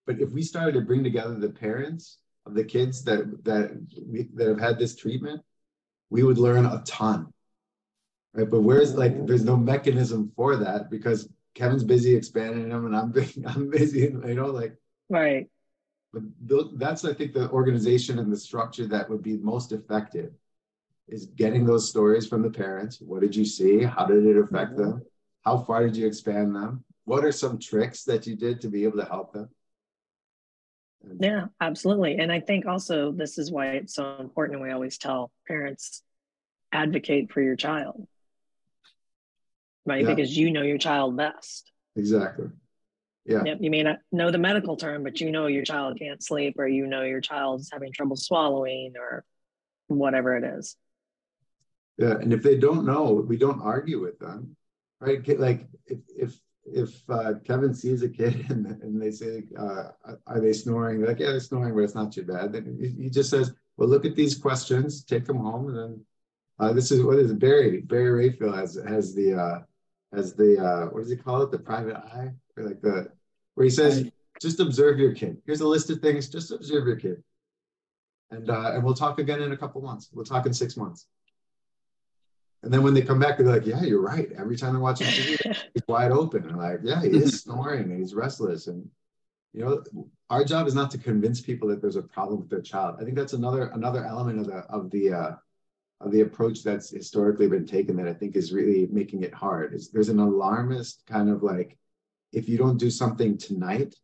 But 0.05 0.21
if 0.21 0.31
we 0.31 0.41
started 0.41 0.73
to 0.73 0.81
bring 0.81 1.03
together 1.03 1.35
the 1.35 1.49
parents 1.49 2.19
of 2.47 2.55
the 2.55 2.63
kids 2.63 3.03
that 3.03 3.43
that 3.43 3.71
we 4.05 4.29
that 4.35 4.47
have 4.47 4.59
had 4.59 4.79
this 4.79 4.95
treatment, 4.95 5.41
we 6.09 6.23
would 6.23 6.37
learn 6.37 6.65
a 6.65 6.81
ton 6.85 7.33
right? 8.37 8.49
But 8.49 8.61
where's 8.61 8.95
like 8.95 9.25
there's 9.25 9.43
no 9.43 9.57
mechanism 9.57 10.31
for 10.35 10.55
that 10.57 10.89
because 10.89 11.27
Kevin's 11.55 11.83
busy 11.83 12.15
expanding 12.15 12.69
them 12.69 12.85
and 12.85 12.95
I'm 12.95 13.11
busy, 13.11 13.43
I'm 13.47 13.69
busy, 13.69 13.99
you 13.99 14.35
know, 14.35 14.47
like 14.47 14.75
right. 15.09 15.49
But 16.13 16.23
that's 16.79 17.03
I 17.03 17.13
think 17.13 17.33
the 17.33 17.49
organization 17.49 18.19
and 18.19 18.31
the 18.31 18.37
structure 18.37 18.87
that 18.87 19.09
would 19.09 19.21
be 19.21 19.37
most 19.37 19.71
effective 19.71 20.31
is 21.07 21.25
getting 21.25 21.65
those 21.65 21.89
stories 21.89 22.27
from 22.27 22.41
the 22.41 22.49
parents. 22.49 23.01
What 23.01 23.21
did 23.21 23.35
you 23.35 23.45
see? 23.45 23.83
How 23.83 24.05
did 24.05 24.25
it 24.25 24.37
affect 24.37 24.73
mm-hmm. 24.73 24.91
them? 24.91 25.05
How 25.43 25.57
far 25.57 25.83
did 25.85 25.95
you 25.95 26.07
expand 26.07 26.55
them? 26.55 26.83
What 27.05 27.23
are 27.23 27.31
some 27.31 27.57
tricks 27.59 28.03
that 28.03 28.27
you 28.27 28.35
did 28.35 28.61
to 28.61 28.67
be 28.67 28.83
able 28.83 28.97
to 28.97 29.05
help 29.05 29.33
them? 29.33 29.49
Yeah, 31.19 31.45
absolutely. 31.61 32.17
And 32.17 32.31
I 32.31 32.39
think 32.39 32.65
also 32.65 33.11
this 33.11 33.37
is 33.37 33.51
why 33.51 33.67
it's 33.67 33.95
so 33.95 34.17
important. 34.19 34.61
We 34.61 34.71
always 34.71 34.97
tell 34.97 35.31
parents 35.47 36.03
advocate 36.71 37.31
for 37.31 37.41
your 37.41 37.55
child 37.55 38.07
right? 39.87 40.03
Yeah. 40.03 40.13
Because 40.13 40.37
you 40.37 40.51
know 40.51 40.61
your 40.61 40.77
child 40.77 41.17
best. 41.17 41.71
Exactly. 41.95 42.49
Yeah. 43.25 43.43
Yep. 43.45 43.57
You 43.61 43.71
may 43.71 43.83
not 43.83 43.99
know 44.11 44.29
the 44.29 44.37
medical 44.37 44.77
term, 44.77 45.03
but 45.03 45.19
you 45.19 45.31
know 45.31 45.47
your 45.47 45.63
child 45.63 45.97
can't 45.97 46.21
sleep, 46.21 46.59
or 46.59 46.67
you 46.67 46.85
know 46.85 47.01
your 47.03 47.21
child's 47.21 47.69
having 47.71 47.91
trouble 47.91 48.15
swallowing, 48.15 48.93
or 48.99 49.25
whatever 49.87 50.37
it 50.37 50.43
is. 50.43 50.75
Yeah, 51.97 52.11
and 52.11 52.31
if 52.31 52.43
they 52.43 52.57
don't 52.57 52.85
know, 52.85 53.25
we 53.27 53.37
don't 53.37 53.61
argue 53.61 53.99
with 53.99 54.19
them, 54.19 54.55
right? 54.99 55.39
Like 55.39 55.67
if 55.87 55.99
if 56.15 56.39
if 56.73 57.01
uh, 57.09 57.33
Kevin 57.45 57.73
sees 57.73 58.03
a 58.03 58.09
kid 58.09 58.45
and, 58.49 58.65
and 58.81 59.01
they 59.01 59.11
say, 59.11 59.43
uh, 59.57 59.89
"Are 60.27 60.39
they 60.39 60.53
snoring?" 60.53 60.99
They're 60.99 61.09
like, 61.09 61.19
"Yeah, 61.19 61.31
they're 61.31 61.39
snoring, 61.39 61.73
but 61.73 61.81
it's 61.81 61.95
not 61.95 62.11
too 62.11 62.23
bad." 62.23 62.53
Then 62.53 62.77
he 62.99 63.09
just 63.09 63.29
says, 63.29 63.53
"Well, 63.77 63.89
look 63.89 64.05
at 64.05 64.15
these 64.15 64.35
questions, 64.35 65.03
take 65.03 65.25
them 65.25 65.37
home, 65.37 65.69
and 65.69 65.77
then 65.77 66.05
uh, 66.59 66.73
this 66.73 66.91
is 66.91 67.03
what 67.03 67.19
is 67.19 67.31
it? 67.31 67.39
Barry 67.39 67.81
Barry 67.81 68.29
Raphael 68.29 68.53
has 68.53 68.75
has 68.87 69.13
the 69.13 69.35
uh, 69.35 69.59
as 70.13 70.33
the 70.33 70.57
uh, 70.63 70.85
what 70.87 71.01
does 71.01 71.09
he 71.09 71.15
call 71.15 71.41
it? 71.43 71.51
The 71.51 71.59
private 71.59 71.95
eye, 71.95 72.31
or 72.57 72.63
like 72.63 72.81
the 72.81 73.11
where 73.55 73.65
he 73.65 73.69
says, 73.69 74.09
just 74.41 74.59
observe 74.59 74.99
your 74.99 75.13
kid. 75.13 75.37
Here's 75.45 75.61
a 75.61 75.67
list 75.67 75.89
of 75.89 75.99
things. 75.99 76.29
Just 76.29 76.51
observe 76.51 76.87
your 76.87 76.95
kid, 76.95 77.23
and 78.31 78.49
uh, 78.49 78.71
and 78.73 78.83
we'll 78.83 78.93
talk 78.93 79.19
again 79.19 79.41
in 79.41 79.51
a 79.51 79.57
couple 79.57 79.81
months. 79.81 80.09
We'll 80.11 80.25
talk 80.25 80.45
in 80.45 80.53
six 80.53 80.77
months. 80.77 81.07
And 82.67 82.73
then 82.73 82.83
when 82.83 82.93
they 82.93 83.01
come 83.01 83.17
back, 83.17 83.37
they're 83.37 83.47
like, 83.47 83.65
"Yeah, 83.65 83.81
you're 83.81 84.01
right." 84.01 84.29
Every 84.37 84.57
time 84.57 84.73
they're 84.73 84.81
watching 84.81 85.07
TV, 85.07 85.55
he's 85.73 85.87
wide 85.87 86.11
open, 86.11 86.49
and 86.49 86.57
like, 86.57 86.81
"Yeah, 86.83 87.01
he 87.01 87.07
is 87.07 87.39
snoring 87.39 87.83
and 87.83 87.97
he's 87.97 88.13
restless." 88.13 88.67
And 88.67 88.89
you 89.53 89.63
know, 89.63 89.81
our 90.29 90.43
job 90.43 90.67
is 90.67 90.75
not 90.75 90.91
to 90.91 90.97
convince 90.97 91.39
people 91.39 91.69
that 91.69 91.81
there's 91.81 91.95
a 91.95 92.01
problem 92.01 92.41
with 92.41 92.49
their 92.49 92.59
child. 92.59 92.97
I 92.99 93.05
think 93.05 93.15
that's 93.15 93.31
another 93.31 93.67
another 93.67 94.03
element 94.03 94.39
of 94.41 94.47
the 94.47 94.57
of 94.67 94.91
the 94.91 95.13
uh, 95.13 95.31
of 96.01 96.11
the 96.11 96.19
approach 96.19 96.61
that's 96.61 96.89
historically 96.89 97.47
been 97.47 97.65
taken 97.65 97.95
that 97.95 98.07
I 98.09 98.13
think 98.13 98.35
is 98.35 98.51
really 98.51 98.89
making 98.91 99.23
it 99.23 99.33
hard 99.33 99.73
is 99.73 99.89
there's 99.89 100.09
an 100.09 100.19
alarmist 100.19 101.03
kind 101.07 101.29
of 101.29 101.43
like 101.43 101.77
if 102.33 102.49
you 102.49 102.57
don't 102.57 102.77
do 102.77 102.89
something 102.89 103.37
tonight, 103.37 103.95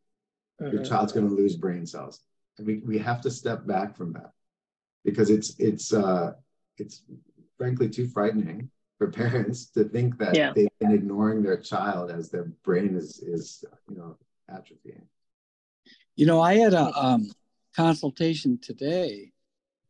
mm-hmm. 0.62 0.74
your 0.74 0.86
child's 0.86 1.12
going 1.12 1.28
to 1.28 1.36
lose 1.36 1.58
brain 1.58 1.86
cells. 1.86 2.22
And 2.58 2.66
we, 2.66 2.78
we 2.78 2.98
have 3.00 3.20
to 3.24 3.30
step 3.30 3.68
back 3.68 3.98
from 3.98 4.14
that 4.14 4.32
because 5.04 5.30
it's 5.30 5.60
it's 5.60 5.92
uh 5.92 6.32
it's 6.78 7.04
frankly 7.58 7.90
too 7.90 8.08
frightening 8.08 8.70
for 8.98 9.12
parents 9.12 9.66
to 9.72 9.84
think 9.86 10.18
that 10.18 10.36
yeah. 10.36 10.54
they've 10.56 10.68
been 10.80 10.94
ignoring 10.94 11.44
their 11.44 11.58
child 11.58 12.12
as 12.12 12.30
their 12.30 12.46
brain 12.64 12.96
is 12.96 13.20
is 13.20 13.66
you 13.90 13.98
know 13.98 14.18
atrophying. 14.50 15.04
You 16.16 16.26
know, 16.26 16.42
I 16.42 16.56
had 16.56 16.74
a 16.74 16.92
um, 16.94 17.32
consultation 17.76 18.60
today 18.62 19.32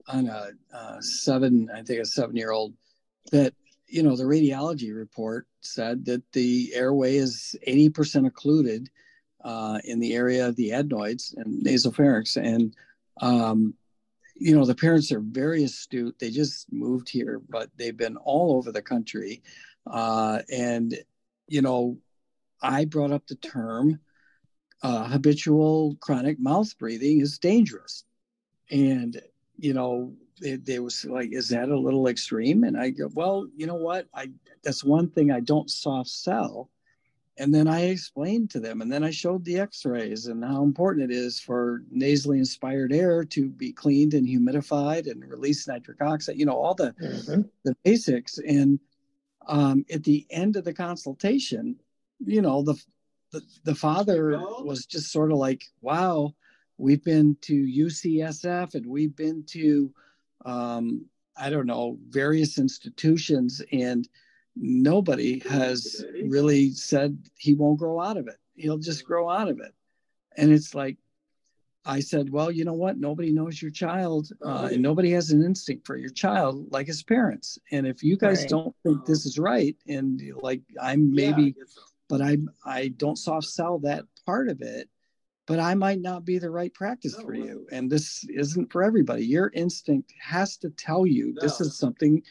on 0.08 0.28
a, 0.28 0.50
a 0.76 1.02
seven, 1.02 1.70
I 1.74 1.82
think 1.82 2.02
a 2.02 2.06
seven 2.06 2.36
year 2.36 2.52
old, 2.52 2.74
that 3.32 3.54
you 3.88 4.04
know 4.04 4.16
the 4.16 4.24
radiology 4.24 4.96
report 4.96 5.48
said 5.62 6.06
that 6.06 6.24
the 6.32 6.72
airway 6.74 7.16
is 7.16 7.56
80% 7.68 8.28
occluded 8.28 8.90
uh, 9.44 9.80
in 9.84 10.00
the 10.00 10.14
area 10.14 10.48
of 10.48 10.56
the 10.56 10.72
adenoids 10.72 11.34
and 11.38 11.64
nasopharynx, 11.64 12.38
and 12.38 12.76
um, 13.22 13.74
you 14.36 14.56
know, 14.56 14.66
the 14.66 14.76
parents 14.76 15.12
are 15.12 15.20
very 15.20 15.64
astute. 15.64 16.18
They 16.20 16.30
just 16.30 16.72
moved 16.72 17.10
here, 17.10 17.42
but 17.50 17.70
they've 17.78 17.96
been 17.96 18.18
all 18.18 18.58
over 18.58 18.72
the 18.72 18.82
country. 18.82 19.44
Uh, 19.86 20.40
and, 20.52 20.98
you 21.48 21.62
know, 21.62 21.98
I 22.62 22.86
brought 22.86 23.12
up 23.12 23.28
the 23.28 23.36
term 23.36 24.00
uh, 24.82 25.08
habitual 25.08 25.98
chronic 26.02 26.40
mouth 26.40 26.78
breathing 26.78 27.22
is 27.22 27.40
dangerous. 27.40 28.04
And, 28.70 29.22
you 29.58 29.74
know, 29.74 30.14
they, 30.42 30.56
they 30.56 30.80
was 30.80 31.06
like, 31.06 31.32
is 31.32 31.50
that 31.50 31.70
a 31.70 31.80
little 31.80 32.08
extreme? 32.08 32.64
And 32.64 32.78
I 32.78 32.90
go, 32.90 33.10
well, 33.14 33.48
you 33.56 33.68
know 33.68 33.76
what? 33.76 34.08
I 34.14 34.32
that's 34.64 34.84
one 34.84 35.10
thing 35.10 35.32
I 35.32 35.40
don't 35.40 35.70
soft 35.70 36.10
sell 36.10 36.70
and 37.38 37.54
then 37.54 37.68
I 37.68 37.86
explained 37.86 38.52
to 38.52 38.60
them, 38.60 38.82
and 38.82 38.92
then 38.92 39.04
I 39.04 39.10
showed 39.10 39.44
the 39.44 39.60
X-rays 39.60 40.28
and 40.28 40.44
how 40.44 40.64
important 40.64 41.12
it 41.12 41.16
is 41.16 41.40
for 41.40 41.84
nasally 41.90 42.38
inspired 42.38 42.94
air 42.94 43.24
to 43.26 43.50
be 43.50 43.72
cleaned 43.72 44.14
and 44.14 44.28
humidified 44.28 45.10
and 45.10 45.28
release 45.28 45.68
nitric 45.68 46.02
oxide. 46.02 46.38
You 46.38 46.46
know 46.46 46.56
all 46.56 46.76
the 46.76 46.92
mm-hmm. 46.92 47.42
the 47.64 47.76
basics. 47.84 48.38
And 48.38 48.80
um, 49.48 49.84
at 49.92 50.04
the 50.04 50.28
end 50.30 50.58
of 50.58 50.64
the 50.64 50.74
consultation, 50.74 51.78
you 52.24 52.42
know 52.42 52.62
the 52.62 52.76
the, 53.32 53.42
the 53.64 53.76
father 53.76 54.40
was 54.64 54.86
just 54.86 55.12
sort 55.12 55.32
of 55.32 55.40
like, 55.40 55.64
"Wow, 55.82 56.36
we've 56.78 57.04
been 57.04 57.36
to 57.42 57.54
UCSF 57.56 58.76
and 58.76 58.86
we've 58.86 59.16
been 59.16 59.44
to 59.48 59.92
um, 60.46 61.08
I 61.36 61.50
don't 61.50 61.68
know 61.68 61.98
various 62.10 62.60
institutions 62.60 63.60
and." 63.72 64.08
Nobody 64.56 65.40
has 65.50 66.06
really 66.24 66.72
said 66.72 67.18
he 67.38 67.56
won't 67.56 67.80
grow 67.80 68.00
out 68.00 68.18
of 68.18 68.28
it. 68.28 68.38
He'll 68.56 68.78
just 68.78 69.06
grow 69.06 69.30
out 69.30 69.50
of 69.50 69.60
it. 69.60 69.74
And 70.38 70.52
it's 70.52 70.76
like, 70.76 70.98
I 71.86 72.00
said, 72.00 72.30
well, 72.30 72.50
you 72.50 72.64
know 72.64 72.74
what? 72.74 72.98
Nobody 72.98 73.32
knows 73.34 73.62
your 73.62 73.72
child, 73.72 74.30
uh, 74.46 74.70
and 74.72 74.82
nobody 74.82 75.12
has 75.12 75.32
an 75.32 75.44
instinct 75.44 75.86
for 75.86 75.98
your 75.98 76.12
child 76.12 76.72
like 76.72 76.88
his 76.88 77.04
parents. 77.04 77.60
And 77.72 77.86
if 77.86 78.02
you 78.02 78.16
guys 78.16 78.40
right. 78.42 78.50
don't 78.50 78.76
think 78.84 79.06
this 79.06 79.26
is 79.26 79.38
right, 79.38 79.76
and 79.88 80.22
like 80.42 80.62
I'm 80.82 81.14
maybe, 81.14 81.56
yeah, 81.58 81.64
but 82.08 82.22
I 82.22 82.38
I 82.66 82.88
don't 82.90 83.18
soft 83.18 83.48
sell 83.48 83.80
that 83.80 84.06
part 84.26 84.48
of 84.48 84.62
it, 84.62 84.88
but 85.46 85.60
I 85.60 85.76
might 85.76 86.00
not 86.00 86.24
be 86.24 86.38
the 86.40 86.50
right 86.50 86.74
practice 86.74 87.16
for 87.16 87.34
you, 87.34 87.68
and 87.70 87.92
this 87.92 88.26
isn't 88.30 88.72
for 88.72 88.82
everybody. 88.82 89.26
Your 89.26 89.52
instinct 89.54 90.14
has 90.22 90.56
to 90.58 90.70
tell 90.70 91.06
you 91.06 91.34
this 91.34 91.60
is 91.60 91.78
something 91.78 92.24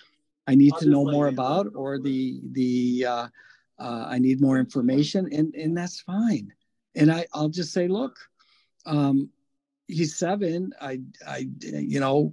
I 0.46 0.54
need 0.54 0.74
to 0.78 0.88
know 0.88 1.04
more 1.04 1.28
about, 1.28 1.68
or 1.74 1.98
the 1.98 2.40
the 2.52 3.06
uh, 3.08 3.28
uh, 3.78 4.06
I 4.08 4.18
need 4.18 4.40
more 4.40 4.58
information, 4.58 5.28
and 5.32 5.54
and 5.54 5.76
that's 5.76 6.00
fine. 6.00 6.52
And 6.94 7.12
I 7.12 7.26
I'll 7.32 7.48
just 7.48 7.72
say, 7.72 7.88
look, 7.88 8.16
um, 8.86 9.30
he's 9.86 10.16
seven. 10.16 10.72
I 10.80 11.00
I 11.26 11.48
you 11.60 12.00
know, 12.00 12.32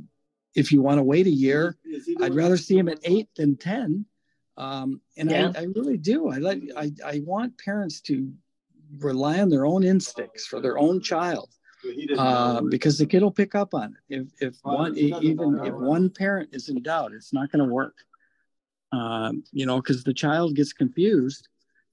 if 0.55 0.71
you 0.71 0.81
want 0.81 0.97
to 0.97 1.03
wait 1.03 1.27
a 1.27 1.31
year, 1.31 1.77
I'd 2.21 2.35
rather 2.35 2.57
see 2.57 2.77
him 2.77 2.89
at 2.89 2.99
eight 3.03 3.29
than 3.35 3.57
ten. 3.57 4.05
Um, 4.57 5.01
and 5.17 5.31
yeah. 5.31 5.51
I, 5.55 5.61
I 5.61 5.63
really 5.75 5.97
do. 5.97 6.29
I 6.29 6.37
like 6.37 6.63
I 6.75 6.91
I 7.05 7.21
want 7.25 7.57
parents 7.57 8.01
to 8.01 8.31
rely 8.97 9.39
on 9.39 9.49
their 9.49 9.65
own 9.65 9.83
instincts 9.83 10.47
for 10.47 10.59
their 10.59 10.77
own 10.77 10.99
child. 10.99 11.49
Uh, 12.17 12.61
because 12.61 12.97
the 12.97 13.05
kid 13.05 13.23
will 13.23 13.31
pick 13.31 13.55
up 13.55 13.73
on 13.73 13.95
it. 14.09 14.19
If 14.19 14.27
if 14.41 14.55
one 14.63 14.97
even 14.97 15.59
if 15.63 15.73
one 15.73 16.09
parent 16.09 16.49
is 16.51 16.69
in 16.69 16.81
doubt, 16.81 17.13
it's 17.13 17.33
not 17.33 17.51
going 17.51 17.65
to 17.65 17.73
work. 17.73 17.95
Um, 18.91 19.43
you 19.51 19.65
know, 19.65 19.77
because 19.77 20.03
the 20.03 20.13
child 20.13 20.55
gets 20.55 20.73
confused, 20.73 21.47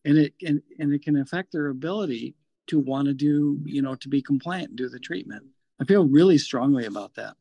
and 0.05 0.19
it 0.19 0.35
and, 0.43 0.63
and 0.79 0.93
it 0.93 1.03
can 1.03 1.17
affect 1.17 1.53
their 1.53 1.69
ability 1.69 2.35
to 2.69 2.81
want 2.81 3.07
to 3.07 3.15
do 3.15 3.61
you 3.65 3.83
know 3.83 3.95
to 3.97 4.09
be 4.09 4.21
compliant 4.21 4.71
and 4.71 4.79
do 4.79 4.89
the 4.89 4.99
treatment. 4.99 5.45
I 5.81 5.85
feel 5.85 6.07
really 6.07 6.39
strongly 6.39 6.87
about 6.87 7.15
that. 7.15 7.37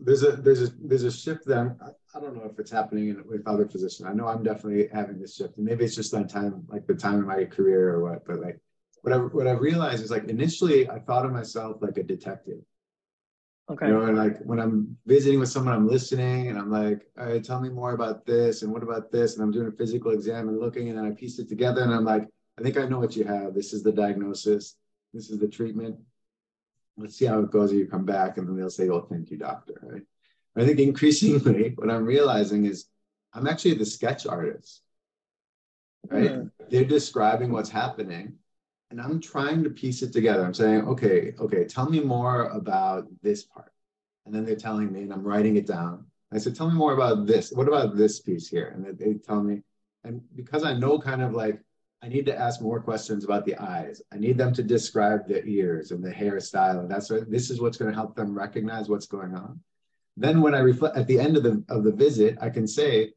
There's 0.00 0.22
a 0.22 0.32
there's 0.32 0.62
a 0.62 0.72
there's 0.82 1.04
a 1.04 1.10
shift 1.10 1.46
then. 1.46 1.76
I 2.14 2.20
don't 2.20 2.36
know 2.36 2.48
if 2.50 2.58
it's 2.58 2.70
happening 2.70 3.08
in, 3.08 3.22
with 3.26 3.46
other 3.46 3.66
physicians. 3.66 4.08
I 4.08 4.12
know 4.12 4.26
I'm 4.26 4.42
definitely 4.42 4.88
having 4.92 5.18
this 5.18 5.36
shift, 5.36 5.56
and 5.56 5.66
maybe 5.66 5.84
it's 5.84 5.96
just 5.96 6.14
on 6.14 6.28
time, 6.28 6.64
like 6.68 6.86
the 6.86 6.94
time 6.94 7.14
in 7.14 7.26
my 7.26 7.44
career 7.44 7.94
or 7.94 8.04
what. 8.04 8.26
But 8.26 8.40
like 8.40 8.60
what 9.08 9.18
I 9.18 9.22
what 9.22 9.46
I 9.46 9.52
realized 9.52 10.02
is 10.02 10.10
like 10.10 10.24
initially 10.24 10.88
I 10.88 10.98
thought 10.98 11.24
of 11.24 11.32
myself 11.32 11.78
like 11.80 11.96
a 11.98 12.02
detective. 12.02 12.60
Okay. 13.70 13.88
You 13.88 13.92
know, 13.92 14.12
like 14.12 14.38
when 14.44 14.58
I'm 14.58 14.96
visiting 15.04 15.40
with 15.40 15.50
someone, 15.50 15.74
I'm 15.74 15.86
listening 15.86 16.48
and 16.48 16.58
I'm 16.58 16.70
like, 16.70 17.06
all 17.18 17.26
right, 17.26 17.44
tell 17.44 17.60
me 17.60 17.68
more 17.68 17.92
about 17.92 18.24
this 18.24 18.62
and 18.62 18.72
what 18.72 18.82
about 18.82 19.12
this? 19.12 19.34
And 19.34 19.42
I'm 19.42 19.52
doing 19.52 19.68
a 19.68 19.72
physical 19.72 20.12
exam 20.12 20.48
and 20.48 20.58
looking 20.58 20.88
and 20.88 20.96
then 20.96 21.04
I 21.04 21.10
piece 21.10 21.38
it 21.38 21.50
together 21.50 21.82
and 21.82 21.92
I'm 21.92 22.04
like, 22.04 22.26
I 22.58 22.62
think 22.62 22.78
I 22.78 22.86
know 22.86 22.98
what 22.98 23.14
you 23.14 23.24
have. 23.24 23.54
This 23.54 23.74
is 23.74 23.82
the 23.82 23.92
diagnosis. 23.92 24.76
This 25.12 25.28
is 25.28 25.38
the 25.38 25.48
treatment. 25.48 25.96
Let's 26.96 27.16
see 27.16 27.26
how 27.26 27.40
it 27.40 27.50
goes. 27.50 27.72
You 27.72 27.86
come 27.86 28.06
back 28.06 28.38
and 28.38 28.48
then 28.48 28.56
they'll 28.56 28.70
say, 28.70 28.88
oh, 28.88 29.06
thank 29.10 29.30
you, 29.30 29.36
doctor. 29.36 29.74
Right. 29.82 30.02
I 30.56 30.66
think 30.66 30.80
increasingly 30.80 31.70
what 31.76 31.90
I'm 31.90 32.06
realizing 32.06 32.64
is 32.64 32.86
I'm 33.34 33.46
actually 33.46 33.74
the 33.74 33.86
sketch 33.86 34.26
artist. 34.26 34.80
Right. 36.08 36.30
Mm. 36.30 36.50
They're 36.70 36.84
describing 36.84 37.52
what's 37.52 37.70
happening 37.70 38.38
and 38.90 39.00
I'm 39.00 39.20
trying 39.20 39.62
to 39.64 39.70
piece 39.70 40.02
it 40.02 40.12
together. 40.12 40.44
I'm 40.44 40.54
saying, 40.54 40.86
okay, 40.88 41.34
okay, 41.38 41.64
tell 41.64 41.88
me 41.88 42.00
more 42.00 42.48
about 42.48 43.06
this 43.22 43.44
part. 43.44 43.72
And 44.24 44.34
then 44.34 44.44
they're 44.44 44.56
telling 44.56 44.92
me, 44.92 45.02
and 45.02 45.12
I'm 45.12 45.24
writing 45.24 45.56
it 45.56 45.66
down. 45.66 46.06
I 46.32 46.38
said, 46.38 46.54
tell 46.54 46.68
me 46.68 46.76
more 46.76 46.92
about 46.92 47.26
this. 47.26 47.52
What 47.52 47.68
about 47.68 47.96
this 47.96 48.20
piece 48.20 48.48
here? 48.48 48.68
And 48.68 48.98
they 48.98 49.14
tell 49.14 49.42
me, 49.42 49.62
and 50.04 50.22
because 50.34 50.64
I 50.64 50.74
know 50.74 50.98
kind 50.98 51.22
of 51.22 51.32
like, 51.32 51.60
I 52.02 52.08
need 52.08 52.26
to 52.26 52.38
ask 52.38 52.60
more 52.60 52.80
questions 52.80 53.24
about 53.24 53.44
the 53.44 53.56
eyes. 53.56 54.00
I 54.12 54.18
need 54.18 54.38
them 54.38 54.52
to 54.54 54.62
describe 54.62 55.26
the 55.26 55.44
ears 55.44 55.90
and 55.90 56.04
the 56.04 56.12
hairstyle. 56.12 56.80
And 56.80 56.90
that's 56.90 57.10
what 57.10 57.30
this 57.30 57.50
is 57.50 57.60
what's 57.60 57.76
going 57.76 57.90
to 57.90 57.96
help 57.96 58.14
them 58.14 58.38
recognize 58.38 58.88
what's 58.88 59.06
going 59.06 59.34
on. 59.34 59.60
Then 60.16 60.40
when 60.40 60.54
I 60.54 60.60
reflect 60.60 60.96
at 60.96 61.08
the 61.08 61.18
end 61.18 61.36
of 61.36 61.42
the 61.42 61.64
of 61.68 61.82
the 61.82 61.92
visit, 61.92 62.38
I 62.40 62.50
can 62.50 62.66
say, 62.68 63.14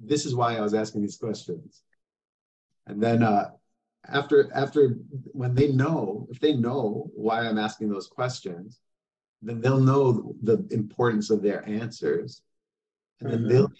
this 0.00 0.24
is 0.24 0.34
why 0.34 0.56
I 0.56 0.60
was 0.60 0.74
asking 0.74 1.02
these 1.02 1.18
questions. 1.18 1.82
And 2.86 3.02
then 3.02 3.22
uh, 3.22 3.50
after 4.08 4.50
after 4.54 4.96
when 5.32 5.54
they 5.54 5.70
know 5.70 6.26
if 6.30 6.40
they 6.40 6.54
know 6.54 7.08
why 7.14 7.40
i'm 7.40 7.58
asking 7.58 7.88
those 7.88 8.08
questions 8.08 8.80
then 9.42 9.60
they'll 9.60 9.80
know 9.80 10.34
the 10.42 10.64
importance 10.70 11.30
of 11.30 11.42
their 11.42 11.68
answers. 11.68 12.42
And 13.20 13.30
then 13.30 13.38
mm-hmm. 13.40 13.48
they'll 13.48 13.72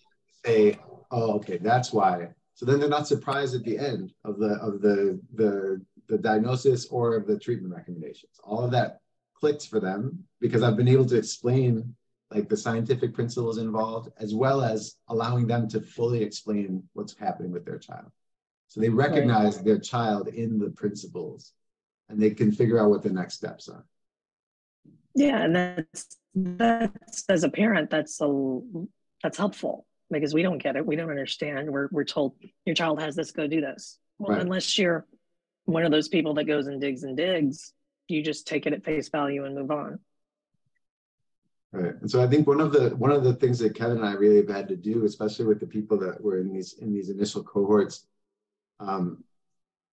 say 0.44 0.78
oh 1.10 1.34
okay 1.36 1.58
that's 1.58 1.92
why. 1.92 2.28
So 2.54 2.66
then 2.66 2.80
they're 2.80 2.88
not 2.88 3.06
surprised 3.06 3.54
at 3.54 3.64
the 3.64 3.78
end 3.78 4.12
of 4.24 4.38
the 4.38 4.54
of 4.60 4.82
the 4.82 5.20
the 5.34 5.80
the 6.08 6.18
diagnosis 6.18 6.86
or 6.86 7.16
of 7.16 7.26
the 7.26 7.38
treatment 7.38 7.74
recommendations. 7.74 8.38
All 8.42 8.64
of 8.64 8.72
that 8.72 8.98
clicks 9.34 9.66
for 9.66 9.80
them 9.80 10.22
because 10.40 10.62
i've 10.62 10.76
been 10.76 10.86
able 10.86 11.04
to 11.04 11.16
explain 11.16 11.92
like 12.30 12.48
the 12.48 12.56
scientific 12.56 13.12
principles 13.12 13.58
involved 13.58 14.08
as 14.18 14.32
well 14.32 14.62
as 14.62 14.94
allowing 15.08 15.48
them 15.48 15.66
to 15.66 15.80
fully 15.80 16.22
explain 16.22 16.80
what's 16.92 17.18
happening 17.18 17.50
with 17.50 17.64
their 17.64 17.78
child 17.78 18.06
so 18.72 18.80
they 18.80 18.88
recognize 18.88 19.56
right. 19.56 19.66
their 19.66 19.78
child 19.78 20.28
in 20.28 20.58
the 20.58 20.70
principles 20.70 21.52
and 22.08 22.18
they 22.18 22.30
can 22.30 22.50
figure 22.50 22.80
out 22.80 22.88
what 22.88 23.02
the 23.02 23.10
next 23.10 23.34
steps 23.34 23.68
are. 23.68 23.84
Yeah, 25.14 25.44
and 25.44 25.54
that's 25.54 26.16
that's 26.34 27.24
as 27.28 27.44
a 27.44 27.50
parent, 27.50 27.90
that's 27.90 28.18
a 28.22 28.60
that's 29.22 29.36
helpful 29.36 29.84
because 30.10 30.32
we 30.32 30.42
don't 30.42 30.56
get 30.56 30.76
it. 30.76 30.86
We 30.86 30.96
don't 30.96 31.10
understand. 31.10 31.70
We're 31.70 31.90
we're 31.92 32.04
told 32.04 32.32
your 32.64 32.74
child 32.74 32.98
has 33.02 33.14
this, 33.14 33.30
go 33.30 33.46
do 33.46 33.60
this. 33.60 33.98
Well, 34.18 34.32
right. 34.32 34.40
unless 34.40 34.78
you're 34.78 35.06
one 35.66 35.84
of 35.84 35.90
those 35.90 36.08
people 36.08 36.32
that 36.34 36.44
goes 36.44 36.66
and 36.66 36.80
digs 36.80 37.02
and 37.02 37.14
digs, 37.14 37.74
you 38.08 38.22
just 38.22 38.46
take 38.46 38.64
it 38.64 38.72
at 38.72 38.86
face 38.86 39.10
value 39.10 39.44
and 39.44 39.54
move 39.54 39.70
on. 39.70 39.98
Right. 41.72 41.92
And 42.00 42.10
so 42.10 42.22
I 42.22 42.26
think 42.26 42.46
one 42.46 42.62
of 42.62 42.72
the 42.72 42.96
one 42.96 43.12
of 43.12 43.22
the 43.22 43.34
things 43.34 43.58
that 43.58 43.74
Kevin 43.74 43.98
and 43.98 44.06
I 44.06 44.14
really 44.14 44.36
have 44.36 44.48
had 44.48 44.68
to 44.68 44.76
do, 44.76 45.04
especially 45.04 45.44
with 45.44 45.60
the 45.60 45.66
people 45.66 45.98
that 45.98 46.18
were 46.22 46.38
in 46.38 46.50
these 46.50 46.72
in 46.78 46.90
these 46.90 47.10
initial 47.10 47.42
cohorts, 47.42 48.06
um, 48.82 49.24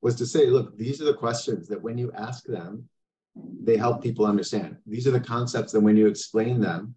was 0.01 0.15
to 0.15 0.25
say, 0.25 0.47
look, 0.47 0.77
these 0.77 1.01
are 1.01 1.05
the 1.05 1.13
questions 1.13 1.67
that 1.67 1.81
when 1.81 1.97
you 1.97 2.11
ask 2.13 2.45
them, 2.45 2.87
they 3.35 3.77
help 3.77 4.01
people 4.01 4.25
understand. 4.25 4.77
These 4.85 5.07
are 5.07 5.11
the 5.11 5.19
concepts 5.19 5.71
that 5.73 5.81
when 5.81 5.97
you 5.97 6.07
explain 6.07 6.59
them, 6.59 6.95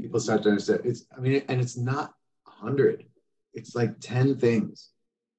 people 0.00 0.20
start 0.20 0.42
to 0.44 0.50
understand. 0.50 0.82
It's, 0.84 1.06
I 1.16 1.20
mean, 1.20 1.42
and 1.48 1.60
it's 1.60 1.76
not 1.76 2.12
a 2.46 2.50
hundred. 2.50 3.04
It's 3.54 3.74
like 3.74 3.98
10 4.00 4.38
things. 4.38 4.90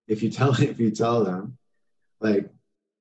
If 0.08 0.22
you 0.22 0.30
tell 0.30 0.54
if 0.62 0.80
you 0.80 0.92
tell 0.92 1.24
them, 1.24 1.58
like, 2.20 2.50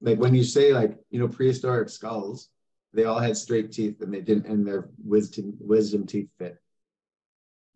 like 0.01 0.19
when 0.19 0.35
you 0.35 0.45
say 0.45 0.73
like, 0.73 0.97
you 1.11 1.19
know, 1.19 1.29
prehistoric 1.29 1.89
skulls, 1.89 2.49
they 2.93 3.05
all 3.05 3.19
had 3.19 3.37
straight 3.37 3.73
teeth 3.73 4.01
and 4.01 4.13
they 4.13 4.21
didn't, 4.21 4.47
and 4.47 4.67
their 4.67 4.89
wisdom 5.05 5.55
wisdom 5.61 6.07
teeth 6.07 6.29
fit. 6.39 6.57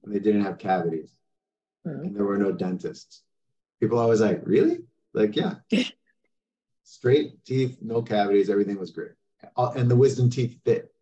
And 0.05 0.15
they 0.15 0.19
didn't 0.19 0.45
have 0.45 0.59
cavities. 0.59 1.15
Mm-hmm. 1.87 2.05
And 2.07 2.17
there 2.17 2.25
were 2.25 2.39
no 2.39 2.53
dentists 2.53 3.23
people 3.85 3.99
always 3.99 4.21
like, 4.21 4.41
really? 4.45 4.79
Like, 5.13 5.37
yeah. 5.37 5.55
Straight 6.85 7.45
teeth, 7.45 7.79
no 7.83 8.03
cavities, 8.03 8.49
everything 8.49 8.79
was 8.79 8.91
great. 8.91 9.13
And 9.57 9.91
the 9.91 9.97
wisdom 9.97 10.31
teeth 10.31 10.59
fit. 10.65 10.93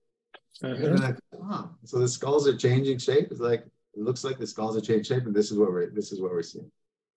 Uh-huh. 0.62 0.96
Like, 0.96 1.16
oh. 1.40 1.70
So 1.84 1.98
the 1.98 2.08
skulls 2.08 2.46
are 2.48 2.56
changing 2.56 2.98
shape. 2.98 3.28
It's 3.30 3.40
like, 3.40 3.64
it 3.94 4.00
looks 4.00 4.24
like 4.24 4.38
the 4.38 4.46
skulls 4.46 4.76
are 4.76 4.80
changing 4.80 5.04
shape, 5.04 5.26
and 5.26 5.34
this 5.34 5.50
is 5.50 5.58
what 5.58 5.70
we're 5.70 5.90
this 5.90 6.12
is 6.12 6.20
what 6.20 6.30
we're 6.30 6.42
seeing. 6.42 6.70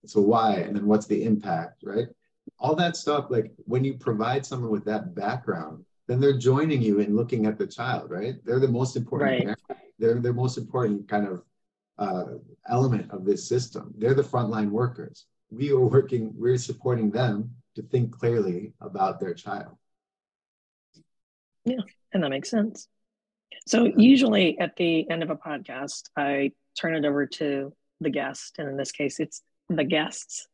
So 0.04 0.20
why? 0.20 0.56
And 0.56 0.76
then 0.76 0.86
what's 0.86 1.06
the 1.06 1.24
impact, 1.24 1.82
right? 1.84 2.08
All 2.58 2.74
that 2.76 2.96
stuff, 2.96 3.26
like 3.30 3.52
when 3.64 3.84
you 3.84 3.94
provide 3.94 4.44
someone 4.44 4.70
with 4.70 4.84
that 4.84 5.14
background, 5.14 5.84
then 6.06 6.20
they're 6.20 6.38
joining 6.38 6.82
you 6.82 7.00
in 7.00 7.16
looking 7.16 7.46
at 7.46 7.58
the 7.58 7.66
child, 7.66 8.10
right? 8.10 8.34
They're 8.44 8.60
the 8.60 8.68
most 8.68 8.96
important. 8.96 9.46
Right. 9.46 9.78
They're 9.98 10.20
the 10.20 10.32
most 10.32 10.58
important 10.58 11.08
kind 11.08 11.26
of 11.26 11.42
uh, 11.98 12.38
element 12.68 13.10
of 13.10 13.24
this 13.24 13.48
system. 13.48 13.94
They're 13.96 14.14
the 14.14 14.22
frontline 14.22 14.70
workers. 14.70 15.26
We 15.50 15.70
are 15.70 15.80
working. 15.80 16.32
We're 16.36 16.58
supporting 16.58 17.10
them 17.10 17.56
to 17.76 17.82
think 17.82 18.18
clearly 18.18 18.72
about 18.80 19.20
their 19.20 19.34
child. 19.34 19.76
Yeah, 21.64 21.80
and 22.12 22.22
that 22.22 22.30
makes 22.30 22.50
sense. 22.50 22.88
So 23.66 23.92
usually 23.96 24.58
at 24.58 24.76
the 24.76 25.08
end 25.10 25.22
of 25.22 25.30
a 25.30 25.36
podcast, 25.36 26.10
I 26.16 26.52
turn 26.78 26.94
it 26.94 27.04
over 27.04 27.26
to 27.26 27.72
the 28.00 28.10
guest, 28.10 28.56
and 28.58 28.68
in 28.68 28.76
this 28.76 28.92
case, 28.92 29.20
it's 29.20 29.42
the 29.68 29.84
guests. 29.84 30.46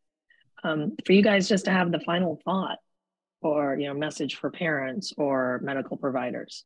Um, 0.64 0.96
for 1.04 1.12
you 1.12 1.22
guys 1.22 1.48
just 1.48 1.64
to 1.64 1.72
have 1.72 1.90
the 1.90 2.00
final 2.00 2.40
thought 2.44 2.78
or 3.42 3.76
you 3.78 3.88
know 3.88 3.94
message 3.94 4.36
for 4.36 4.50
parents 4.50 5.12
or 5.16 5.60
medical 5.62 5.96
providers 5.96 6.64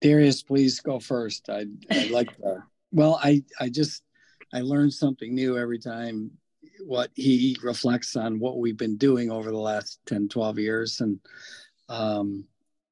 darius 0.00 0.42
please 0.42 0.80
go 0.80 0.98
first 0.98 1.50
i 1.50 1.64
i 1.90 2.06
like 2.08 2.34
that 2.38 2.62
well 2.92 3.18
i 3.22 3.42
i 3.60 3.68
just 3.68 4.02
i 4.54 4.60
learned 4.60 4.92
something 4.92 5.34
new 5.34 5.58
every 5.58 5.78
time 5.78 6.30
what 6.84 7.10
he 7.14 7.56
reflects 7.62 8.16
on 8.16 8.38
what 8.38 8.58
we've 8.58 8.76
been 8.76 8.96
doing 8.96 9.30
over 9.30 9.50
the 9.50 9.56
last 9.56 10.00
10 10.06 10.28
12 10.28 10.58
years 10.58 11.00
and 11.00 11.20
um 11.88 12.44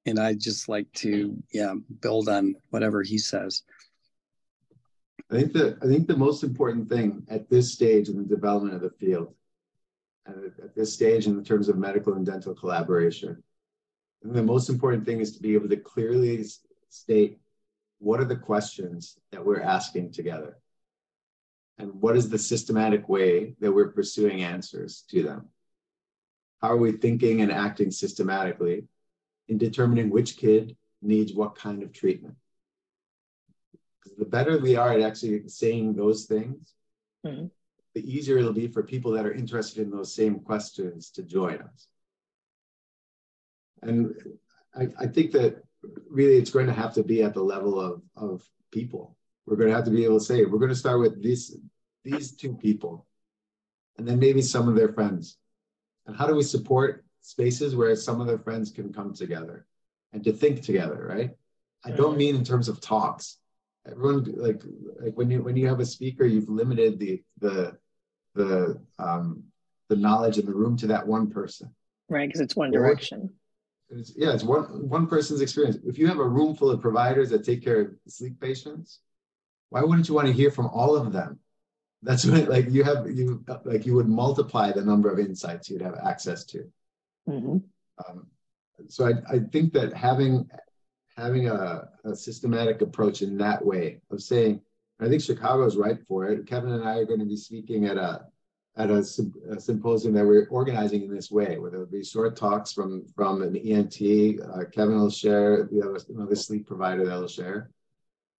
and 0.07 0.19
i 0.19 0.35
just 0.35 0.69
like 0.69 0.91
to 0.93 1.37
yeah 1.53 1.75
build 2.01 2.29
on 2.29 2.55
whatever 2.71 3.03
he 3.03 3.19
says 3.19 3.63
i 5.31 5.37
think 5.37 5.53
that 5.53 5.79
i 5.83 5.87
think 5.87 6.07
the 6.07 6.17
most 6.17 6.43
important 6.43 6.89
thing 6.89 7.23
at 7.29 7.49
this 7.51 7.73
stage 7.73 8.09
in 8.09 8.17
the 8.17 8.25
development 8.25 8.75
of 8.75 8.81
the 8.81 8.91
field 8.91 9.35
at 10.27 10.75
this 10.75 10.95
stage 10.95 11.27
in 11.27 11.43
terms 11.45 11.69
of 11.69 11.77
medical 11.77 12.15
and 12.15 12.25
dental 12.25 12.55
collaboration. 12.55 13.43
The 14.23 14.43
most 14.43 14.71
important 14.71 15.05
thing 15.05 15.21
is 15.21 15.37
to 15.37 15.43
be 15.43 15.55
able 15.55 15.69
to 15.69 15.77
clearly 15.77 16.45
state 16.89 17.39
what 17.99 18.21
are 18.21 18.25
the 18.25 18.37
questions 18.37 19.19
that 19.33 19.45
we're 19.45 19.61
asking 19.61 20.13
together 20.13 20.59
and 21.79 21.93
what 21.95 22.17
is 22.17 22.29
the 22.29 22.39
systematic 22.39 23.09
way 23.09 23.55
that 23.61 23.73
we're 23.73 23.89
pursuing 23.89 24.43
answers 24.43 25.05
to 25.11 25.23
them. 25.23 25.49
How 26.63 26.71
are 26.71 26.77
we 26.77 26.93
thinking 26.93 27.43
and 27.43 27.53
acting 27.53 27.91
systematically 27.91 28.85
in 29.49 29.59
determining 29.59 30.11
which 30.11 30.37
kid 30.37 30.77
needs 31.03 31.33
what 31.33 31.57
kind 31.57 31.83
of 31.83 31.93
treatment? 31.93 32.37
Because 34.03 34.17
the 34.17 34.25
better 34.25 34.59
we 34.59 34.77
are 34.77 34.93
at 34.93 35.01
actually 35.01 35.49
saying 35.49 35.95
those 35.95 36.25
things, 36.25 36.73
mm-hmm 37.27 37.47
the 37.95 38.13
easier 38.13 38.39
it'll 38.39 38.53
be 38.53 38.69
for 38.69 38.83
people 38.83 39.13
that 39.13 39.25
are 39.25 39.33
interested 39.33 39.83
in 39.83 39.91
those 39.91 40.15
same 40.15 40.41
questions 40.41 41.11
to 41.11 41.23
join 41.23 41.61
us. 41.61 41.87
And 43.83 44.15
I, 44.75 44.89
I 44.99 45.07
think 45.07 45.33
that 45.33 45.63
really 46.11 46.37
it's 46.37 46.51
going 46.51 46.67
to 46.67 46.73
have 46.73 46.95
to 46.95 47.05
be 47.05 47.23
at 47.23 47.35
the 47.35 47.43
level 47.43 47.81
of, 47.81 48.03
of 48.17 48.43
people. 48.73 49.17
We're 49.47 49.57
going 49.57 49.69
to 49.69 49.75
have 49.75 49.85
to 49.85 49.91
be 49.91 50.05
able 50.05 50.19
to 50.19 50.25
say, 50.25 50.45
we're 50.45 50.59
going 50.59 50.71
to 50.71 50.77
start 50.77 51.01
with 51.01 51.23
these, 51.23 51.57
these 52.03 52.37
two 52.37 52.55
people, 52.55 53.07
and 53.99 54.07
then 54.09 54.19
maybe 54.19 54.43
some 54.43 54.69
of 54.69 54.75
their 54.75 54.93
friends. 54.93 55.37
And 56.07 56.17
how 56.17 56.27
do 56.27 56.35
we 56.35 56.43
support 56.43 57.05
spaces 57.21 57.75
where 57.75 57.97
some 57.97 58.21
of 58.21 58.27
their 58.27 58.39
friends 58.39 58.71
can 58.71 58.93
come 58.93 59.15
together 59.15 59.67
and 60.13 60.23
to 60.25 60.33
think 60.33 60.63
together, 60.63 61.07
right? 61.09 61.31
I 61.85 61.91
don't 61.91 62.17
mean 62.17 62.37
in 62.37 62.45
terms 62.45 62.69
of 62.69 62.81
talks. 62.81 63.39
Everyone 63.87 64.25
like 64.37 64.63
like 65.01 65.15
when 65.15 65.31
you 65.31 65.43
when 65.43 65.57
you 65.57 65.69
have 65.69 65.81
a 65.81 65.85
speaker, 65.85 66.25
you've 66.25 66.49
limited 66.49 66.99
the 66.99 67.23
the 67.41 67.77
the 68.35 68.81
um, 68.99 69.45
the 69.89 69.97
knowledge 69.97 70.39
in 70.39 70.47
the 70.47 70.55
room 70.55 70.77
to 70.79 70.87
that 70.87 71.07
one 71.07 71.31
person. 71.31 71.75
Right, 72.09 72.27
because 72.27 72.41
it's 72.41 72.57
one 72.57 72.71
direction. 72.71 73.31
It's, 73.91 74.13
yeah, 74.17 74.33
it's 74.33 74.45
one 74.45 74.89
one 74.89 75.07
person's 75.07 75.43
experience. 75.43 75.77
If 75.85 75.99
you 75.99 76.07
have 76.07 76.19
a 76.19 76.29
room 76.29 76.55
full 76.55 76.71
of 76.71 76.81
providers 76.81 77.29
that 77.31 77.45
take 77.45 77.63
care 77.63 77.81
of 77.81 77.89
sleep 78.09 78.41
patients, 78.41 79.01
why 79.75 79.83
wouldn't 79.83 80.07
you 80.07 80.15
want 80.15 80.29
to 80.29 80.33
hear 80.33 80.53
from 80.53 80.69
all 80.69 80.95
of 80.95 81.13
them? 81.13 81.41
That's 82.01 82.25
what 82.31 82.49
like 82.49 82.71
you 82.71 82.85
have 82.85 83.11
you 83.11 83.45
like 83.65 83.85
you 83.85 83.97
would 83.97 84.09
multiply 84.09 84.71
the 84.71 84.85
number 84.85 85.11
of 85.11 85.19
insights 85.19 85.69
you'd 85.69 85.83
have 85.83 85.99
access 86.07 86.45
to. 86.53 86.71
Mm-hmm. 87.29 87.57
Um, 88.07 88.27
so 88.89 89.07
I, 89.07 89.35
I 89.35 89.39
think 89.41 89.73
that 89.73 89.93
having 89.93 90.49
having 91.17 91.49
a, 91.49 91.89
a 92.05 92.15
systematic 92.15 92.83
approach 92.83 93.23
in 93.23 93.37
that 93.39 93.65
way 93.65 94.01
of 94.13 94.23
saying 94.23 94.61
I 95.01 95.09
think 95.09 95.23
Chicago 95.23 95.65
is 95.65 95.77
right 95.77 96.01
for 96.07 96.27
it. 96.27 96.47
Kevin 96.47 96.73
and 96.73 96.89
I 96.89 96.99
are 96.99 97.05
going 97.05 97.19
to 97.19 97.27
be 97.27 97.37
speaking 97.37 97.87
at 97.87 97.97
a 97.97 98.27
at 98.77 98.91
a, 98.91 99.05
a 99.51 99.61
symposium 99.61 100.15
that 100.15 100.27
we're 100.27 100.47
organizing 100.51 101.03
in 101.03 101.13
this 101.13 101.33
way, 101.33 101.59
where 101.59 101.73
there'll 101.73 101.87
be 101.87 102.05
short 102.05 102.37
talks 102.37 102.73
from 102.73 103.07
from 103.17 103.43
an 103.43 103.57
ENT. 103.57 103.99
Uh, 104.41 104.67
Kevin 104.71 105.01
will 105.01 105.11
share. 105.11 105.69
We 105.73 105.79
have 105.81 105.97
another 106.09 106.37
sleep 106.37 106.69
provider 106.69 107.05
that'll 107.05 107.27
share, 107.27 107.71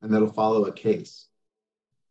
and 0.06 0.14
that'll 0.14 0.32
follow 0.32 0.66
a 0.66 0.72
case. 0.72 1.28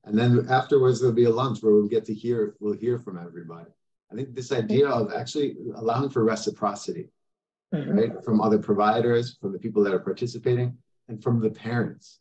And 0.05 0.18
then 0.18 0.47
afterwards, 0.51 1.01
there'll 1.01 1.14
be 1.14 1.24
a 1.24 1.30
lunch 1.30 1.62
where 1.62 1.72
we'll 1.72 1.88
get 1.88 2.05
to 2.07 2.14
hear 2.14 2.55
we'll 2.61 2.74
hear 2.74 2.99
from 2.99 3.18
everybody. 3.18 3.70
I 4.12 4.14
think 4.14 4.34
this 4.34 4.53
idea 4.53 4.88
of 4.88 5.12
actually 5.12 5.57
allowing 5.74 6.11
for 6.11 6.22
reciprocity, 6.24 7.09
mm-hmm. 7.72 7.99
right, 7.99 8.24
from 8.24 8.40
other 8.40 8.59
providers, 8.59 9.38
from 9.40 9.53
the 9.53 9.59
people 9.59 9.82
that 9.84 9.95
are 9.95 10.01
participating, 10.01 10.76
and 11.09 11.22
from 11.22 11.40
the 11.40 11.51
parents 11.51 12.20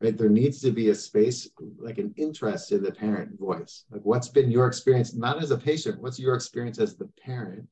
right? 0.00 0.16
There 0.16 0.28
needs 0.28 0.60
to 0.62 0.70
be 0.70 0.88
a 0.88 0.94
space, 0.94 1.48
like 1.78 1.98
an 1.98 2.14
interest 2.16 2.72
in 2.72 2.82
the 2.82 2.92
parent 2.92 3.38
voice. 3.38 3.84
Like, 3.90 4.02
what's 4.02 4.28
been 4.28 4.50
your 4.50 4.66
experience, 4.66 5.14
not 5.14 5.42
as 5.42 5.50
a 5.50 5.58
patient, 5.58 6.00
what's 6.00 6.18
your 6.18 6.34
experience 6.34 6.78
as 6.78 6.96
the 6.96 7.08
parent 7.22 7.66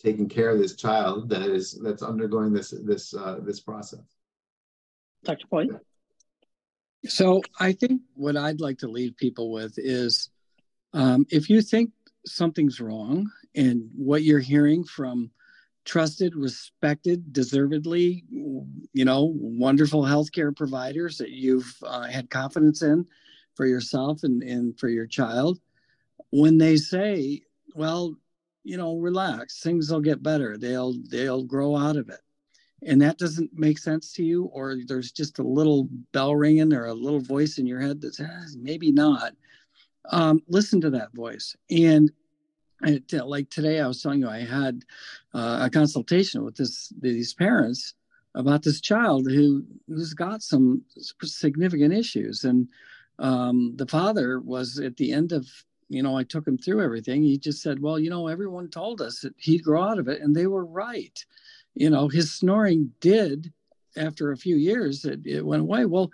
taking 0.00 0.28
care 0.28 0.50
of 0.50 0.58
this 0.58 0.76
child 0.76 1.28
that 1.28 1.42
is 1.42 1.78
that's 1.82 2.02
undergoing 2.02 2.52
this 2.52 2.70
this 2.84 3.14
uh, 3.14 3.38
this 3.42 3.60
process? 3.60 4.16
Dr. 5.24 5.46
Boyd. 5.50 5.80
So 7.06 7.42
I 7.60 7.72
think 7.72 8.02
what 8.14 8.36
I'd 8.36 8.60
like 8.60 8.78
to 8.78 8.88
leave 8.88 9.16
people 9.16 9.52
with 9.52 9.74
is, 9.76 10.30
um, 10.92 11.26
if 11.30 11.48
you 11.48 11.62
think 11.62 11.92
something's 12.26 12.80
wrong 12.80 13.30
and 13.54 13.88
what 13.94 14.22
you're 14.22 14.40
hearing 14.40 14.84
from 14.84 15.30
trusted, 15.84 16.34
respected, 16.34 17.32
deservedly, 17.32 18.24
you 18.30 19.04
know, 19.04 19.32
wonderful 19.34 20.02
healthcare 20.02 20.54
providers 20.54 21.16
that 21.18 21.30
you've 21.30 21.74
uh, 21.82 22.02
had 22.02 22.28
confidence 22.28 22.82
in 22.82 23.06
for 23.54 23.64
yourself 23.64 24.22
and, 24.22 24.42
and 24.42 24.78
for 24.78 24.88
your 24.88 25.06
child. 25.06 25.58
When 26.30 26.58
they 26.58 26.76
say, 26.76 27.42
well, 27.74 28.14
you 28.64 28.76
know, 28.76 28.98
relax, 28.98 29.60
things 29.60 29.90
will 29.90 30.00
get 30.00 30.22
better. 30.22 30.58
They'll 30.58 30.94
they'll 31.08 31.44
grow 31.44 31.74
out 31.74 31.96
of 31.96 32.10
it. 32.10 32.20
And 32.84 33.02
that 33.02 33.18
doesn't 33.18 33.50
make 33.52 33.78
sense 33.78 34.12
to 34.12 34.24
you, 34.24 34.44
or 34.46 34.76
there's 34.86 35.10
just 35.10 35.40
a 35.40 35.42
little 35.42 35.88
bell 36.12 36.36
ringing 36.36 36.72
or 36.72 36.86
a 36.86 36.94
little 36.94 37.20
voice 37.20 37.58
in 37.58 37.66
your 37.66 37.80
head 37.80 38.00
that 38.02 38.14
says 38.14 38.56
maybe 38.60 38.92
not. 38.92 39.32
Um, 40.10 40.40
listen 40.48 40.80
to 40.82 40.90
that 40.90 41.12
voice 41.12 41.56
and 41.70 42.10
it, 42.82 43.12
like 43.12 43.50
today, 43.50 43.80
I 43.80 43.88
was 43.88 44.02
telling 44.02 44.20
you, 44.20 44.28
I 44.28 44.44
had 44.44 44.84
uh, 45.34 45.60
a 45.62 45.70
consultation 45.70 46.44
with 46.44 46.56
this 46.56 46.92
these 47.00 47.34
parents 47.34 47.94
about 48.34 48.62
this 48.62 48.80
child 48.80 49.30
who 49.30 49.64
who's 49.88 50.14
got 50.14 50.42
some 50.42 50.82
significant 51.22 51.92
issues, 51.92 52.44
and 52.44 52.68
um, 53.18 53.74
the 53.76 53.86
father 53.86 54.40
was 54.40 54.78
at 54.78 54.96
the 54.96 55.12
end 55.12 55.32
of 55.32 55.46
you 55.88 56.02
know 56.02 56.16
I 56.16 56.22
took 56.22 56.46
him 56.46 56.58
through 56.58 56.82
everything. 56.82 57.22
He 57.22 57.38
just 57.38 57.62
said, 57.62 57.80
"Well, 57.80 57.98
you 57.98 58.10
know, 58.10 58.28
everyone 58.28 58.68
told 58.68 59.00
us 59.00 59.20
that 59.20 59.34
he'd 59.38 59.64
grow 59.64 59.82
out 59.82 59.98
of 59.98 60.08
it, 60.08 60.20
and 60.20 60.34
they 60.34 60.46
were 60.46 60.64
right. 60.64 61.24
You 61.78 61.90
know, 61.90 62.08
his 62.08 62.34
snoring 62.34 62.92
did 62.98 63.52
after 63.96 64.32
a 64.32 64.36
few 64.36 64.56
years 64.56 65.04
it, 65.04 65.20
it 65.24 65.46
went 65.46 65.62
away. 65.62 65.84
Well, 65.84 66.10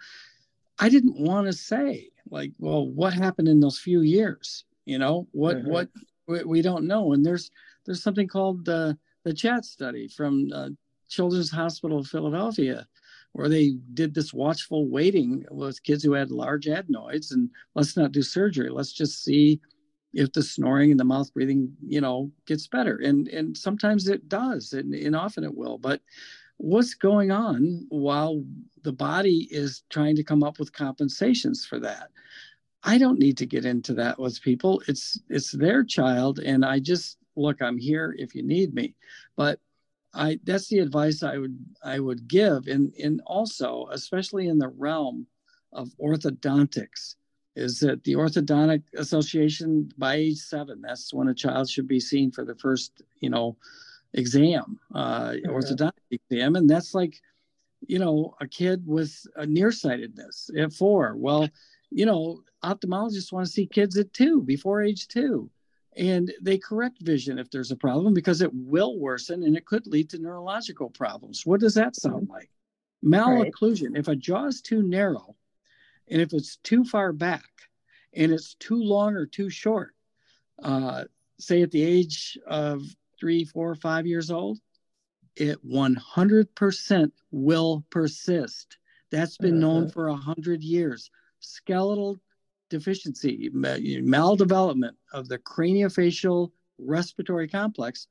I 0.78 0.90
didn't 0.90 1.18
want 1.18 1.46
to 1.46 1.54
say 1.54 2.10
like, 2.28 2.52
well, 2.58 2.86
what 2.86 3.14
happened 3.14 3.48
in 3.48 3.60
those 3.60 3.78
few 3.78 4.02
years? 4.02 4.64
You 4.84 4.98
know, 4.98 5.26
what 5.32 5.56
mm-hmm. 5.56 5.70
what 5.70 5.88
we, 6.26 6.44
we 6.44 6.62
don't 6.62 6.86
know. 6.86 7.14
And 7.14 7.24
there's 7.24 7.50
there's 7.86 8.02
something 8.02 8.28
called 8.28 8.66
the 8.66 8.98
the 9.24 9.32
CHAT 9.32 9.64
study 9.64 10.06
from 10.06 10.50
uh, 10.52 10.68
Children's 11.08 11.50
Hospital 11.50 12.00
of 12.00 12.08
Philadelphia, 12.08 12.86
where 13.32 13.48
they 13.48 13.78
did 13.94 14.12
this 14.12 14.34
watchful 14.34 14.90
waiting 14.90 15.46
with 15.50 15.82
kids 15.82 16.04
who 16.04 16.12
had 16.12 16.30
large 16.30 16.68
adenoids, 16.68 17.32
and 17.32 17.48
let's 17.74 17.96
not 17.96 18.12
do 18.12 18.20
surgery. 18.20 18.68
Let's 18.68 18.92
just 18.92 19.24
see 19.24 19.62
if 20.14 20.32
the 20.32 20.42
snoring 20.42 20.90
and 20.90 21.00
the 21.00 21.04
mouth 21.04 21.32
breathing, 21.34 21.72
you 21.86 22.00
know, 22.00 22.30
gets 22.46 22.66
better. 22.66 22.96
And 22.96 23.28
and 23.28 23.56
sometimes 23.56 24.08
it 24.08 24.28
does, 24.28 24.72
and, 24.72 24.94
and 24.94 25.16
often 25.16 25.44
it 25.44 25.54
will. 25.54 25.78
But 25.78 26.00
what's 26.56 26.94
going 26.94 27.30
on 27.30 27.86
while 27.88 28.44
the 28.82 28.92
body 28.92 29.48
is 29.50 29.82
trying 29.90 30.16
to 30.16 30.24
come 30.24 30.42
up 30.42 30.58
with 30.58 30.72
compensations 30.72 31.66
for 31.66 31.80
that? 31.80 32.10
I 32.82 32.98
don't 32.98 33.18
need 33.18 33.38
to 33.38 33.46
get 33.46 33.64
into 33.64 33.94
that 33.94 34.18
with 34.18 34.42
people. 34.42 34.82
It's 34.86 35.18
it's 35.28 35.52
their 35.52 35.82
child, 35.84 36.38
and 36.38 36.64
I 36.64 36.78
just 36.78 37.18
look. 37.36 37.62
I'm 37.62 37.78
here 37.78 38.14
if 38.18 38.34
you 38.34 38.42
need 38.42 38.74
me, 38.74 38.94
but 39.36 39.58
I 40.14 40.38
that's 40.44 40.68
the 40.68 40.78
advice 40.80 41.22
I 41.22 41.38
would 41.38 41.58
I 41.82 41.98
would 41.98 42.28
give, 42.28 42.66
and 42.66 42.94
and 43.02 43.20
also 43.26 43.88
especially 43.90 44.48
in 44.48 44.58
the 44.58 44.68
realm 44.68 45.26
of 45.72 45.90
orthodontics, 46.00 47.16
is 47.56 47.80
that 47.80 48.02
the 48.04 48.14
Orthodontic 48.14 48.82
Association 48.96 49.90
by 49.96 50.14
age 50.16 50.38
seven, 50.38 50.80
that's 50.82 51.14
when 51.14 51.28
a 51.28 51.34
child 51.34 51.68
should 51.68 51.88
be 51.88 52.00
seen 52.00 52.30
for 52.30 52.44
the 52.44 52.54
first 52.56 53.02
you 53.20 53.30
know 53.30 53.56
exam, 54.14 54.78
uh, 54.94 55.30
mm-hmm. 55.30 55.50
orthodontic 55.50 55.92
exam, 56.10 56.56
and 56.56 56.68
that's 56.68 56.94
like, 56.94 57.20
you 57.86 57.98
know, 57.98 58.34
a 58.40 58.46
kid 58.46 58.86
with 58.86 59.26
a 59.36 59.46
nearsightedness 59.46 60.50
at 60.58 60.72
four. 60.72 61.14
Well, 61.16 61.48
you 61.90 62.06
know, 62.06 62.42
ophthalmologists 62.64 63.32
want 63.32 63.46
to 63.46 63.52
see 63.52 63.66
kids 63.66 63.96
at 63.98 64.12
two, 64.12 64.40
before 64.42 64.82
age 64.82 65.08
two, 65.08 65.50
and 65.96 66.32
they 66.40 66.58
correct 66.58 67.02
vision 67.02 67.38
if 67.38 67.50
there's 67.50 67.70
a 67.70 67.76
problem 67.76 68.14
because 68.14 68.40
it 68.40 68.50
will 68.52 68.98
worsen 68.98 69.42
and 69.42 69.56
it 69.56 69.66
could 69.66 69.86
lead 69.86 70.10
to 70.10 70.18
neurological 70.18 70.90
problems. 70.90 71.44
What 71.44 71.60
does 71.60 71.74
that 71.74 71.94
sound 71.96 72.28
like? 72.28 72.50
Malocclusion. 73.04 73.90
Right. 73.90 73.98
If 73.98 74.08
a 74.08 74.16
jaw 74.16 74.46
is 74.46 74.60
too 74.60 74.82
narrow, 74.82 75.36
and 76.08 76.20
if 76.20 76.32
it's 76.32 76.56
too 76.56 76.84
far 76.84 77.12
back, 77.12 77.48
and 78.12 78.32
it's 78.32 78.54
too 78.54 78.82
long 78.82 79.14
or 79.14 79.26
too 79.26 79.50
short, 79.50 79.94
uh, 80.62 81.04
say 81.38 81.62
at 81.62 81.70
the 81.70 81.82
age 81.82 82.38
of 82.46 82.82
three, 83.18 83.44
four, 83.44 83.74
five 83.74 84.06
years 84.06 84.30
old, 84.30 84.58
it 85.36 85.58
100% 85.66 87.12
will 87.32 87.84
persist. 87.90 88.78
That's 89.10 89.36
been 89.36 89.58
known 89.58 89.84
uh-huh. 89.84 89.92
for 89.92 90.08
100 90.08 90.62
years. 90.62 91.10
Skeletal 91.40 92.18
deficiency, 92.70 93.50
maldevelopment 93.50 94.94
of 95.12 95.28
the 95.28 95.38
craniofacial 95.38 96.50
respiratory 96.78 97.48
complex 97.48 98.06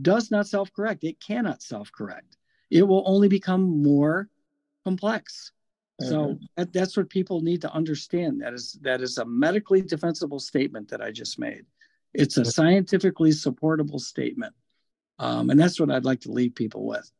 does 0.00 0.30
not 0.30 0.46
self 0.46 0.72
correct. 0.72 1.04
It 1.04 1.20
cannot 1.20 1.62
self 1.62 1.92
correct. 1.92 2.36
It 2.70 2.82
will 2.82 3.02
only 3.06 3.28
become 3.28 3.82
more 3.82 4.28
complex. 4.84 5.52
So 6.08 6.38
that, 6.56 6.72
that's 6.72 6.96
what 6.96 7.10
people 7.10 7.40
need 7.40 7.60
to 7.62 7.72
understand. 7.72 8.40
That 8.40 8.54
is 8.54 8.78
that 8.82 9.00
is 9.00 9.18
a 9.18 9.24
medically 9.24 9.82
defensible 9.82 10.38
statement 10.38 10.88
that 10.88 11.00
I 11.00 11.10
just 11.10 11.38
made. 11.38 11.64
It's 12.14 12.36
a 12.36 12.44
scientifically 12.44 13.32
supportable 13.32 13.98
statement, 13.98 14.54
um, 15.18 15.50
and 15.50 15.58
that's 15.58 15.80
what 15.80 15.90
I'd 15.90 16.04
like 16.04 16.20
to 16.20 16.32
leave 16.32 16.54
people 16.54 16.86
with. 16.86 17.10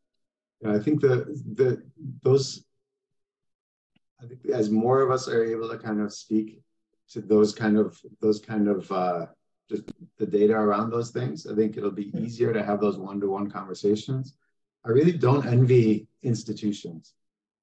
I 0.67 0.79
think 0.79 1.01
that 1.01 1.27
the 1.55 1.83
those 2.23 2.65
I 4.23 4.27
think 4.27 4.47
as 4.47 4.71
more 4.71 5.01
of 5.01 5.11
us 5.11 5.29
are 5.29 5.45
able 5.45 5.69
to 5.69 5.79
kind 5.79 6.01
of 6.01 6.13
speak 6.13 6.63
to 7.11 7.21
those 7.21 7.55
kind 7.55 7.79
of 7.79 7.99
those 8.21 8.41
kind 8.41 8.69
of 8.69 8.91
uh, 8.93 9.27
just 9.69 9.85
the 10.19 10.27
data 10.27 10.55
around 10.55 10.91
those 10.91 11.11
things, 11.11 11.47
I 11.47 11.55
think 11.55 11.77
it'll 11.77 11.91
be 11.91 12.13
easier 12.19 12.53
to 12.53 12.63
have 12.63 12.81
those 12.81 12.99
one-to-one 12.99 13.51
conversations. 13.51 14.35
I 14.85 14.91
really 14.91 15.13
don't 15.13 15.47
envy 15.47 16.09
institutions 16.23 17.15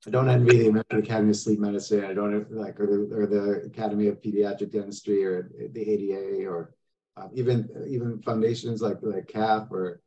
I 0.08 0.12
don't 0.12 0.30
envy 0.30 0.60
the 0.60 0.70
American 0.70 1.00
Academy 1.00 1.32
of 1.32 1.36
Sleep 1.36 1.60
Medicine. 1.60 2.06
I 2.06 2.14
don't 2.14 2.50
like, 2.52 2.80
or 2.80 2.88
the, 2.88 3.16
or 3.16 3.28
the 3.28 3.66
Academy 3.66 4.08
of 4.08 4.22
Pediatric 4.22 4.72
Dentistry, 4.72 5.26
or 5.26 5.52
the 5.74 5.82
ADA, 5.82 6.48
or 6.48 6.74
um, 7.18 7.30
even 7.34 7.70
even 7.90 8.22
foundations 8.22 8.82
like 8.82 8.98
like 9.02 9.28
CAP, 9.28 9.72
or 9.72 10.02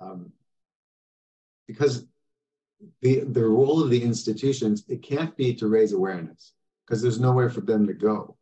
um, 0.00 0.32
because 1.68 2.06
the 3.02 3.20
the 3.20 3.44
role 3.44 3.80
of 3.80 3.90
the 3.90 4.02
institutions 4.02 4.84
it 4.88 5.02
can't 5.02 5.36
be 5.36 5.54
to 5.54 5.68
raise 5.68 5.92
awareness 5.92 6.52
because 6.84 7.00
there's 7.00 7.20
nowhere 7.20 7.48
for 7.48 7.60
them 7.60 7.86
to 7.86 7.94
go. 7.94 8.36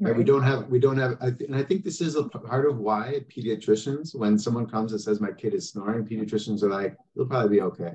Right. 0.00 0.10
right? 0.10 0.18
We 0.18 0.24
don't 0.24 0.42
have 0.42 0.66
we 0.66 0.80
don't 0.80 0.98
have, 0.98 1.20
and 1.20 1.54
I 1.54 1.62
think 1.62 1.84
this 1.84 2.00
is 2.00 2.16
a 2.16 2.24
part 2.24 2.68
of 2.68 2.78
why 2.78 3.20
pediatricians, 3.28 4.12
when 4.12 4.40
someone 4.40 4.66
comes 4.66 4.90
and 4.90 5.00
says 5.00 5.20
my 5.20 5.30
kid 5.30 5.54
is 5.54 5.70
snoring, 5.70 6.04
pediatricians 6.04 6.64
are 6.64 6.70
like, 6.70 6.96
it'll 7.14 7.28
probably 7.28 7.58
be 7.58 7.62
okay 7.62 7.92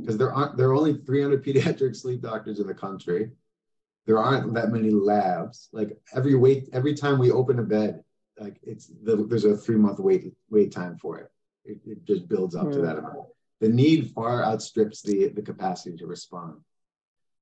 because 0.00 0.16
there 0.16 0.32
aren't 0.32 0.56
there 0.56 0.68
are 0.68 0.74
only 0.74 0.94
300 0.94 1.44
pediatric 1.44 1.96
sleep 1.96 2.22
doctors 2.22 2.60
in 2.60 2.66
the 2.66 2.74
country. 2.74 3.30
There 4.06 4.18
aren't 4.18 4.54
that 4.54 4.70
many 4.70 4.90
labs. 4.90 5.68
Like 5.72 5.98
every 6.14 6.34
wait 6.34 6.68
every 6.72 6.94
time 6.94 7.18
we 7.18 7.30
open 7.30 7.58
a 7.58 7.62
bed 7.62 8.02
like 8.38 8.58
it's 8.62 8.90
the, 9.02 9.16
there's 9.28 9.44
a 9.44 9.56
three 9.56 9.76
month 9.76 9.98
wait 9.98 10.32
wait 10.50 10.72
time 10.72 10.96
for 10.96 11.18
it. 11.18 11.30
It, 11.64 11.80
it 11.86 12.04
just 12.04 12.28
builds 12.28 12.56
up 12.56 12.66
mm. 12.66 12.72
to 12.72 12.80
that 12.80 12.98
amount. 12.98 13.28
The 13.60 13.68
need 13.68 14.10
far 14.10 14.44
outstrips 14.44 15.02
the 15.02 15.28
the 15.28 15.42
capacity 15.42 15.96
to 15.98 16.06
respond. 16.06 16.60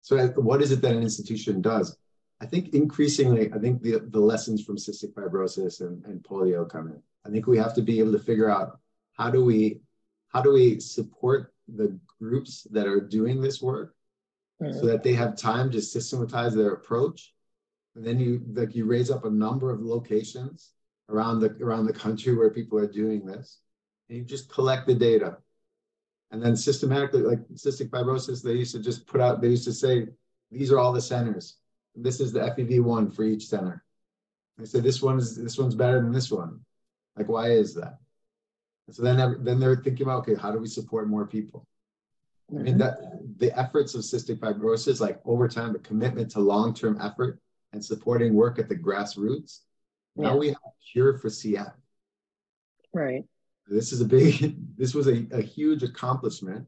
So 0.03 0.29
what 0.37 0.63
is 0.63 0.73
it 0.73 0.81
that 0.83 0.95
an 0.95 1.03
institution 1.03 1.61
does? 1.61 1.97
I 2.43 2.47
think 2.47 2.75
increasingly 2.75 3.53
i 3.53 3.59
think 3.59 3.83
the, 3.83 3.99
the 3.99 4.21
lessons 4.21 4.65
from 4.65 4.79
cystic 4.79 5.13
fibrosis 5.13 5.83
and, 5.83 6.03
and 6.07 6.23
polio 6.23 6.69
come 6.69 6.89
in. 6.89 7.03
I 7.27 7.31
think 7.31 7.47
we 7.47 7.59
have 7.59 7.75
to 7.75 7.83
be 7.83 7.99
able 8.01 8.13
to 8.13 8.19
figure 8.19 8.51
out 8.51 8.79
how 9.13 9.31
do 9.31 9.45
we 9.45 9.81
how 10.29 10.41
do 10.41 10.53
we 10.53 10.81
support 10.81 11.53
the 11.77 11.99
groups 12.19 12.67
that 12.71 12.87
are 12.87 13.01
doing 13.01 13.41
this 13.41 13.61
work 13.63 13.95
mm-hmm. 14.63 14.79
so 14.79 14.87
that 14.87 15.03
they 15.03 15.13
have 15.13 15.37
time 15.37 15.71
to 15.71 15.81
systematize 15.81 16.55
their 16.55 16.73
approach. 16.73 17.33
And 17.97 18.05
then 18.05 18.21
you 18.21 18.43
like 18.53 18.75
you 18.75 18.85
raise 18.85 19.11
up 19.11 19.25
a 19.25 19.31
number 19.31 19.71
of 19.71 19.81
locations 19.81 20.71
around 21.09 21.41
the 21.41 21.57
around 21.61 21.87
the 21.87 21.93
country 21.93 22.35
where 22.37 22.51
people 22.51 22.79
are 22.79 22.87
doing 22.87 23.27
this. 23.27 23.59
And 24.09 24.19
you 24.19 24.25
just 24.25 24.49
collect 24.49 24.87
the 24.87 24.95
data. 24.95 25.39
And 26.31 26.43
then 26.43 26.57
systematically 26.57 27.23
like 27.23 27.41
cystic 27.55 27.91
fibrosis 27.91 28.43
they 28.43 28.53
used 28.53 28.73
to 28.75 28.81
just 28.81 29.07
put 29.07 29.21
out 29.21 29.41
they 29.41 29.49
used 29.49 29.65
to 29.65 29.73
say 29.73 30.07
these 30.51 30.71
are 30.71 30.79
all 30.79 30.93
the 30.93 31.01
centers. 31.01 31.57
This 31.97 32.21
is 32.21 32.33
the 32.33 32.41
FEV1 32.41 33.15
for 33.15 33.25
each 33.25 33.47
center. 33.47 33.85
They 34.57 34.67
said 34.67 34.85
this 34.85 35.03
one 35.03 35.19
is 35.19 35.37
this 35.37 35.59
one's 35.59 35.75
better 35.75 36.01
than 36.01 36.13
this 36.13 36.31
one. 36.31 36.61
Like 37.17 37.29
why 37.29 37.51
is 37.51 37.75
that 37.75 37.99
and 38.91 38.97
so 38.97 39.05
then, 39.05 39.45
then 39.45 39.61
they're 39.61 39.77
thinking 39.77 40.05
about, 40.05 40.21
okay, 40.21 40.35
how 40.35 40.51
do 40.51 40.59
we 40.59 40.67
support 40.67 41.09
more 41.09 41.25
people? 41.25 41.65
I 42.51 42.55
mean, 42.55 42.67
mm-hmm. 42.67 42.79
that 42.79 43.39
the 43.39 43.57
efforts 43.57 43.95
of 43.95 44.01
cystic 44.01 44.41
fibrosis, 44.41 45.01
like 45.01 45.21
over 45.25 45.47
time, 45.47 45.73
the 45.73 45.79
commitment 45.79 46.33
to 46.33 46.41
long-term 46.41 46.99
effort 47.01 47.39
and 47.73 47.85
supporting 47.85 48.35
work 48.35 48.59
at 48.59 48.69
the 48.69 48.75
grassroots. 48.75 49.61
Yeah. 50.17 50.25
Now 50.25 50.37
we 50.37 50.49
have 50.49 50.57
a 50.57 50.93
cure 50.93 51.19
for 51.19 51.29
CF. 51.29 51.73
Right. 52.93 53.25
This 53.69 53.93
is 53.93 54.01
a 54.01 54.05
big, 54.05 54.57
this 54.77 54.93
was 54.93 55.07
a, 55.07 55.25
a 55.31 55.41
huge 55.41 55.85
accomplishment, 55.85 56.67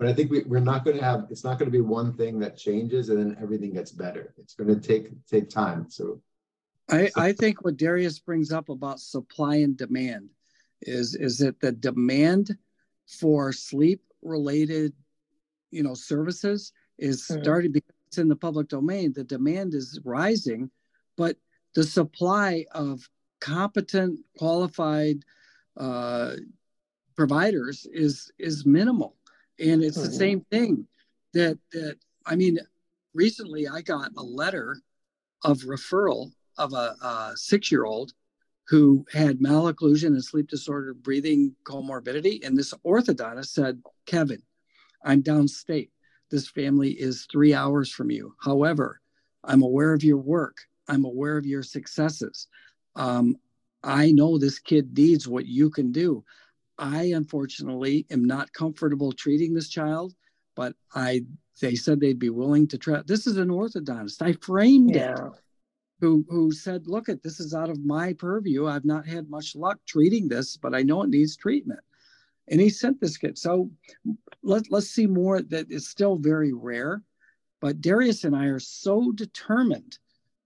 but 0.00 0.08
I 0.08 0.14
think 0.14 0.32
we, 0.32 0.42
we're 0.42 0.58
not 0.58 0.84
going 0.84 0.96
to 0.96 1.04
have, 1.04 1.26
it's 1.30 1.44
not 1.44 1.60
going 1.60 1.70
to 1.70 1.78
be 1.78 1.80
one 1.80 2.16
thing 2.16 2.40
that 2.40 2.56
changes 2.56 3.08
and 3.08 3.18
then 3.20 3.36
everything 3.40 3.72
gets 3.72 3.92
better. 3.92 4.34
It's 4.36 4.54
going 4.54 4.68
to 4.68 4.80
take, 4.80 5.10
take 5.28 5.48
time. 5.48 5.88
So 5.88 6.20
I, 6.90 7.06
so, 7.06 7.20
I 7.20 7.32
think 7.32 7.64
what 7.64 7.76
Darius 7.76 8.18
brings 8.18 8.50
up 8.50 8.68
about 8.68 8.98
supply 8.98 9.56
and 9.56 9.76
demand 9.76 10.30
is 10.82 11.14
is 11.14 11.38
that 11.38 11.60
the 11.60 11.72
demand 11.72 12.56
for 13.06 13.52
sleep 13.52 14.02
related 14.22 14.92
you 15.70 15.82
know 15.82 15.94
services 15.94 16.72
is 16.98 17.22
mm-hmm. 17.22 17.42
starting 17.42 17.72
because 17.72 17.94
it's 18.06 18.18
in 18.18 18.28
the 18.28 18.36
public 18.36 18.68
domain 18.68 19.12
the 19.12 19.24
demand 19.24 19.74
is 19.74 20.00
rising 20.04 20.70
but 21.16 21.36
the 21.74 21.84
supply 21.84 22.64
of 22.72 23.08
competent 23.40 24.18
qualified 24.38 25.16
uh, 25.76 26.34
providers 27.16 27.86
is 27.92 28.30
is 28.38 28.66
minimal 28.66 29.16
and 29.58 29.82
it's 29.82 29.98
mm-hmm. 29.98 30.06
the 30.06 30.12
same 30.12 30.40
thing 30.50 30.86
that 31.34 31.58
that 31.72 31.96
i 32.26 32.36
mean 32.36 32.58
recently 33.14 33.66
i 33.68 33.80
got 33.80 34.10
a 34.16 34.22
letter 34.22 34.76
of 35.44 35.58
referral 35.60 36.30
of 36.58 36.72
a, 36.72 36.94
a 37.02 37.32
six 37.34 37.72
year 37.72 37.84
old 37.84 38.12
who 38.68 39.04
had 39.12 39.38
malocclusion 39.38 40.08
and 40.08 40.24
sleep 40.24 40.48
disordered 40.48 41.02
breathing 41.02 41.54
comorbidity. 41.64 42.44
And 42.46 42.56
this 42.56 42.72
orthodontist 42.86 43.48
said, 43.48 43.82
Kevin, 44.06 44.42
I'm 45.04 45.22
downstate. 45.22 45.90
This 46.30 46.48
family 46.48 46.92
is 46.92 47.26
three 47.30 47.54
hours 47.54 47.90
from 47.90 48.10
you. 48.10 48.34
However, 48.40 49.00
I'm 49.44 49.62
aware 49.62 49.92
of 49.92 50.04
your 50.04 50.18
work. 50.18 50.56
I'm 50.88 51.04
aware 51.04 51.36
of 51.36 51.46
your 51.46 51.62
successes. 51.62 52.48
Um, 52.96 53.36
I 53.82 54.12
know 54.12 54.38
this 54.38 54.58
kid 54.58 54.96
needs 54.96 55.28
what 55.28 55.46
you 55.46 55.68
can 55.68 55.92
do. 55.92 56.24
I 56.78 57.12
unfortunately 57.14 58.06
am 58.10 58.24
not 58.24 58.52
comfortable 58.52 59.12
treating 59.12 59.54
this 59.54 59.68
child, 59.68 60.14
but 60.56 60.74
I 60.94 61.22
they 61.60 61.74
said 61.74 62.00
they'd 62.00 62.18
be 62.18 62.30
willing 62.30 62.66
to 62.68 62.78
try. 62.78 63.02
This 63.06 63.26
is 63.26 63.36
an 63.36 63.48
orthodontist. 63.48 64.22
I 64.22 64.32
framed 64.32 64.94
yeah. 64.94 65.12
it 65.12 65.20
who 66.02 66.26
who 66.28 66.52
said, 66.52 66.88
"Look, 66.88 67.08
at 67.08 67.22
this 67.22 67.40
is 67.40 67.54
out 67.54 67.70
of 67.70 67.84
my 67.84 68.12
purview. 68.12 68.66
I've 68.66 68.84
not 68.84 69.06
had 69.06 69.30
much 69.30 69.56
luck 69.56 69.78
treating 69.86 70.28
this, 70.28 70.56
but 70.56 70.74
I 70.74 70.82
know 70.82 71.02
it 71.02 71.08
needs 71.08 71.36
treatment." 71.36 71.80
And 72.48 72.60
he 72.60 72.68
sent 72.68 73.00
this 73.00 73.16
kit. 73.16 73.38
So 73.38 73.70
let 74.42 74.70
let's 74.70 74.90
see 74.90 75.06
more. 75.06 75.40
That 75.40 75.70
is 75.70 75.88
still 75.88 76.16
very 76.16 76.52
rare, 76.52 77.02
but 77.60 77.80
Darius 77.80 78.24
and 78.24 78.34
I 78.34 78.46
are 78.46 78.58
so 78.58 79.12
determined 79.12 79.98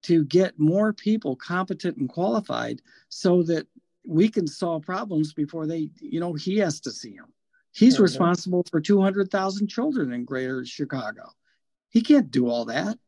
to 0.02 0.24
get 0.26 0.60
more 0.60 0.92
people 0.92 1.34
competent 1.34 1.96
and 1.96 2.08
qualified 2.08 2.82
so 3.08 3.42
that 3.44 3.66
we 4.04 4.28
can 4.28 4.46
solve 4.46 4.84
problems 4.84 5.32
before 5.32 5.66
they, 5.66 5.90
you 6.00 6.20
know, 6.20 6.34
he 6.34 6.58
has 6.58 6.80
to 6.80 6.92
see 6.92 7.16
them. 7.16 7.32
He's 7.72 7.98
responsible 7.98 8.62
for 8.70 8.80
200,000 8.80 9.66
children 9.66 10.12
in 10.12 10.24
greater 10.24 10.64
Chicago. 10.64 11.32
He 11.90 12.02
can't 12.02 12.30
do 12.30 12.46
all 12.46 12.66
that. 12.66 12.98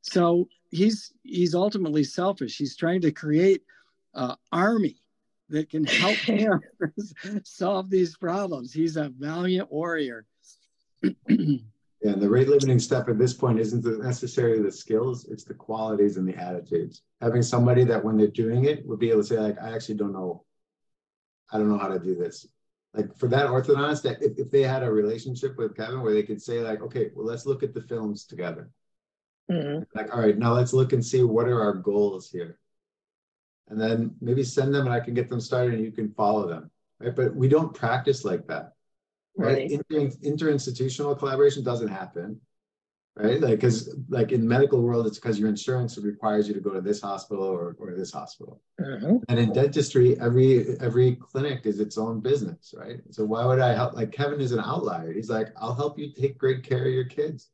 So 0.00 0.48
he's 0.70 1.12
he's 1.22 1.54
ultimately 1.54 2.04
selfish. 2.04 2.56
He's 2.56 2.76
trying 2.76 3.00
to 3.02 3.12
create 3.12 3.62
an 4.14 4.36
army 4.52 4.96
that 5.48 5.70
can 5.70 5.84
help 5.84 6.16
him 6.16 6.60
solve 7.44 7.90
these 7.90 8.16
problems. 8.16 8.72
He's 8.72 8.96
a 8.96 9.10
valiant 9.10 9.70
warrior. 9.70 10.26
Yeah, 12.02 12.12
and 12.12 12.22
the 12.22 12.28
rate 12.28 12.48
limiting 12.48 12.78
step 12.78 13.08
at 13.08 13.18
this 13.18 13.32
point 13.32 13.58
isn't 13.58 13.84
necessarily 14.02 14.62
the 14.62 14.70
skills, 14.70 15.24
it's 15.24 15.44
the 15.44 15.54
qualities 15.54 16.18
and 16.18 16.28
the 16.28 16.36
attitudes. 16.36 17.02
Having 17.20 17.42
somebody 17.42 17.84
that 17.84 18.04
when 18.04 18.16
they're 18.16 18.28
doing 18.28 18.66
it 18.66 18.86
would 18.86 18.98
be 18.98 19.10
able 19.10 19.22
to 19.22 19.26
say, 19.26 19.38
like, 19.38 19.60
I 19.60 19.74
actually 19.74 19.96
don't 19.96 20.12
know, 20.12 20.44
I 21.50 21.58
don't 21.58 21.70
know 21.70 21.78
how 21.78 21.88
to 21.88 21.98
do 21.98 22.14
this. 22.14 22.46
like 22.94 23.16
for 23.16 23.28
that 23.28 23.46
orthodontist 23.46 24.02
that 24.02 24.22
if, 24.22 24.38
if 24.38 24.50
they 24.50 24.62
had 24.62 24.82
a 24.82 24.90
relationship 24.92 25.56
with 25.56 25.74
Kevin 25.74 26.02
where 26.02 26.12
they 26.12 26.22
could 26.22 26.40
say 26.40 26.60
like, 26.60 26.82
okay, 26.82 27.10
well, 27.14 27.26
let's 27.26 27.46
look 27.46 27.62
at 27.62 27.74
the 27.74 27.82
films 27.82 28.24
together. 28.24 28.70
Mm-hmm. 29.50 29.84
Like, 29.94 30.12
all 30.12 30.20
right, 30.20 30.36
now 30.36 30.52
let's 30.52 30.72
look 30.72 30.92
and 30.92 31.04
see 31.04 31.22
what 31.22 31.48
are 31.48 31.60
our 31.60 31.74
goals 31.74 32.30
here. 32.30 32.58
And 33.68 33.80
then 33.80 34.14
maybe 34.20 34.44
send 34.44 34.74
them 34.74 34.86
and 34.86 34.94
I 34.94 35.00
can 35.00 35.14
get 35.14 35.28
them 35.28 35.40
started 35.40 35.74
and 35.74 35.84
you 35.84 35.92
can 35.92 36.12
follow 36.12 36.46
them. 36.46 36.70
Right. 37.00 37.14
But 37.14 37.34
we 37.34 37.48
don't 37.48 37.74
practice 37.74 38.24
like 38.24 38.46
that. 38.46 38.72
Right. 39.36 39.70
right. 39.70 39.70
Inter, 39.70 40.16
interinstitutional 40.24 41.18
collaboration 41.18 41.62
doesn't 41.62 41.88
happen 41.88 42.40
right? 43.16 43.40
Like, 43.40 43.52
because 43.52 43.96
like 44.08 44.32
in 44.32 44.46
medical 44.46 44.82
world, 44.82 45.06
it's 45.06 45.18
because 45.18 45.38
your 45.38 45.48
insurance 45.48 45.96
requires 45.98 46.46
you 46.46 46.54
to 46.54 46.60
go 46.60 46.72
to 46.72 46.80
this 46.80 47.00
hospital 47.00 47.44
or, 47.44 47.74
or 47.78 47.94
this 47.94 48.12
hospital. 48.12 48.60
Mm-hmm. 48.80 49.16
And 49.28 49.38
in 49.38 49.52
dentistry, 49.52 50.20
every 50.20 50.78
every 50.80 51.16
clinic 51.16 51.62
is 51.64 51.80
its 51.80 51.96
own 51.98 52.20
business, 52.20 52.74
right? 52.76 53.00
So 53.10 53.24
why 53.24 53.44
would 53.44 53.58
I 53.58 53.74
help? 53.74 53.94
Like 53.94 54.12
Kevin 54.12 54.40
is 54.40 54.52
an 54.52 54.60
outlier. 54.60 55.12
He's 55.12 55.30
like, 55.30 55.48
I'll 55.56 55.74
help 55.74 55.98
you 55.98 56.12
take 56.12 56.38
great 56.38 56.62
care 56.62 56.86
of 56.86 56.92
your 56.92 57.06
kids. 57.06 57.48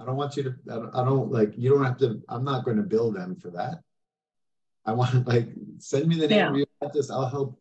I 0.00 0.04
don't 0.04 0.16
want 0.16 0.36
you 0.36 0.44
to. 0.44 0.54
I 0.70 0.74
don't, 0.74 0.94
I 0.94 1.04
don't 1.04 1.30
like. 1.30 1.52
You 1.56 1.70
don't 1.70 1.84
have 1.84 1.98
to. 1.98 2.22
I'm 2.28 2.44
not 2.44 2.64
going 2.64 2.76
to 2.76 2.82
bill 2.82 3.12
them 3.12 3.36
for 3.36 3.50
that. 3.50 3.80
I 4.84 4.92
want 4.92 5.26
like 5.26 5.48
send 5.78 6.06
me 6.06 6.16
the 6.16 6.28
name 6.28 6.38
yeah. 6.38 6.50
of 6.50 6.56
your 6.56 6.66
dentist. 6.80 7.10
I'll 7.10 7.28
help 7.28 7.60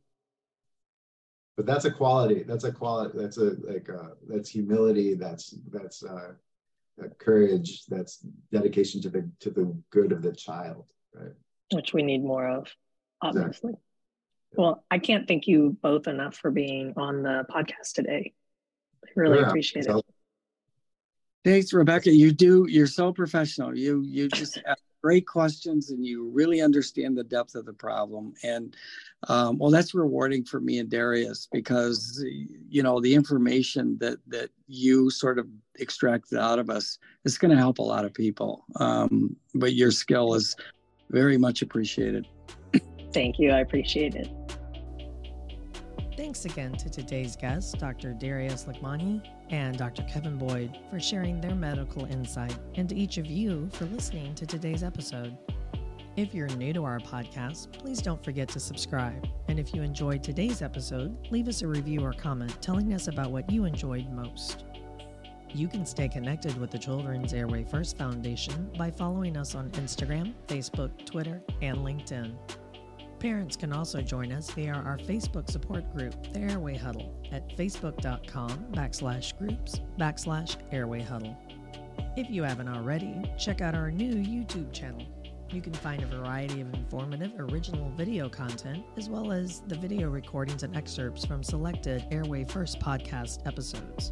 but 1.55 1.65
that's 1.65 1.85
a 1.85 1.91
quality 1.91 2.43
that's 2.43 2.65
a 2.65 2.71
quality 2.71 3.17
that's 3.17 3.37
a 3.37 3.55
like 3.67 3.89
uh 3.89 4.09
that's 4.27 4.47
humility 4.47 5.15
that's 5.15 5.55
that's 5.71 6.03
uh 6.03 6.33
that 6.97 7.19
courage, 7.19 7.85
that's 7.85 8.17
dedication 8.51 9.01
to 9.01 9.09
the 9.09 9.29
to 9.39 9.49
the 9.49 9.75
good 9.91 10.11
of 10.11 10.21
the 10.21 10.33
child, 10.33 10.85
right? 11.13 11.33
Which 11.73 11.93
we 11.93 12.03
need 12.03 12.23
more 12.23 12.47
of, 12.47 12.73
obviously. 13.21 13.49
Exactly. 13.49 13.73
Well, 14.55 14.83
I 14.89 14.99
can't 14.99 15.27
thank 15.27 15.47
you 15.47 15.77
both 15.81 16.07
enough 16.07 16.35
for 16.35 16.51
being 16.51 16.93
on 16.97 17.21
the 17.21 17.45
podcast 17.49 17.93
today. 17.93 18.33
I 19.05 19.09
really 19.15 19.39
yeah, 19.39 19.47
appreciate 19.47 19.85
it. 19.85 20.05
Thanks, 21.43 21.71
Rebecca. 21.73 22.11
You 22.11 22.31
do. 22.31 22.65
You're 22.69 22.87
so 22.87 23.13
professional. 23.13 23.77
You 23.77 24.01
you 24.01 24.27
just 24.27 24.57
ask 24.67 24.81
great 25.01 25.27
questions 25.27 25.91
and 25.91 26.05
you 26.05 26.29
really 26.33 26.61
understand 26.61 27.17
the 27.17 27.23
depth 27.23 27.55
of 27.55 27.65
the 27.65 27.73
problem. 27.73 28.33
And 28.43 28.75
um, 29.29 29.57
well, 29.57 29.71
that's 29.71 29.93
rewarding 29.93 30.43
for 30.43 30.59
me 30.59 30.79
and 30.79 30.89
Darius 30.89 31.47
because 31.51 32.23
you 32.25 32.83
know 32.83 32.99
the 32.99 33.13
information 33.13 33.97
that 33.99 34.17
that 34.27 34.49
you 34.67 35.09
sort 35.09 35.39
of 35.39 35.47
extracted 35.79 36.37
out 36.37 36.59
of 36.59 36.69
us 36.69 36.97
is 37.23 37.37
going 37.37 37.51
to 37.51 37.57
help 37.57 37.79
a 37.79 37.83
lot 37.83 38.05
of 38.05 38.13
people. 38.13 38.65
Um, 38.77 39.35
but 39.55 39.73
your 39.73 39.91
skill 39.91 40.33
is 40.33 40.55
very 41.09 41.37
much 41.37 41.61
appreciated. 41.61 42.27
Thank 43.13 43.39
you. 43.39 43.51
I 43.51 43.59
appreciate 43.59 44.15
it. 44.15 44.29
Thanks 46.17 46.45
again 46.45 46.73
to 46.73 46.89
today's 46.89 47.35
guest, 47.35 47.77
Dr. 47.79 48.13
Darius 48.13 48.65
Loghmanee 48.65 49.21
and 49.49 49.77
Dr. 49.77 50.03
Kevin 50.03 50.37
Boyd, 50.37 50.77
for 50.89 50.99
sharing 50.99 51.39
their 51.39 51.55
medical 51.55 52.05
insight, 52.05 52.57
and 52.75 52.87
to 52.89 52.95
each 52.95 53.17
of 53.17 53.25
you 53.25 53.69
for 53.73 53.85
listening 53.85 54.35
to 54.35 54.45
today's 54.45 54.83
episode. 54.83 55.37
If 56.15 56.33
you're 56.33 56.47
new 56.47 56.73
to 56.73 56.83
our 56.83 56.99
podcast, 56.99 57.71
please 57.73 58.01
don't 58.01 58.23
forget 58.23 58.47
to 58.49 58.59
subscribe. 58.59 59.27
And 59.47 59.59
if 59.59 59.75
you 59.75 59.83
enjoyed 59.83 60.23
today's 60.23 60.61
episode, 60.61 61.15
leave 61.29 61.47
us 61.47 61.61
a 61.61 61.67
review 61.67 62.01
or 62.03 62.11
comment 62.11 62.59
telling 62.61 62.93
us 62.93 63.07
about 63.07 63.31
what 63.31 63.49
you 63.51 63.65
enjoyed 63.65 64.09
most. 64.09 64.65
You 65.53 65.67
can 65.67 65.85
stay 65.85 66.09
connected 66.09 66.59
with 66.59 66.71
the 66.71 66.77
Children's 66.77 67.33
Airway 67.33 67.63
First 67.63 67.97
Foundation 67.97 68.69
by 68.77 68.91
following 68.91 69.37
us 69.37 69.55
on 69.55 69.69
Instagram, 69.71 70.33
Facebook, 70.47 71.05
Twitter, 71.05 71.41
and 71.61 71.77
LinkedIn. 71.77 72.33
Parents 73.19 73.55
can 73.55 73.73
also 73.73 73.99
join 74.01 74.31
us 74.31 74.51
via 74.51 74.73
our 74.73 74.97
Facebook 74.99 75.49
support 75.49 75.91
group, 75.95 76.13
the 76.33 76.39
Airway 76.39 76.77
Huddle, 76.77 77.19
at 77.31 77.49
facebook.com 77.57 78.67
backslash 78.73 79.35
groups 79.39 79.81
backslash 79.99 80.55
airway 80.71 81.01
huddle. 81.01 81.35
If 82.15 82.29
you 82.29 82.43
haven't 82.43 82.67
already, 82.67 83.23
check 83.39 83.61
out 83.61 83.73
our 83.73 83.89
new 83.89 84.13
YouTube 84.13 84.71
channel. 84.71 85.03
You 85.49 85.61
can 85.61 85.73
find 85.73 86.03
a 86.03 86.05
variety 86.05 86.61
of 86.61 86.71
informative 86.75 87.31
original 87.39 87.89
video 87.97 88.29
content, 88.29 88.83
as 88.97 89.09
well 89.09 89.31
as 89.31 89.61
the 89.67 89.77
video 89.77 90.09
recordings 90.09 90.61
and 90.61 90.77
excerpts 90.77 91.25
from 91.25 91.41
selected 91.41 92.05
Airway 92.11 92.43
First 92.43 92.79
podcast 92.79 93.47
episodes. 93.47 94.11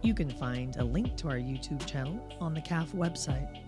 You 0.00 0.14
can 0.14 0.30
find 0.30 0.74
a 0.76 0.84
link 0.84 1.16
to 1.18 1.28
our 1.28 1.36
YouTube 1.36 1.84
channel 1.84 2.26
on 2.40 2.54
the 2.54 2.60
CAF 2.60 2.94
website 2.94 3.67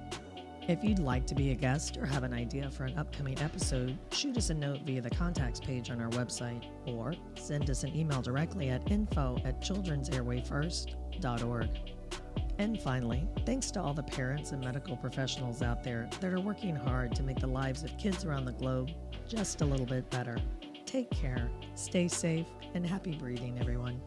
if 0.68 0.84
you'd 0.84 0.98
like 0.98 1.26
to 1.26 1.34
be 1.34 1.50
a 1.50 1.54
guest 1.54 1.96
or 1.96 2.06
have 2.06 2.22
an 2.22 2.32
idea 2.32 2.70
for 2.70 2.84
an 2.84 2.96
upcoming 2.98 3.38
episode, 3.40 3.98
shoot 4.12 4.36
us 4.36 4.50
a 4.50 4.54
note 4.54 4.80
via 4.84 5.00
the 5.00 5.10
contacts 5.10 5.60
page 5.60 5.90
on 5.90 6.00
our 6.00 6.10
website 6.10 6.64
or 6.86 7.14
send 7.34 7.68
us 7.70 7.82
an 7.82 7.96
email 7.96 8.22
directly 8.22 8.70
at 8.70 8.88
info 8.90 9.38
at 9.44 9.60
children'sairwayfirst.org. 9.60 11.68
And 12.58 12.80
finally, 12.82 13.26
thanks 13.46 13.70
to 13.72 13.80
all 13.80 13.94
the 13.94 14.02
parents 14.02 14.52
and 14.52 14.62
medical 14.62 14.96
professionals 14.96 15.62
out 15.62 15.82
there 15.82 16.08
that 16.20 16.32
are 16.32 16.40
working 16.40 16.76
hard 16.76 17.14
to 17.16 17.22
make 17.22 17.40
the 17.40 17.46
lives 17.46 17.82
of 17.82 17.96
kids 17.96 18.24
around 18.24 18.44
the 18.44 18.52
globe 18.52 18.90
just 19.26 19.62
a 19.62 19.64
little 19.64 19.86
bit 19.86 20.08
better. 20.10 20.36
Take 20.84 21.10
care, 21.10 21.50
stay 21.74 22.06
safe, 22.06 22.46
and 22.74 22.86
happy 22.86 23.12
breathing, 23.12 23.58
everyone. 23.58 24.00